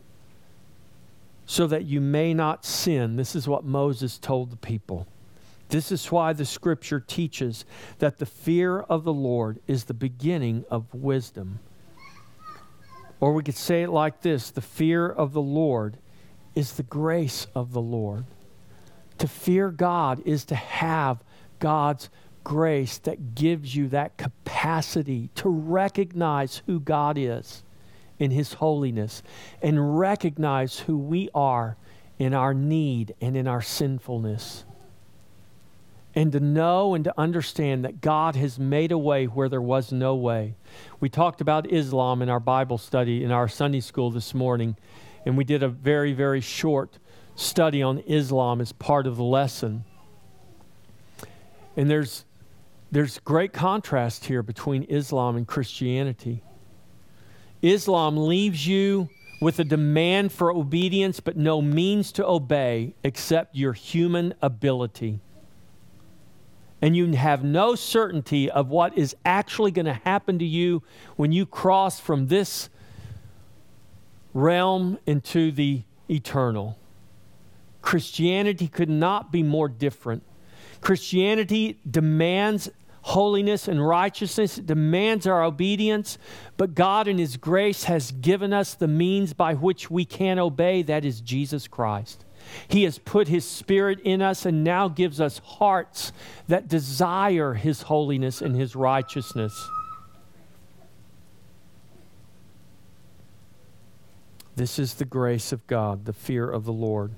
so 1.45 1.65
that 1.65 1.85
you 1.85 1.99
may 1.99 2.33
not 2.33 2.65
sin. 2.65 3.15
This 3.15 3.35
is 3.35 3.47
what 3.47 3.63
Moses 3.63 4.17
told 4.17 4.51
the 4.51 4.57
people. 4.57 5.07
This 5.69 5.91
is 5.91 6.11
why 6.11 6.33
the 6.33 6.45
scripture 6.45 6.99
teaches 6.99 7.63
that 7.99 8.17
the 8.17 8.25
fear 8.25 8.79
of 8.79 9.03
the 9.03 9.13
Lord 9.13 9.59
is 9.67 9.85
the 9.85 9.93
beginning 9.93 10.65
of 10.69 10.93
wisdom. 10.93 11.59
Or 13.19 13.33
we 13.33 13.43
could 13.43 13.55
say 13.55 13.83
it 13.83 13.89
like 13.89 14.21
this 14.21 14.51
the 14.51 14.61
fear 14.61 15.07
of 15.07 15.33
the 15.33 15.41
Lord 15.41 15.97
is 16.55 16.73
the 16.73 16.83
grace 16.83 17.47
of 17.53 17.73
the 17.73 17.81
Lord. 17.81 18.25
To 19.17 19.27
fear 19.27 19.69
God 19.69 20.21
is 20.25 20.45
to 20.45 20.55
have 20.55 21.23
God's 21.59 22.09
grace 22.43 22.97
that 22.99 23.35
gives 23.35 23.75
you 23.75 23.89
that 23.89 24.17
capacity 24.17 25.29
to 25.35 25.49
recognize 25.49 26.61
who 26.65 26.79
God 26.79 27.17
is 27.17 27.63
in 28.17 28.31
His 28.31 28.53
holiness 28.53 29.21
and 29.61 29.99
recognize 29.99 30.79
who 30.79 30.97
we 30.97 31.29
are 31.35 31.75
in 32.17 32.33
our 32.33 32.53
need 32.53 33.13
and 33.21 33.35
in 33.35 33.47
our 33.47 33.61
sinfulness 33.61 34.65
and 36.15 36.31
to 36.31 36.39
know 36.39 36.95
and 36.95 37.03
to 37.03 37.13
understand 37.17 37.85
that 37.85 38.01
God 38.01 38.35
has 38.35 38.57
made 38.57 38.91
a 38.91 38.97
way 38.97 39.25
where 39.25 39.49
there 39.49 39.61
was 39.61 39.91
no 39.91 40.15
way. 40.15 40.55
We 40.99 41.09
talked 41.09 41.39
about 41.41 41.71
Islam 41.71 42.21
in 42.21 42.29
our 42.29 42.39
Bible 42.39 42.77
study 42.77 43.23
in 43.23 43.31
our 43.31 43.47
Sunday 43.47 43.79
school 43.79 44.09
this 44.09 44.33
morning, 44.33 44.75
and 45.25 45.37
we 45.37 45.43
did 45.43 45.61
a 45.61 45.69
very, 45.69 46.13
very 46.13 46.41
short 46.41 46.97
study 47.35 47.81
on 47.83 47.99
Islam 47.99 48.59
as 48.59 48.71
part 48.71 49.05
of 49.05 49.17
the 49.17 49.23
lesson. 49.23 49.85
And 51.77 51.89
there's, 51.89 52.25
there's 52.91 53.19
great 53.19 53.53
contrast 53.53 54.25
here 54.25 54.43
between 54.43 54.83
Islam 54.83 55.37
and 55.37 55.47
Christianity. 55.47 56.43
Islam 57.61 58.17
leaves 58.17 58.65
you 58.65 59.09
with 59.41 59.59
a 59.59 59.63
demand 59.63 60.33
for 60.33 60.51
obedience, 60.51 61.19
but 61.19 61.37
no 61.37 61.61
means 61.61 62.11
to 62.13 62.27
obey 62.27 62.95
except 63.03 63.55
your 63.55 63.73
human 63.73 64.33
ability 64.41 65.21
and 66.81 66.95
you 66.95 67.11
have 67.13 67.43
no 67.43 67.75
certainty 67.75 68.49
of 68.49 68.69
what 68.69 68.97
is 68.97 69.15
actually 69.25 69.71
going 69.71 69.85
to 69.85 69.93
happen 69.93 70.39
to 70.39 70.45
you 70.45 70.81
when 71.15 71.31
you 71.31 71.45
cross 71.45 71.99
from 71.99 72.27
this 72.27 72.69
realm 74.33 74.97
into 75.05 75.51
the 75.51 75.83
eternal. 76.09 76.77
Christianity 77.81 78.67
could 78.67 78.89
not 78.89 79.31
be 79.31 79.43
more 79.43 79.67
different. 79.67 80.23
Christianity 80.81 81.79
demands 81.89 82.69
holiness 83.01 83.67
and 83.67 83.85
righteousness, 83.85 84.57
it 84.57 84.65
demands 84.65 85.25
our 85.25 85.43
obedience, 85.43 86.17
but 86.57 86.75
God, 86.75 87.07
in 87.07 87.17
His 87.17 87.37
grace, 87.37 87.85
has 87.85 88.11
given 88.11 88.53
us 88.53 88.73
the 88.73 88.87
means 88.87 89.33
by 89.33 89.53
which 89.53 89.89
we 89.89 90.05
can 90.05 90.37
obey 90.37 90.81
that 90.83 91.05
is 91.05 91.21
Jesus 91.21 91.67
Christ. 91.67 92.25
He 92.67 92.83
has 92.83 92.97
put 92.97 93.27
His 93.27 93.45
Spirit 93.45 93.99
in 94.01 94.21
us 94.21 94.45
and 94.45 94.63
now 94.63 94.87
gives 94.87 95.19
us 95.19 95.39
hearts 95.39 96.11
that 96.47 96.67
desire 96.67 97.53
His 97.53 97.83
holiness 97.83 98.41
and 98.41 98.55
His 98.55 98.75
righteousness. 98.75 99.69
This 104.55 104.77
is 104.77 104.95
the 104.95 105.05
grace 105.05 105.53
of 105.53 105.65
God, 105.67 106.03
the 106.03 106.13
fear 106.13 106.49
of 106.49 106.65
the 106.65 106.73
Lord. 106.73 107.13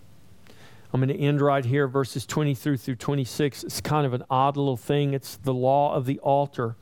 I'm 0.94 1.00
going 1.00 1.18
to 1.18 1.20
end 1.20 1.42
right 1.42 1.64
here, 1.64 1.88
verses 1.88 2.26
23 2.26 2.76
through 2.76 2.98
26. 2.98 3.64
It's 3.64 3.82
kind 3.82 4.06
of 4.06 4.14
an 4.14 4.24
odd 4.30 4.58
little 4.58 4.78
thing. 4.78 5.14
It's 5.14 5.38
the 5.38 5.54
law 5.54 5.96
of 5.96 6.06
the 6.06 6.20
altar. 6.20 6.76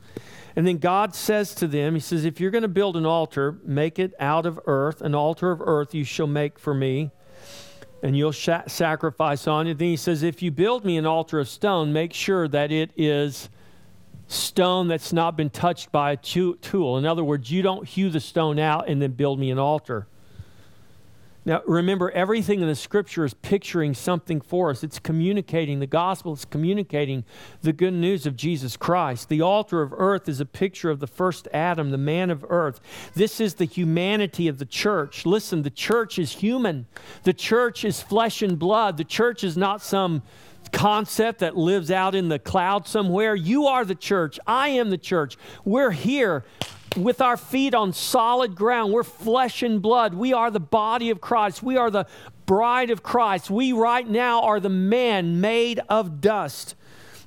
And 0.56 0.66
then 0.66 0.78
God 0.78 1.14
says 1.14 1.54
to 1.56 1.68
them, 1.68 1.94
He 1.94 2.00
says, 2.00 2.24
If 2.24 2.40
you're 2.40 2.50
going 2.50 2.62
to 2.62 2.68
build 2.68 2.96
an 2.96 3.06
altar, 3.06 3.58
make 3.64 3.98
it 3.98 4.12
out 4.18 4.46
of 4.46 4.58
earth. 4.66 5.00
An 5.00 5.14
altar 5.14 5.52
of 5.52 5.60
earth 5.60 5.94
you 5.94 6.04
shall 6.04 6.26
make 6.26 6.58
for 6.58 6.74
me 6.74 7.10
and 8.02 8.16
you'll 8.16 8.32
sh- 8.32 8.48
sacrifice 8.66 9.46
on 9.46 9.66
it. 9.66 9.78
Then 9.78 9.88
he 9.88 9.96
says, 9.96 10.22
If 10.22 10.42
you 10.42 10.50
build 10.50 10.84
me 10.84 10.96
an 10.96 11.06
altar 11.06 11.38
of 11.38 11.48
stone, 11.48 11.92
make 11.92 12.12
sure 12.12 12.48
that 12.48 12.72
it 12.72 12.90
is 12.96 13.48
stone 14.26 14.88
that's 14.88 15.12
not 15.12 15.36
been 15.36 15.50
touched 15.50 15.90
by 15.90 16.12
a 16.12 16.16
tool. 16.16 16.98
In 16.98 17.04
other 17.04 17.24
words, 17.24 17.50
you 17.50 17.62
don't 17.62 17.86
hew 17.86 18.10
the 18.10 18.20
stone 18.20 18.58
out 18.58 18.88
and 18.88 19.02
then 19.02 19.12
build 19.12 19.38
me 19.38 19.50
an 19.50 19.58
altar. 19.58 20.06
Now, 21.44 21.62
remember, 21.66 22.10
everything 22.10 22.60
in 22.60 22.68
the 22.68 22.74
scripture 22.74 23.24
is 23.24 23.32
picturing 23.32 23.94
something 23.94 24.40
for 24.40 24.70
us. 24.70 24.84
It's 24.84 24.98
communicating 24.98 25.80
the 25.80 25.86
gospel, 25.86 26.34
it's 26.34 26.44
communicating 26.44 27.24
the 27.62 27.72
good 27.72 27.94
news 27.94 28.26
of 28.26 28.36
Jesus 28.36 28.76
Christ. 28.76 29.28
The 29.28 29.40
altar 29.40 29.80
of 29.80 29.92
earth 29.96 30.28
is 30.28 30.40
a 30.40 30.44
picture 30.44 30.90
of 30.90 31.00
the 31.00 31.06
first 31.06 31.48
Adam, 31.52 31.90
the 31.90 31.98
man 31.98 32.30
of 32.30 32.44
earth. 32.48 32.80
This 33.14 33.40
is 33.40 33.54
the 33.54 33.64
humanity 33.64 34.48
of 34.48 34.58
the 34.58 34.66
church. 34.66 35.24
Listen, 35.24 35.62
the 35.62 35.70
church 35.70 36.18
is 36.18 36.32
human, 36.32 36.86
the 37.22 37.32
church 37.32 37.84
is 37.84 38.02
flesh 38.02 38.42
and 38.42 38.58
blood. 38.58 38.98
The 38.98 39.04
church 39.04 39.42
is 39.42 39.56
not 39.56 39.80
some 39.80 40.22
concept 40.72 41.40
that 41.40 41.56
lives 41.56 41.90
out 41.90 42.14
in 42.14 42.28
the 42.28 42.38
cloud 42.38 42.86
somewhere. 42.86 43.34
You 43.34 43.66
are 43.66 43.84
the 43.84 43.94
church. 43.94 44.38
I 44.46 44.68
am 44.68 44.90
the 44.90 44.98
church. 44.98 45.36
We're 45.64 45.90
here 45.90 46.44
with 46.96 47.20
our 47.20 47.36
feet 47.36 47.74
on 47.74 47.92
solid 47.92 48.54
ground. 48.54 48.92
We're 48.92 49.04
flesh 49.04 49.62
and 49.62 49.80
blood. 49.80 50.14
We 50.14 50.32
are 50.32 50.50
the 50.50 50.60
body 50.60 51.10
of 51.10 51.20
Christ. 51.20 51.62
We 51.62 51.76
are 51.76 51.90
the 51.90 52.06
bride 52.46 52.90
of 52.90 53.02
Christ. 53.02 53.50
We 53.50 53.72
right 53.72 54.08
now 54.08 54.42
are 54.42 54.60
the 54.60 54.68
man 54.68 55.40
made 55.40 55.80
of 55.88 56.20
dust. 56.20 56.74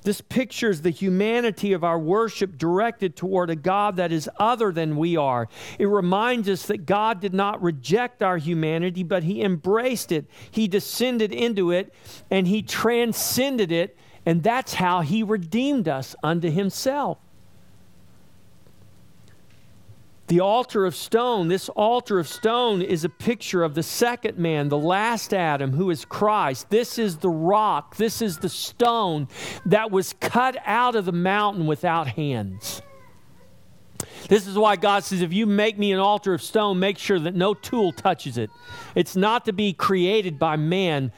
This 0.02 0.20
pictures 0.20 0.82
the 0.82 0.90
humanity 0.90 1.72
of 1.72 1.82
our 1.82 1.98
worship 1.98 2.58
directed 2.58 3.16
toward 3.16 3.48
a 3.48 3.56
God 3.56 3.96
that 3.96 4.12
is 4.12 4.28
other 4.38 4.70
than 4.70 4.98
we 4.98 5.16
are. 5.16 5.48
It 5.78 5.86
reminds 5.86 6.46
us 6.46 6.66
that 6.66 6.84
God 6.84 7.20
did 7.20 7.32
not 7.32 7.62
reject 7.62 8.22
our 8.22 8.36
humanity, 8.36 9.02
but 9.02 9.22
He 9.22 9.42
embraced 9.42 10.12
it. 10.12 10.26
He 10.50 10.68
descended 10.68 11.32
into 11.32 11.70
it 11.70 11.94
and 12.30 12.46
He 12.46 12.60
transcended 12.60 13.72
it, 13.72 13.96
and 14.26 14.42
that's 14.42 14.74
how 14.74 15.00
He 15.00 15.22
redeemed 15.22 15.88
us 15.88 16.14
unto 16.22 16.50
Himself. 16.50 17.23
The 20.26 20.40
altar 20.40 20.86
of 20.86 20.96
stone, 20.96 21.48
this 21.48 21.68
altar 21.68 22.18
of 22.18 22.26
stone 22.26 22.80
is 22.80 23.04
a 23.04 23.10
picture 23.10 23.62
of 23.62 23.74
the 23.74 23.82
second 23.82 24.38
man, 24.38 24.70
the 24.70 24.78
last 24.78 25.34
Adam, 25.34 25.72
who 25.72 25.90
is 25.90 26.06
Christ. 26.06 26.70
This 26.70 26.98
is 26.98 27.18
the 27.18 27.28
rock, 27.28 27.96
this 27.96 28.22
is 28.22 28.38
the 28.38 28.48
stone 28.48 29.28
that 29.66 29.90
was 29.90 30.14
cut 30.20 30.56
out 30.64 30.96
of 30.96 31.04
the 31.04 31.12
mountain 31.12 31.66
without 31.66 32.08
hands. 32.08 32.80
This 34.28 34.46
is 34.46 34.56
why 34.56 34.76
God 34.76 35.04
says, 35.04 35.20
if 35.20 35.34
you 35.34 35.44
make 35.44 35.78
me 35.78 35.92
an 35.92 35.98
altar 35.98 36.32
of 36.32 36.40
stone, 36.40 36.78
make 36.78 36.96
sure 36.96 37.18
that 37.18 37.34
no 37.34 37.52
tool 37.52 37.92
touches 37.92 38.38
it. 38.38 38.48
It's 38.94 39.16
not 39.16 39.44
to 39.44 39.52
be 39.52 39.74
created 39.74 40.38
by 40.38 40.56
man, 40.56 41.12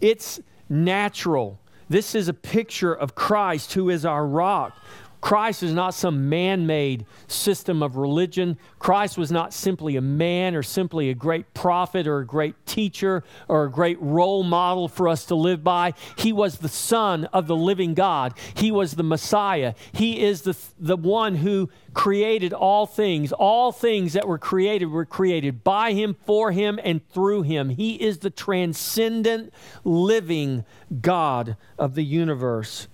it's 0.00 0.40
natural. 0.68 1.58
This 1.88 2.14
is 2.14 2.28
a 2.28 2.34
picture 2.34 2.94
of 2.94 3.14
Christ, 3.14 3.72
who 3.74 3.90
is 3.90 4.06
our 4.06 4.26
rock. 4.26 4.76
Christ 5.24 5.62
is 5.62 5.72
not 5.72 5.94
some 5.94 6.28
man 6.28 6.66
made 6.66 7.06
system 7.28 7.82
of 7.82 7.96
religion. 7.96 8.58
Christ 8.78 9.16
was 9.16 9.32
not 9.32 9.54
simply 9.54 9.96
a 9.96 10.02
man 10.02 10.54
or 10.54 10.62
simply 10.62 11.08
a 11.08 11.14
great 11.14 11.54
prophet 11.54 12.06
or 12.06 12.18
a 12.18 12.26
great 12.26 12.66
teacher 12.66 13.24
or 13.48 13.64
a 13.64 13.70
great 13.70 13.96
role 14.02 14.42
model 14.42 14.86
for 14.86 15.08
us 15.08 15.24
to 15.24 15.34
live 15.34 15.64
by. 15.64 15.94
He 16.18 16.30
was 16.30 16.58
the 16.58 16.68
Son 16.68 17.24
of 17.32 17.46
the 17.46 17.56
living 17.56 17.94
God. 17.94 18.34
He 18.52 18.70
was 18.70 18.96
the 18.96 19.02
Messiah. 19.02 19.72
He 19.92 20.22
is 20.22 20.42
the, 20.42 20.58
the 20.78 20.98
one 20.98 21.36
who 21.36 21.70
created 21.94 22.52
all 22.52 22.84
things. 22.84 23.32
All 23.32 23.72
things 23.72 24.12
that 24.12 24.28
were 24.28 24.36
created 24.36 24.90
were 24.90 25.06
created 25.06 25.64
by 25.64 25.94
Him, 25.94 26.16
for 26.26 26.52
Him, 26.52 26.78
and 26.84 27.00
through 27.08 27.44
Him. 27.44 27.70
He 27.70 27.94
is 27.94 28.18
the 28.18 28.28
transcendent, 28.28 29.54
living 29.84 30.66
God 31.00 31.56
of 31.78 31.94
the 31.94 32.04
universe. 32.04 32.88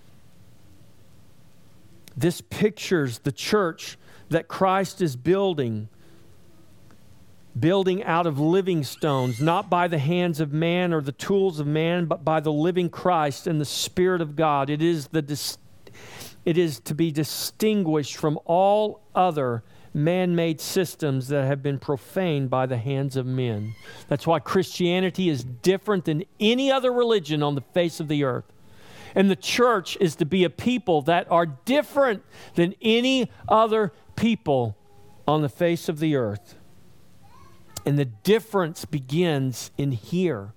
This 2.21 2.43
pictures 2.43 3.21
the 3.21 3.33
church 3.33 3.97
that 4.29 4.47
Christ 4.47 5.01
is 5.01 5.17
building, 5.17 5.89
building 7.59 8.05
out 8.05 8.27
of 8.27 8.39
living 8.39 8.85
stones, 8.85 9.41
not 9.41 9.71
by 9.71 9.89
the 9.89 9.99
hands 9.99 10.39
of 10.39 10.53
man 10.53 10.93
or 10.93 11.01
the 11.01 11.13
tools 11.13 11.61
of 11.61 11.67
man, 11.67 12.05
but 12.05 12.23
by 12.23 12.41
the 12.41 12.53
living 12.53 12.91
Christ 12.91 13.47
and 13.47 13.59
the 13.59 13.65
Spirit 13.65 14.21
of 14.21 14.37
God. 14.37 14.69
It 14.69 14.83
is, 14.83 15.09
the 15.09 15.23
dis- 15.23 15.57
it 16.45 16.59
is 16.59 16.79
to 16.81 16.95
be 16.95 17.11
distinguished 17.11 18.17
from 18.19 18.39
all 18.45 19.01
other 19.15 19.63
man 19.95 20.37
made 20.37 20.61
systems 20.61 21.29
that 21.29 21.47
have 21.47 21.63
been 21.63 21.79
profaned 21.79 22.51
by 22.51 22.67
the 22.67 22.77
hands 22.77 23.17
of 23.17 23.25
men. 23.25 23.75
That's 24.09 24.27
why 24.27 24.41
Christianity 24.41 25.31
is 25.31 25.43
different 25.43 26.05
than 26.05 26.25
any 26.39 26.71
other 26.71 26.93
religion 26.93 27.43
on 27.43 27.55
the 27.55 27.63
face 27.63 27.99
of 27.99 28.09
the 28.09 28.25
earth. 28.25 28.45
And 29.15 29.31
the 29.31 29.37
church 29.37 29.97
is 30.01 30.17
to 30.17 30.25
be 30.25 30.45
a 30.45 30.51
people 30.51 31.03
that 31.03 31.31
are 31.31 31.47
different 31.47 32.23
than 32.55 32.75
any 32.81 33.31
other 33.49 33.93
people 34.17 34.77
on 35.27 35.43
the 35.43 35.49
face 35.49 35.89
of 35.89 35.99
the 35.99 36.17
earth. 36.17 36.57
And 37.87 37.99
the 37.99 38.05
difference 38.05 38.85
begins 38.85 39.71
in 39.79 39.93
here. 39.93 40.53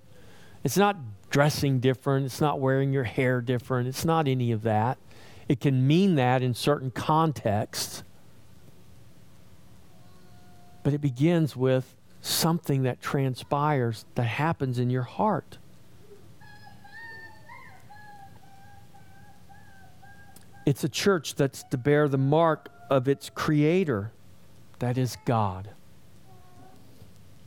It's 0.64 0.78
not 0.78 0.97
dressing 1.30 1.80
different, 1.80 2.26
it's 2.28 2.41
not 2.41 2.60
wearing 2.60 2.93
your 2.93 3.06
hair 3.06 3.41
different, 3.41 3.88
it's 3.88 4.06
not 4.06 4.28
any 4.28 4.51
of 4.51 4.64
that. 4.64 4.97
It 5.47 5.60
can 5.60 5.86
mean 5.88 6.16
that 6.16 6.41
in 6.41 6.54
certain 6.54 6.91
contexts. 6.91 8.04
But 10.84 10.93
it 10.93 11.01
begins 11.01 11.56
with 11.56 11.95
something 12.22 12.84
that 12.84 13.01
transpires, 13.01 14.06
that 14.16 14.24
happens 14.24 14.80
in 14.80 14.89
your 14.89 15.04
heart. 15.04 15.58
It's 20.66 20.84
a 20.84 20.89
church 20.89 21.36
that's 21.36 21.64
to 21.64 21.78
bear 21.78 22.07
the 22.07 22.18
mark 22.18 22.70
of 22.89 23.07
its 23.07 23.30
creator, 23.30 24.11
that 24.80 24.97
is 24.97 25.18
God. 25.26 25.70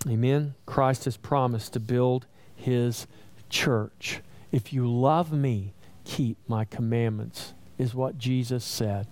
Amen. 0.09 0.55
Christ 0.67 1.07
has 1.07 1.17
promised 1.17 1.73
to 1.73 1.81
build 1.81 2.27
his 2.55 3.07
church. 3.49 4.21
If 4.53 4.73
you 4.73 4.91
love 4.91 5.33
me, 5.33 5.73
keep 6.05 6.37
my 6.47 6.64
commandments, 6.64 7.55
is 7.79 7.95
what 7.95 8.19
Jesus 8.19 8.64
said. 8.64 9.07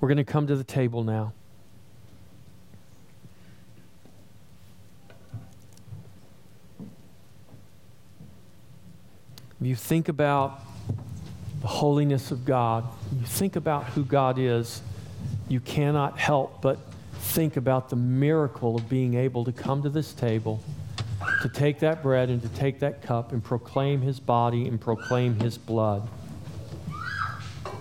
We're 0.00 0.08
going 0.08 0.16
to 0.18 0.24
come 0.24 0.46
to 0.46 0.56
the 0.56 0.64
table 0.64 1.04
now. 1.04 1.32
If 9.60 9.66
you 9.66 9.74
think 9.74 10.08
about 10.08 10.60
the 11.66 11.72
holiness 11.72 12.30
of 12.30 12.44
God, 12.44 12.84
you 13.12 13.26
think 13.26 13.56
about 13.56 13.86
who 13.86 14.04
God 14.04 14.38
is, 14.38 14.82
you 15.48 15.58
cannot 15.58 16.16
help 16.16 16.62
but 16.62 16.78
think 17.18 17.56
about 17.56 17.90
the 17.90 17.96
miracle 17.96 18.76
of 18.76 18.88
being 18.88 19.14
able 19.14 19.44
to 19.44 19.50
come 19.50 19.82
to 19.82 19.88
this 19.88 20.12
table, 20.12 20.62
to 21.42 21.48
take 21.48 21.80
that 21.80 22.04
bread 22.04 22.30
and 22.30 22.40
to 22.40 22.48
take 22.50 22.78
that 22.78 23.02
cup 23.02 23.32
and 23.32 23.42
proclaim 23.42 24.00
his 24.00 24.20
body 24.20 24.68
and 24.68 24.80
proclaim 24.80 25.40
his 25.40 25.58
blood. 25.58 26.08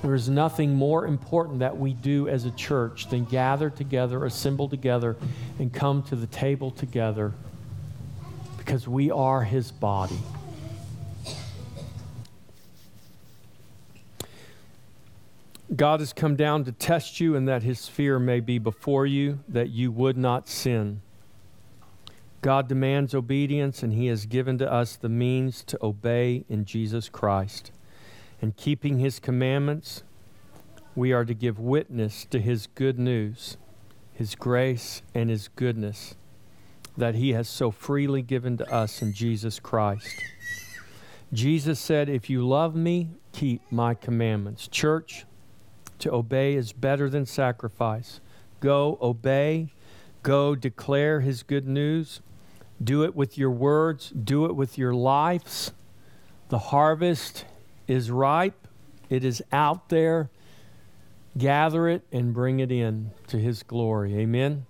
There 0.01 0.15
is 0.15 0.29
nothing 0.29 0.73
more 0.73 1.05
important 1.05 1.59
that 1.59 1.77
we 1.77 1.93
do 1.93 2.27
as 2.27 2.45
a 2.45 2.51
church 2.51 3.07
than 3.11 3.25
gather 3.25 3.69
together, 3.69 4.25
assemble 4.25 4.67
together, 4.67 5.15
and 5.59 5.71
come 5.71 6.01
to 6.09 6.15
the 6.15 6.25
table 6.25 6.71
together 6.71 7.33
because 8.57 8.87
we 8.87 9.11
are 9.11 9.43
his 9.43 9.71
body. 9.71 10.17
God 15.75 15.99
has 15.99 16.13
come 16.13 16.35
down 16.35 16.63
to 16.65 16.71
test 16.71 17.19
you 17.19 17.35
and 17.35 17.47
that 17.47 17.63
his 17.63 17.87
fear 17.87 18.19
may 18.19 18.39
be 18.39 18.59
before 18.59 19.05
you, 19.05 19.39
that 19.47 19.69
you 19.69 19.91
would 19.91 20.17
not 20.17 20.47
sin. 20.47 21.01
God 22.41 22.67
demands 22.67 23.15
obedience, 23.15 23.81
and 23.81 23.91
he 23.91 24.05
has 24.07 24.27
given 24.27 24.59
to 24.59 24.71
us 24.71 24.95
the 24.95 25.09
means 25.09 25.63
to 25.63 25.79
obey 25.81 26.45
in 26.47 26.63
Jesus 26.65 27.09
Christ. 27.09 27.71
And 28.41 28.55
keeping 28.55 28.99
his 28.99 29.19
commandments, 29.19 30.03
we 30.95 31.11
are 31.11 31.25
to 31.25 31.33
give 31.33 31.57
witness 31.57 32.25
to 32.25 32.39
his 32.39 32.67
good 32.67 32.99
news, 32.99 33.57
his 34.13 34.35
grace, 34.35 35.01
and 35.15 35.29
his 35.29 35.47
goodness 35.47 36.15
that 36.97 37.15
he 37.15 37.33
has 37.33 37.49
so 37.49 37.71
freely 37.71 38.21
given 38.21 38.57
to 38.57 38.73
us 38.73 39.01
in 39.01 39.13
Jesus 39.13 39.59
Christ. 39.59 40.23
Jesus 41.33 41.79
said, 41.79 42.07
If 42.07 42.29
you 42.29 42.47
love 42.47 42.75
me, 42.75 43.09
keep 43.33 43.61
my 43.71 43.93
commandments. 43.93 44.67
Church, 44.67 45.25
to 45.99 46.11
obey 46.13 46.55
is 46.55 46.73
better 46.73 47.09
than 47.09 47.25
sacrifice. 47.25 48.19
Go, 48.59 48.97
obey. 49.01 49.69
Go, 50.23 50.55
declare 50.55 51.21
his 51.21 51.43
good 51.43 51.67
news. 51.67 52.21
Do 52.83 53.03
it 53.03 53.15
with 53.15 53.37
your 53.37 53.51
words, 53.51 54.09
do 54.09 54.45
it 54.45 54.55
with 54.55 54.77
your 54.77 54.93
lives. 54.93 55.71
The 56.49 56.59
harvest 56.59 57.45
is 57.87 58.11
ripe, 58.11 58.67
it 59.09 59.23
is 59.23 59.43
out 59.51 59.89
there. 59.89 60.29
Gather 61.37 61.87
it 61.89 62.03
and 62.11 62.33
bring 62.33 62.59
it 62.59 62.71
in 62.71 63.11
to 63.27 63.37
his 63.37 63.61
glory. 63.61 64.15
Amen. 64.15 64.65